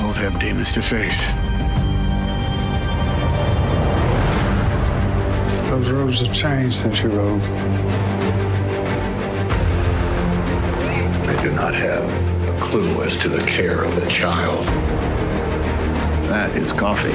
[0.00, 1.20] both have demons to face.
[5.68, 7.42] Those robes have changed since you rode.
[11.28, 12.27] I do not have
[12.60, 14.64] clue as to the care of a child.
[16.24, 17.10] That is coffee.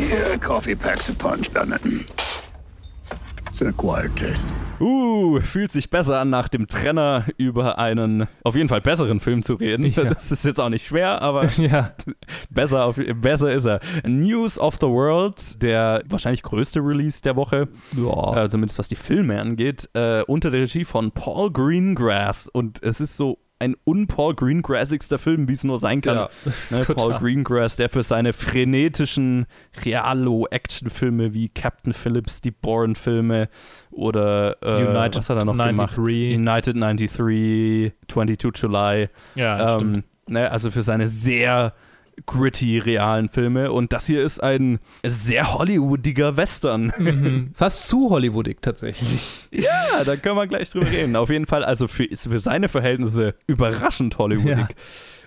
[0.00, 2.29] Yeah, coffee packs a punch, doesn't it?
[3.50, 4.48] It's an acquired taste.
[4.80, 9.42] Uh, fühlt sich besser an, nach dem Trenner über einen auf jeden Fall besseren Film
[9.42, 9.84] zu reden.
[9.86, 10.04] Ja.
[10.04, 11.92] Das ist jetzt auch nicht schwer, aber Ja.
[12.48, 13.80] besser, auf, besser ist er.
[14.06, 18.44] News of the World, der wahrscheinlich größte Release der Woche, Ja.
[18.44, 22.48] äh, zumindest was die Filme angeht, äh, unter der Regie von Paul Greengrass.
[22.48, 26.16] Und es ist so ein un-Paul Greengrassigster Film, wie es nur sein kann.
[26.16, 26.28] Ja,
[26.70, 26.84] ne.
[26.94, 29.46] Paul Greengrass, der für seine frenetischen
[29.84, 33.48] Realo-Action-Filme wie Captain Phillips, die Bourne-Filme
[33.90, 35.96] oder äh, United was hat er noch 93.
[35.96, 36.08] gemacht?
[36.08, 39.08] United 93, 22 July.
[39.34, 41.74] Ja, ähm, ne, also für seine sehr
[42.26, 46.92] gritty realen Filme und das hier ist ein sehr Hollywoodiger Western.
[46.98, 47.50] Mhm.
[47.54, 49.20] Fast zu Hollywoodig tatsächlich.
[49.52, 51.16] Ja, da können wir gleich drüber reden.
[51.16, 54.58] Auf jeden Fall, also für, für seine Verhältnisse überraschend Hollywoodig.
[54.58, 54.68] Ja.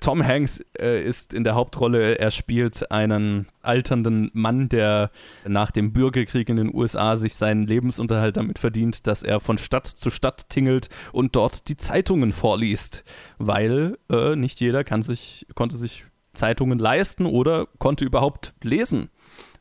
[0.03, 5.11] Tom Hanks äh, ist in der Hauptrolle, er spielt einen alternden Mann, der
[5.47, 9.87] nach dem Bürgerkrieg in den USA sich seinen Lebensunterhalt damit verdient, dass er von Stadt
[9.87, 13.05] zu Stadt tingelt und dort die Zeitungen vorliest,
[13.37, 16.03] weil äh, nicht jeder kann sich, konnte sich
[16.33, 19.09] Zeitungen leisten oder konnte überhaupt lesen,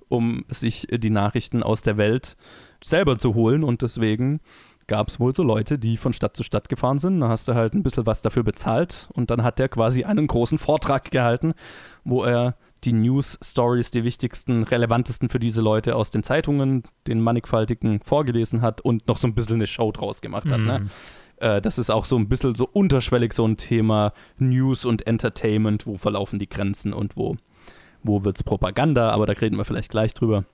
[0.09, 2.37] um sich die Nachrichten aus der Welt
[2.83, 4.41] selber zu holen und deswegen
[4.87, 7.21] gab es wohl so Leute, die von Stadt zu Stadt gefahren sind.
[7.21, 10.27] Da hast du halt ein bisschen was dafür bezahlt und dann hat er quasi einen
[10.27, 11.55] großen Vortrag gehalten,
[12.05, 18.01] wo er die News-Stories, die wichtigsten, relevantesten für diese Leute aus den Zeitungen, den mannigfaltigen,
[18.01, 20.61] vorgelesen hat und noch so ein bisschen eine Show draus gemacht hat.
[20.61, 20.87] Ne?
[21.43, 25.87] Äh, Das ist auch so ein bisschen so unterschwellig so ein Thema News und Entertainment,
[25.87, 27.37] wo verlaufen die Grenzen und wo,
[28.03, 30.45] wo wird es Propaganda, aber da reden wir vielleicht gleich drüber.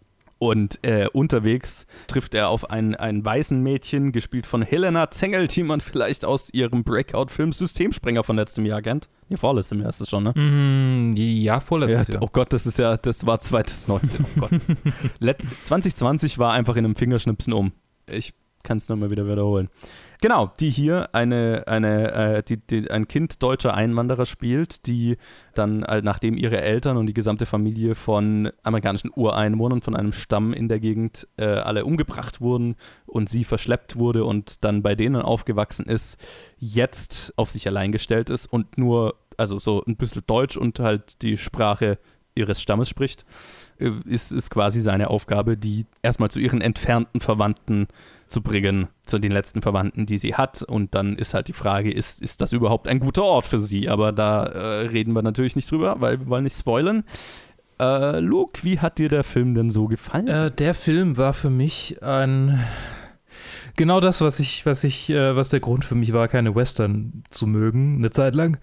[0.41, 5.65] Und äh, unterwegs trifft er auf ein, ein weißen Mädchen, gespielt von Helena Zengel, die
[5.65, 9.09] man vielleicht aus ihrem Breakout-Film Systemsprenger von letztem Jahr kennt.
[9.29, 10.33] Nee, vorletztem Jahr ist es schon, ne?
[10.37, 12.23] Mhm, ja, vorletztes Ja, Jahr.
[12.23, 14.25] oh Gott, das ist ja, das war 2019.
[14.37, 14.53] Oh Gott.
[14.53, 14.85] ist-
[15.19, 17.73] Let 2020 war einfach in einem Fingerschnipsen um.
[18.09, 18.33] Ich
[18.63, 19.69] kann es nur mal wieder wiederholen.
[20.21, 25.17] Genau, die hier eine, eine, äh, die, die, ein Kind deutscher Einwanderer spielt, die
[25.55, 30.53] dann, äh, nachdem ihre Eltern und die gesamte Familie von amerikanischen Ureinwohnern von einem Stamm
[30.53, 32.75] in der Gegend äh, alle umgebracht wurden
[33.07, 36.19] und sie verschleppt wurde und dann bei denen aufgewachsen ist,
[36.59, 41.23] jetzt auf sich allein gestellt ist und nur, also so ein bisschen Deutsch und halt
[41.23, 41.99] die Sprache
[42.35, 43.25] ihres Stammes spricht,
[43.79, 47.87] äh, ist, ist quasi seine Aufgabe, die erstmal zu ihren entfernten Verwandten
[48.29, 50.63] zu bringen, zu den letzten Verwandten, die sie hat.
[50.63, 53.89] Und dann ist halt die Frage, ist, ist das überhaupt ein guter Ort für sie?
[53.89, 57.05] Aber da äh, reden wir natürlich nicht drüber, weil wir wollen nicht spoilern.
[57.81, 60.29] Äh, Luke, wie hat dir der Film denn so gefallen?
[60.29, 62.61] Äh, der Film war für mich ein
[63.77, 67.25] genau das, was ich, was ich, äh, was der Grund für mich war, keine Western
[67.31, 68.59] zu mögen, eine Zeit lang.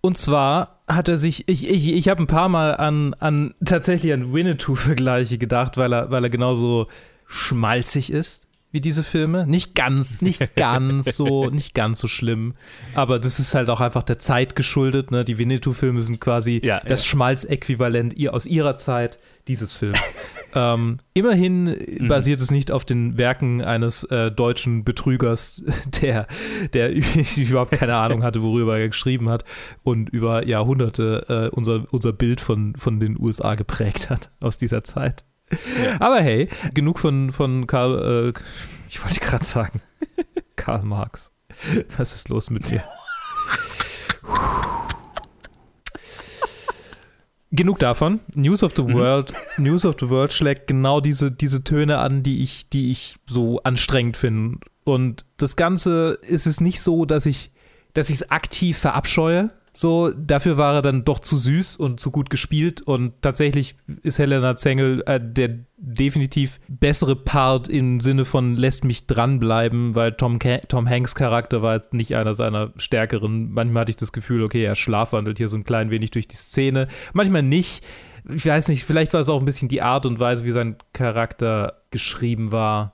[0.00, 4.12] Und zwar hat er sich, ich, ich, ich habe ein paar Mal an, an tatsächlich
[4.12, 6.88] an Winnetou-Vergleiche gedacht, weil er, weil er genauso
[7.26, 8.43] schmalzig ist
[8.74, 9.46] wie diese Filme.
[9.46, 12.54] Nicht ganz, nicht ganz so, nicht ganz so schlimm.
[12.94, 15.12] Aber das ist halt auch einfach der Zeit geschuldet.
[15.12, 15.24] Ne?
[15.24, 17.10] Die Winnetou-Filme sind quasi Ja, das ja.
[17.10, 19.98] Schmalzäquivalent ihr aus ihrer Zeit dieses Films.
[20.54, 22.08] ähm, immerhin Mhm.
[22.08, 25.62] basiert es nicht auf den Werken eines äh, deutschen Betrügers,
[26.02, 26.26] der,
[26.72, 26.92] der
[27.36, 29.44] überhaupt keine Ahnung hatte, worüber er geschrieben hat
[29.82, 34.82] und über Jahrhunderte äh, unser, unser Bild von, von den USA geprägt hat aus dieser
[34.82, 35.24] Zeit.
[35.98, 38.40] Aber hey, genug von, von Karl, äh,
[38.88, 39.80] ich wollte gerade sagen,
[40.56, 41.30] Karl Marx.
[41.96, 42.82] Was ist los mit dir?
[47.54, 48.20] genug davon.
[48.34, 52.42] News of the World, News of the World schlägt genau diese, diese Töne an, die
[52.42, 54.58] ich, die ich so anstrengend finde.
[54.84, 57.50] Und das Ganze ist es nicht so, dass ich,
[57.94, 59.48] dass ich es aktiv verabscheue.
[59.76, 62.80] So, dafür war er dann doch zu süß und zu gut gespielt.
[62.80, 69.08] Und tatsächlich ist Helena Zengel äh, der definitiv bessere Part im Sinne von lässt mich
[69.08, 70.38] dranbleiben, weil Tom,
[70.68, 73.52] Tom Hanks Charakter war jetzt nicht einer seiner stärkeren.
[73.52, 76.36] Manchmal hatte ich das Gefühl, okay, er schlafwandelt hier so ein klein wenig durch die
[76.36, 76.86] Szene.
[77.12, 77.84] Manchmal nicht.
[78.32, 80.76] Ich weiß nicht, vielleicht war es auch ein bisschen die Art und Weise, wie sein
[80.92, 82.93] Charakter geschrieben war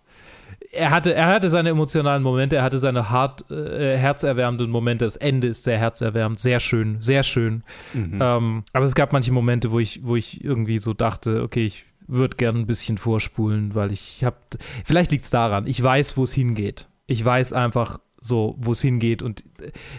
[0.72, 5.04] er hatte, er hatte seine emotionalen Momente, er hatte seine hart, äh, herzerwärmenden Momente.
[5.04, 7.62] Das Ende ist sehr herzerwärmend, sehr schön, sehr schön.
[7.92, 8.18] Mhm.
[8.20, 11.86] Ähm, aber es gab manche Momente, wo ich, wo ich irgendwie so dachte, okay, ich
[12.06, 14.36] würde gerne ein bisschen vorspulen, weil ich habe,
[14.84, 16.88] vielleicht liegt es daran, ich weiß, wo es hingeht.
[17.06, 19.44] Ich weiß einfach so, wo es hingeht und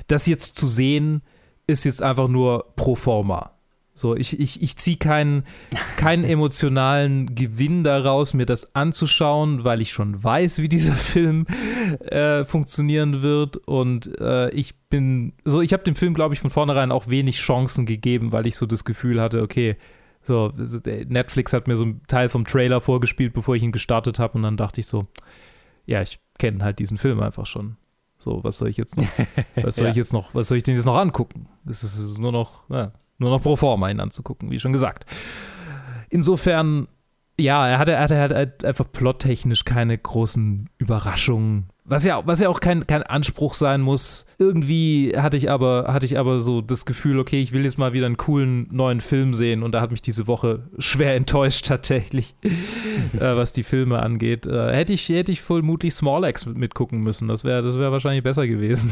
[0.07, 1.21] das jetzt zu sehen,
[1.67, 3.51] ist jetzt einfach nur pro forma.
[3.93, 5.43] So, ich, ich, ich ziehe keinen,
[5.97, 11.45] keinen emotionalen Gewinn daraus, mir das anzuschauen, weil ich schon weiß, wie dieser Film
[11.99, 13.57] äh, funktionieren wird.
[13.57, 17.37] Und äh, ich bin, so, ich habe dem Film, glaube ich, von vornherein auch wenig
[17.37, 19.75] Chancen gegeben, weil ich so das Gefühl hatte, okay,
[20.23, 20.53] so,
[21.07, 24.35] Netflix hat mir so einen Teil vom Trailer vorgespielt, bevor ich ihn gestartet habe.
[24.35, 25.07] Und dann dachte ich so,
[25.85, 27.77] ja, ich kenne halt diesen Film einfach schon.
[28.17, 29.07] So, was soll ich jetzt noch,
[29.55, 29.91] was soll ja.
[29.91, 31.47] ich jetzt noch, was soll ich denn jetzt noch angucken?
[31.65, 32.91] Das ist, das ist nur noch, ja,
[33.21, 35.05] nur noch pro forma ihn anzugucken, wie schon gesagt.
[36.09, 36.87] Insofern,
[37.39, 41.67] ja, er hatte, er hatte halt einfach plottechnisch keine großen Überraschungen.
[41.83, 44.25] Was ja, was ja auch kein, kein Anspruch sein muss.
[44.37, 47.93] Irgendwie hatte ich, aber, hatte ich aber so das Gefühl, okay, ich will jetzt mal
[47.93, 52.35] wieder einen coolen neuen Film sehen und da hat mich diese Woche schwer enttäuscht tatsächlich,
[52.43, 54.45] äh, was die Filme angeht.
[54.45, 57.27] Äh, hätte, ich, hätte ich vermutlich Small X mitgucken müssen.
[57.27, 58.91] Das wäre das wär wahrscheinlich besser gewesen.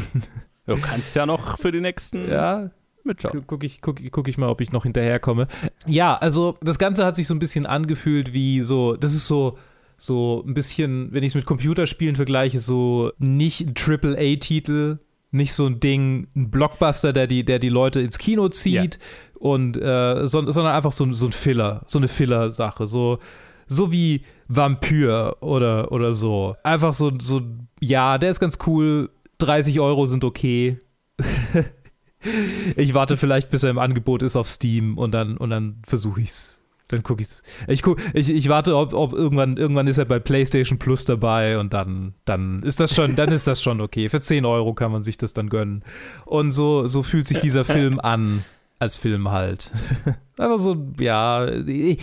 [0.66, 2.70] Du kannst ja noch für die nächsten ja,
[3.46, 5.46] Gucke ich, guck, guck ich mal, ob ich noch hinterherkomme.
[5.86, 9.58] Ja, also das Ganze hat sich so ein bisschen angefühlt wie so, das ist so,
[9.96, 14.98] so ein bisschen, wenn ich es mit Computerspielen vergleiche, so nicht ein Triple-A-Titel,
[15.30, 19.40] nicht so ein Ding, ein Blockbuster, der die, der die Leute ins Kino zieht ja.
[19.40, 23.18] und äh, so, sondern einfach so, so ein Filler, so eine Filler-Sache, so,
[23.66, 26.56] so wie Vampir oder, oder so.
[26.64, 27.42] Einfach so, so,
[27.80, 30.78] ja, der ist ganz cool, 30 Euro sind okay.
[32.76, 36.20] ich warte vielleicht, bis er im Angebot ist auf Steam und dann, und dann versuche
[36.20, 36.60] ich's.
[36.88, 37.40] Dann gucke ich's.
[37.68, 41.58] Ich, guck, ich, ich warte, ob, ob irgendwann, irgendwann ist er bei PlayStation Plus dabei
[41.58, 44.08] und dann, dann ist das schon, dann ist das schon okay.
[44.08, 45.84] Für 10 Euro kann man sich das dann gönnen.
[46.24, 48.44] Und so, so fühlt sich dieser Film an,
[48.80, 49.70] als Film halt.
[50.38, 52.00] Aber so, ja, ich,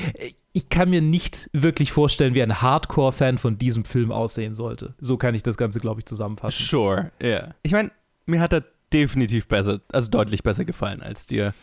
[0.53, 4.93] ich kann mir nicht wirklich vorstellen, wie ein Hardcore-Fan von diesem Film aussehen sollte.
[4.99, 6.65] So kann ich das Ganze, glaube ich, zusammenfassen.
[6.65, 7.27] Sure, ja.
[7.27, 7.55] Yeah.
[7.61, 7.91] Ich meine,
[8.25, 11.53] mir hat er definitiv besser, also deutlich besser gefallen als dir.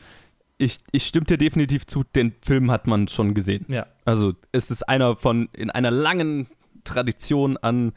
[0.56, 3.66] Ich, ich stimme dir definitiv zu, den Film hat man schon gesehen.
[3.68, 3.86] Ja.
[4.04, 6.46] Also es ist einer von, in einer langen
[6.84, 7.92] Tradition an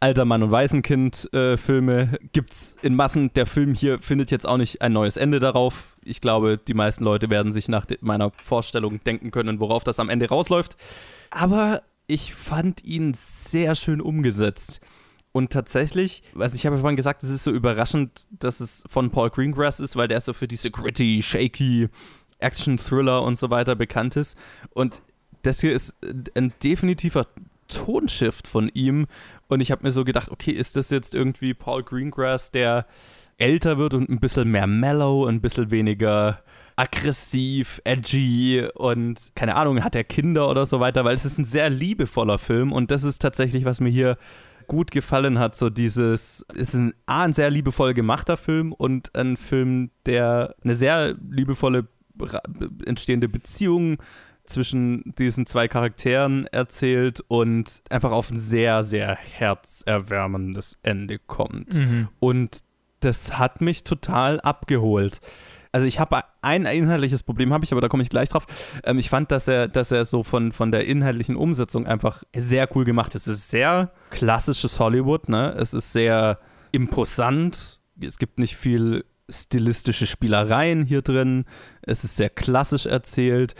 [0.00, 3.32] alter Mann und Waisenkind-Filme äh, gibt es in Massen.
[3.34, 5.96] Der Film hier findet jetzt auch nicht ein neues Ende darauf.
[6.02, 10.08] Ich glaube, die meisten Leute werden sich nach meiner Vorstellung denken können, worauf das am
[10.08, 10.76] Ende rausläuft.
[11.30, 14.80] Aber ich fand ihn sehr schön umgesetzt.
[15.32, 19.10] Und tatsächlich, also ich habe ja vorhin gesagt, es ist so überraschend, dass es von
[19.10, 21.88] Paul Greengrass ist, weil der so für diese gritty, shaky
[22.40, 24.36] Action-Thriller und so weiter bekannt ist.
[24.70, 25.02] Und
[25.42, 25.94] das hier ist
[26.34, 27.26] ein definitiver
[27.68, 29.06] Tonshift von ihm.
[29.48, 32.86] Und ich habe mir so gedacht, okay, ist das jetzt irgendwie Paul Greengrass, der
[33.38, 36.42] älter wird und ein bisschen mehr mellow, ein bisschen weniger
[36.76, 41.44] aggressiv, edgy und keine Ahnung, hat er Kinder oder so weiter, weil es ist ein
[41.44, 44.16] sehr liebevoller Film und das ist tatsächlich, was mir hier
[44.70, 49.12] gut gefallen hat, so dieses, es ist ein, A, ein sehr liebevoll gemachter Film und
[49.16, 51.88] ein Film, der eine sehr liebevolle
[52.86, 53.98] entstehende Beziehung
[54.44, 61.74] zwischen diesen zwei Charakteren erzählt und einfach auf ein sehr, sehr herzerwärmendes Ende kommt.
[61.74, 62.08] Mhm.
[62.20, 62.60] Und
[63.00, 65.20] das hat mich total abgeholt.
[65.72, 68.46] Also ich habe ein inhaltliches Problem, habe ich, aber da komme ich gleich drauf.
[68.82, 72.68] Ähm, ich fand, dass er, dass er so von, von der inhaltlichen Umsetzung einfach sehr
[72.74, 73.26] cool gemacht ist.
[73.28, 75.54] Es ist sehr klassisches Hollywood, ne?
[75.56, 76.38] Es ist sehr
[76.72, 77.80] imposant.
[78.00, 81.44] Es gibt nicht viel stilistische Spielereien hier drin.
[81.82, 83.54] Es ist sehr klassisch erzählt.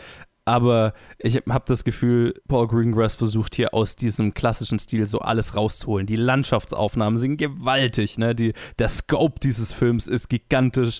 [0.45, 5.55] aber ich habe das Gefühl, Paul Greengrass versucht hier aus diesem klassischen Stil so alles
[5.55, 6.07] rauszuholen.
[6.07, 8.33] Die Landschaftsaufnahmen sind gewaltig, ne?
[8.33, 10.99] Die, der Scope dieses Films ist gigantisch.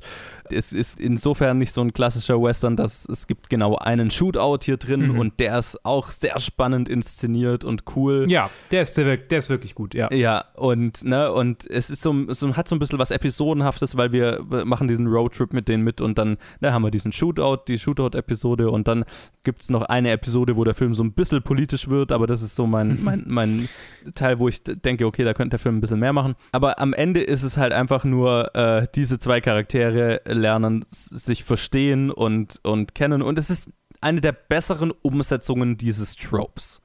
[0.51, 4.77] Es ist insofern nicht so ein klassischer Western, dass es gibt genau einen Shootout hier
[4.77, 5.19] drin Mhm.
[5.19, 8.25] und der ist auch sehr spannend inszeniert und cool.
[8.29, 10.11] Ja, der ist, der, der ist wirklich gut, ja.
[10.13, 14.11] Ja, und, ne, und es ist so, so, hat so ein bisschen was Episodenhaftes, weil
[14.11, 17.79] wir machen diesen Roadtrip mit denen mit und dann ne, haben wir diesen Shootout, die
[17.79, 19.05] Shootout-Episode und dann
[19.43, 22.41] gibt es noch eine Episode, wo der Film so ein bisschen politisch wird, aber das
[22.41, 23.69] ist so mein, mein, mein
[24.15, 26.35] Teil, wo ich denke, okay, da könnte der Film ein bisschen mehr machen.
[26.51, 32.11] Aber am Ende ist es halt einfach nur, äh, diese zwei Charaktere lernen sich verstehen
[32.11, 33.69] und, und kennen und es ist
[34.01, 36.81] eine der besseren Umsetzungen dieses Tropes.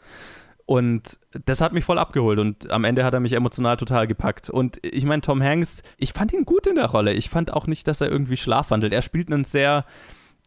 [0.67, 4.51] Und das hat mich voll abgeholt und am Ende hat er mich emotional total gepackt.
[4.51, 7.13] Und ich meine, Tom Hanks, ich fand ihn gut in der Rolle.
[7.13, 8.93] Ich fand auch nicht, dass er irgendwie schlafwandelt.
[8.93, 9.85] Er spielt einen sehr,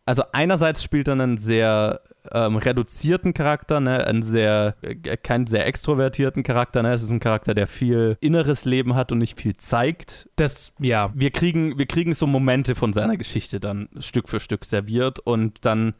[0.09, 4.07] also einerseits spielt er einen sehr ähm, reduzierten Charakter, ne?
[4.07, 6.81] einen sehr, äh, keinen sehr extrovertierten Charakter.
[6.81, 6.91] Ne?
[6.91, 10.27] Es ist ein Charakter, der viel inneres Leben hat und nicht viel zeigt.
[10.35, 11.11] Das, ja.
[11.13, 15.63] Wir kriegen, wir kriegen so Momente von seiner Geschichte dann Stück für Stück serviert und
[15.63, 15.93] dann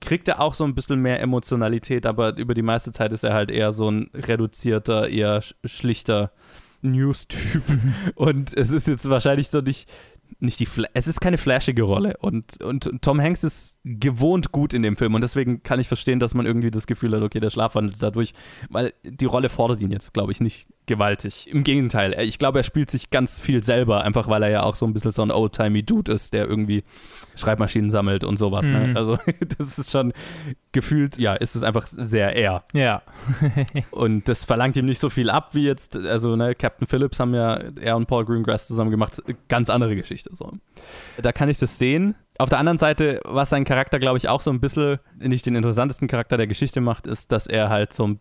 [0.00, 3.34] kriegt er auch so ein bisschen mehr Emotionalität, aber über die meiste Zeit ist er
[3.34, 6.32] halt eher so ein reduzierter, eher sch- schlichter
[6.82, 7.62] News-Typ.
[8.16, 9.88] und es ist jetzt wahrscheinlich so nicht,
[10.40, 14.74] nicht die, Fla es ist keine flashige Rolle und, und Tom Hanks ist gewohnt gut
[14.74, 17.40] in dem Film und deswegen kann ich verstehen, dass man irgendwie das Gefühl hat, okay,
[17.40, 18.34] der Schlaf wandelt dadurch,
[18.68, 21.48] weil die Rolle fordert ihn jetzt, glaube ich, nicht gewaltig.
[21.48, 24.74] Im Gegenteil, ich glaube, er spielt sich ganz viel selber, einfach weil er ja auch
[24.74, 26.82] so ein bisschen so ein old-timey Dude ist, der irgendwie
[27.36, 28.66] Schreibmaschinen sammelt und sowas.
[28.66, 28.72] Mhm.
[28.72, 28.96] Ne?
[28.96, 29.18] Also
[29.58, 30.12] das ist schon
[30.72, 32.64] gefühlt, ja, ist es einfach sehr er.
[32.72, 33.02] Ja.
[33.90, 37.34] Und das verlangt ihm nicht so viel ab wie jetzt, also ne, Captain Phillips haben
[37.34, 40.30] ja er und Paul Greengrass zusammen gemacht, ganz andere Geschichte.
[40.34, 40.52] So.
[41.20, 42.14] Da kann ich das sehen.
[42.40, 45.56] Auf der anderen Seite, was sein Charakter, glaube ich, auch so ein bisschen nicht den
[45.56, 48.16] interessantesten Charakter der Geschichte macht, ist, dass er halt so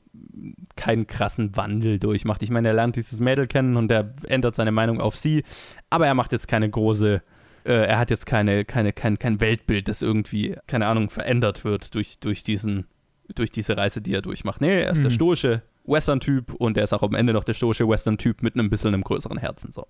[0.76, 2.42] keinen krassen Wandel durchmacht.
[2.42, 5.44] Ich meine, er lernt dieses Mädel kennen und er ändert seine Meinung auf sie,
[5.92, 7.22] aber er macht jetzt keine große,
[7.66, 11.94] äh, er hat jetzt keine, keine, kein, kein Weltbild, das irgendwie, keine Ahnung, verändert wird
[11.94, 12.88] durch, durch diesen,
[13.36, 14.62] durch diese Reise, die er durchmacht.
[14.62, 15.16] Nee, er ist der Mhm.
[15.16, 18.94] stoische Western-Typ und er ist auch am Ende noch der stoische Western-Typ mit einem bisschen
[18.94, 19.72] einem größeren Herzen.
[19.72, 19.86] So.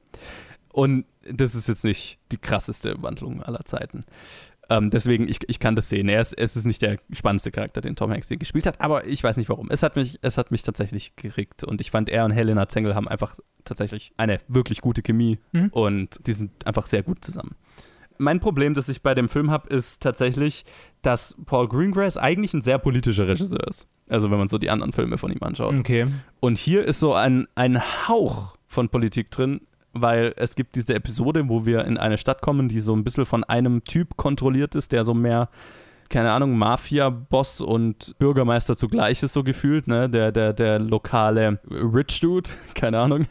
[0.72, 4.06] Und das ist jetzt nicht die krasseste Wandlung aller Zeiten.
[4.70, 6.10] Ähm, deswegen, ich, ich kann das sehen.
[6.10, 9.06] Er ist, es ist nicht der spannendste Charakter, den Tom Hanks hier gespielt hat, aber
[9.08, 9.70] ich weiß nicht warum.
[9.72, 12.94] Es hat mich, es hat mich tatsächlich gerickt und ich fand, er und Helena Zengel
[12.94, 15.70] haben einfach tatsächlich eine wirklich gute Chemie Mhm.
[15.72, 17.56] und die sind einfach sehr gut zusammen.
[18.18, 20.66] Mein Problem, das ich bei dem Film habe, ist tatsächlich,
[21.02, 23.88] dass Paul Greengrass eigentlich ein sehr politischer Regisseur ist.
[24.10, 25.76] Also wenn man so die anderen Filme von ihm anschaut.
[25.76, 26.08] Okay.
[26.40, 29.62] Und hier ist so ein, ein Hauch von Politik drin,
[30.02, 33.26] weil es gibt diese Episode, wo wir in eine Stadt kommen, die so ein bisschen
[33.26, 35.50] von einem Typ kontrolliert ist, der so mehr,
[36.10, 40.10] keine Ahnung, Mafia-Boss und Bürgermeister zugleich ist, so gefühlt, ne?
[40.10, 43.28] Der, der, der lokale Rich Dude, keine Ahnung,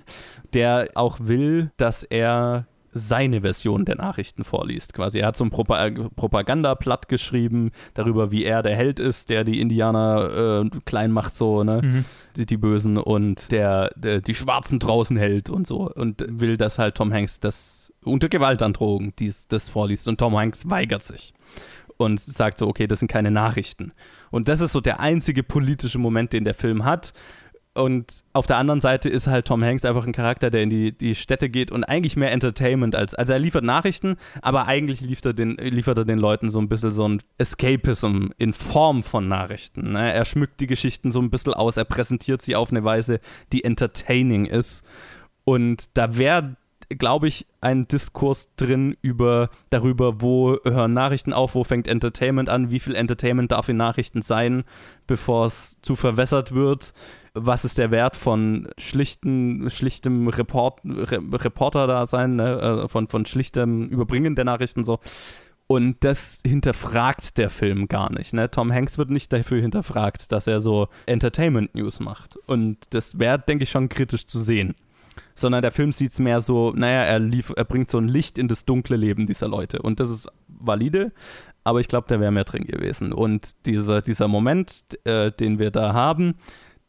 [0.52, 2.66] der auch will, dass er
[2.96, 4.94] seine Version der Nachrichten vorliest.
[4.94, 9.44] Quasi, er hat so ein Propa Propagandablatt geschrieben darüber, wie er der Held ist, der
[9.44, 11.82] die Indianer äh, klein macht, so, ne?
[11.82, 12.04] Mhm.
[12.36, 15.90] Die, die Bösen und der, der die Schwarzen draußen hält und so.
[15.90, 20.08] Und will, dass halt Tom Hanks das unter Gewaltandrohung dies, das vorliest.
[20.08, 21.34] Und Tom Hanks weigert sich
[21.96, 23.92] und sagt so, okay, das sind keine Nachrichten.
[24.30, 27.12] Und das ist so der einzige politische Moment, den der Film hat.
[27.76, 30.92] Und auf der anderen Seite ist halt Tom Hanks einfach ein Charakter, der in die,
[30.92, 33.14] die Städte geht und eigentlich mehr Entertainment als.
[33.14, 36.68] Also er liefert Nachrichten, aber eigentlich liefert er den, liefert er den Leuten so ein
[36.68, 39.92] bisschen so ein Escapism in Form von Nachrichten.
[39.92, 40.12] Ne?
[40.12, 43.20] Er schmückt die Geschichten so ein bisschen aus, er präsentiert sie auf eine Weise,
[43.52, 44.82] die entertaining ist.
[45.44, 46.56] Und da wäre
[46.88, 52.70] glaube ich, ein Diskurs drin über darüber, wo hören Nachrichten auf, wo fängt Entertainment an,
[52.70, 54.64] wie viel Entertainment darf in Nachrichten sein,
[55.06, 56.92] bevor es zu verwässert wird.
[57.38, 62.82] Was ist der Wert von schlichten, schlichtem Report, Re Reporter-Dasein, ne?
[62.84, 64.98] äh, von, von schlichtem Überbringen der Nachrichten so.
[65.68, 68.32] Und das hinterfragt der Film gar nicht.
[68.32, 68.50] Ne?
[68.50, 72.36] Tom Hanks wird nicht dafür hinterfragt, dass er so Entertainment-News macht.
[72.46, 74.74] Und das wäre, denke ich, schon kritisch zu sehen
[75.34, 78.38] sondern der Film sieht es mehr so, naja, er, lief, er bringt so ein Licht
[78.38, 79.82] in das dunkle Leben dieser Leute.
[79.82, 81.12] Und das ist valide,
[81.64, 83.12] aber ich glaube, da wäre mehr drin gewesen.
[83.12, 86.36] Und dieser, dieser Moment, äh, den wir da haben,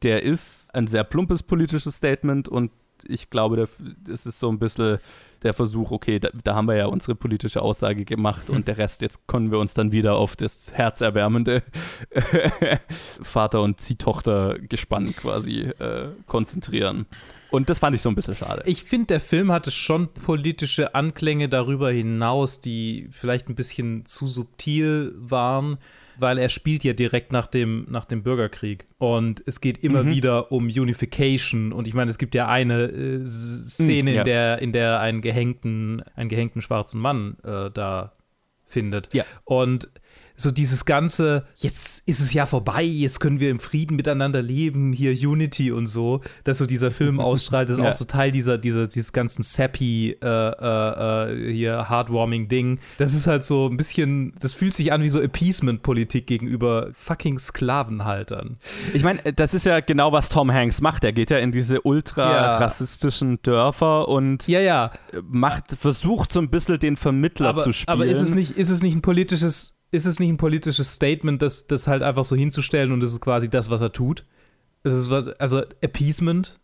[0.03, 2.71] der ist ein sehr plumpes politisches Statement und
[3.07, 3.67] ich glaube,
[4.11, 4.99] es ist so ein bisschen
[5.43, 9.01] der Versuch, okay, da, da, haben wir ja unsere politische Aussage gemacht und der Rest,
[9.01, 11.63] jetzt können wir uns dann wieder auf das herzerwärmende
[13.21, 17.05] Vater- und Ziehtochter-Gespann quasi äh, konzentrieren.
[17.49, 18.63] Und das fand ich so ein bisschen schade.
[18.65, 24.27] Ich finde, der Film hatte schon politische Anklänge darüber hinaus, die vielleicht ein bisschen zu
[24.27, 25.77] subtil waren.
[26.19, 28.85] Weil er spielt ja direkt nach dem, nach dem Bürgerkrieg.
[28.98, 30.10] Und es geht immer Mhm.
[30.10, 31.72] wieder um Unification.
[31.73, 34.22] Und ich meine, es gibt ja eine äh, Szene, Mhm, ja.
[34.22, 38.14] in, der, in der einen gehängten, einen gehängten schwarzen Mann äh, da
[38.65, 39.14] findet.
[39.14, 39.23] Ja.
[39.45, 39.89] Und
[40.39, 44.93] so dieses ganze, jetzt ist es ja vorbei, jetzt können wir im Frieden miteinander leben,
[44.93, 47.89] hier Unity und so, dass so dieser Film ausstrahlt, ist Ja.
[47.89, 52.80] auch so Teil dieser, dieser, dieses ganzen sappy, äh, äh, äh, hier heartwarming Ding.
[52.97, 57.39] Das ist halt so ein bisschen, das fühlt sich an wie so Appeasement-Politik gegenüber fucking
[57.39, 58.57] Sklavenhaltern.
[58.93, 61.03] Ich meine, das ist ja genau, was Tom Hanks macht.
[61.03, 62.57] Er geht ja in diese ultra Ja.
[62.57, 64.91] rassistischen Dörfer und ja, ja.
[65.23, 67.93] macht, versucht so ein bisschen den Vermittler aber, zu spielen.
[67.93, 71.41] aber ist es nicht, ist es nicht ein politisches, ist es nicht ein politisches Statement,
[71.41, 74.26] das, das halt einfach so hinzustellen und das ist quasi das, was er tut?
[74.84, 76.59] Es ist was, also Appeasement.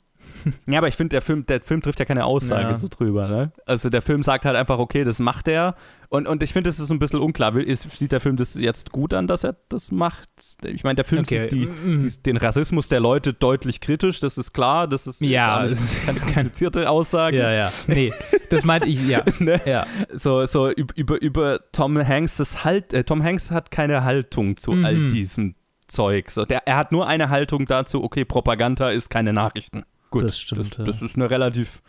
[0.68, 2.76] Ja, aber ich finde, der Film, der Film trifft ja keine Aussage Ja.
[2.76, 3.52] so drüber, ne?
[3.65, 5.76] Also der Film sagt halt einfach, okay, das macht er.
[6.10, 7.56] Und, und ich finde, es ist ein bisschen unklar.
[7.57, 10.30] Ist, sieht der Film das jetzt gut an, dass er das macht?
[10.64, 11.49] Ich meine, der Film Okay.
[11.49, 11.99] sieht die, Mhm.
[12.02, 14.88] die, den Rassismus der Leute deutlich kritisch, das ist klar.
[14.88, 17.38] Das ist Ja, keine ist kein- komplizierte Aussage.
[17.40, 17.72] Ja, ja.
[17.88, 18.14] Nee,
[18.49, 19.24] das meinte ich, ja.
[19.40, 19.60] ne?
[19.65, 19.88] ja.
[20.14, 24.56] So, so üb- über, über Tom Hanks, das halt, äh, Tom Hanks hat keine Haltung
[24.57, 25.10] zu all Mhm.
[25.10, 25.56] diesem
[25.88, 26.30] Zeug.
[26.32, 29.84] So, der, er hat nur eine Haltung dazu, okay, Propaganda ist keine Nachrichten.
[30.14, 30.84] Gut, Das stimmt, Das, ja.
[30.84, 31.81] das ist eine relativ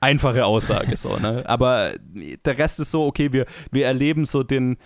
[0.00, 1.42] einfache Aussage, so, ne?
[1.48, 1.92] Aber
[2.44, 4.76] der Rest ist so, okay, wir, wir erleben so den,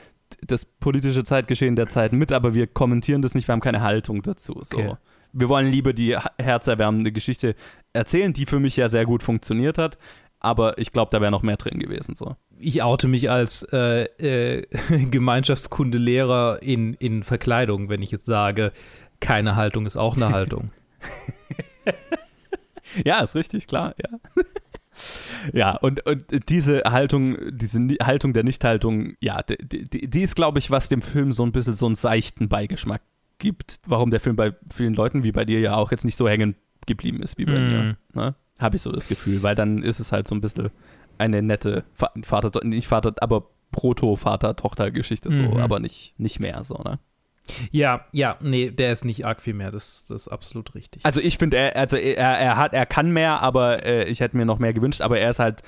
[0.47, 4.23] das politische Zeitgeschehen der Zeit mit, aber wir kommentieren das nicht, wir haben keine Haltung
[4.23, 4.61] dazu.
[4.63, 4.77] So.
[4.77, 4.95] Okay.
[5.33, 7.55] Wir wollen lieber die herzerwärmende Geschichte
[7.93, 9.99] erzählen, die für mich ja sehr gut funktioniert hat,
[10.41, 12.17] aber ich glaube, da wäre noch mehr drin gewesen.
[12.17, 12.37] So.
[12.59, 14.67] Ich oute mich als äh, äh,
[15.11, 18.73] Gemeinschaftskundelehrer in, in Verkleidung, wenn ich jetzt sage,
[19.21, 20.71] keine Haltung ist auch eine Haltung.
[23.05, 24.19] Ja, ist richtig, klar, ja.
[25.53, 30.59] Ja, und, und diese Haltung, diese Haltung der Nichthaltung, ja, die, die, die ist, glaube
[30.59, 33.03] ich, was dem Film so ein bisschen so einen seichten Beigeschmack
[33.37, 33.79] gibt.
[33.87, 36.57] Warum der Film bei vielen Leuten, wie bei dir ja auch, jetzt nicht so hängen
[36.87, 37.67] geblieben ist wie bei Mhm.
[37.67, 37.97] mir.
[38.15, 38.35] Ne?
[38.59, 40.71] Habe ich so das Gefühl, weil dann ist es halt so ein bisschen
[41.19, 45.57] eine nette Va- Vater, nicht Vater, aber Proto-Vater-Tochter-Geschichte so, Mhm.
[45.59, 46.99] aber nicht, nicht mehr so, ne?
[47.71, 51.05] Ja, ja, nee, der ist nicht arg viel mehr, das, das ist absolut richtig.
[51.05, 54.37] Also ich finde, er, also er, er hat, er kann mehr, aber äh, ich hätte
[54.37, 55.01] mir noch mehr gewünscht.
[55.01, 55.63] Aber er ist halt,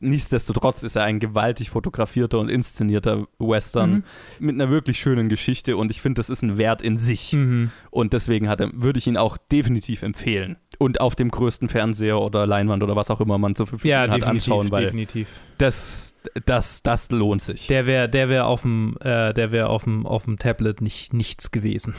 [0.00, 4.02] nichtsdestotrotz ist er ein gewaltig fotografierter und inszenierter Western Mhm.
[4.38, 7.32] mit einer wirklich schönen Geschichte und ich finde, das ist ein Wert in sich.
[7.32, 7.70] Mhm.
[7.90, 10.56] Und deswegen hat er, würde ich ihn auch definitiv empfehlen.
[10.78, 14.08] Und auf dem größten Fernseher oder Leinwand oder was auch immer man zur Verfügung ja,
[14.08, 15.28] hat anschauen, weil definitiv.
[15.58, 16.14] das,
[16.46, 17.66] das, das lohnt sich.
[17.66, 21.12] Der wäre der wär auf dem äh, der wär auf dem auf dem Tablet nicht
[21.12, 21.94] nichts gewesen.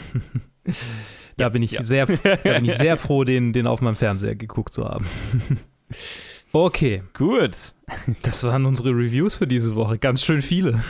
[1.37, 1.83] da bin ich ja.
[1.83, 5.05] sehr da bin ich sehr froh, den den auf meinem Fernseher geguckt zu haben.
[6.53, 7.73] okay, Gut.
[8.23, 9.97] das waren unsere Reviews für diese Woche.
[9.97, 10.81] Ganz schön viele.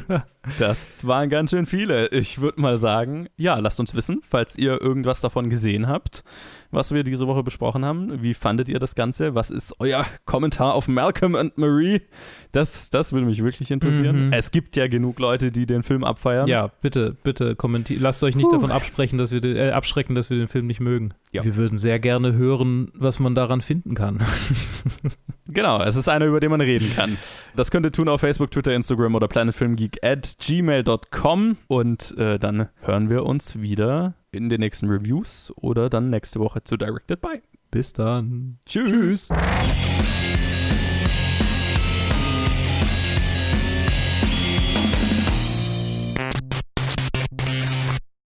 [0.58, 2.08] Das waren ganz schön viele.
[2.08, 6.24] Ich würde mal sagen, ja, lasst uns wissen, falls ihr irgendwas davon gesehen habt,
[6.70, 8.22] was wir diese Woche besprochen haben.
[8.22, 9.34] Wie fandet ihr das Ganze?
[9.34, 12.00] Was ist euer Kommentar auf Malcolm and Marie?
[12.52, 14.26] Das, das würde mich wirklich interessieren.
[14.26, 14.32] Mhm.
[14.32, 16.48] Es gibt ja genug Leute, die den Film abfeiern.
[16.48, 18.00] Ja, bitte, bitte kommentiert.
[18.00, 18.52] Lasst euch nicht Puh.
[18.52, 21.14] davon absprechen, dass wir den, äh, abschrecken, dass wir den Film nicht mögen.
[21.32, 21.44] Ja.
[21.44, 24.20] Wir würden sehr gerne hören, was man daran finden kann.
[25.52, 27.18] Genau, es ist einer, über den man reden kann.
[27.56, 32.68] Das könnt ihr tun auf Facebook, Twitter, Instagram oder planetfilmgeek at gmail.com und äh, dann
[32.82, 37.42] hören wir uns wieder in den nächsten Reviews oder dann nächste Woche zu Directed By.
[37.70, 38.58] Bis dann.
[38.66, 38.90] Tschüss.
[38.90, 39.28] Tschüss.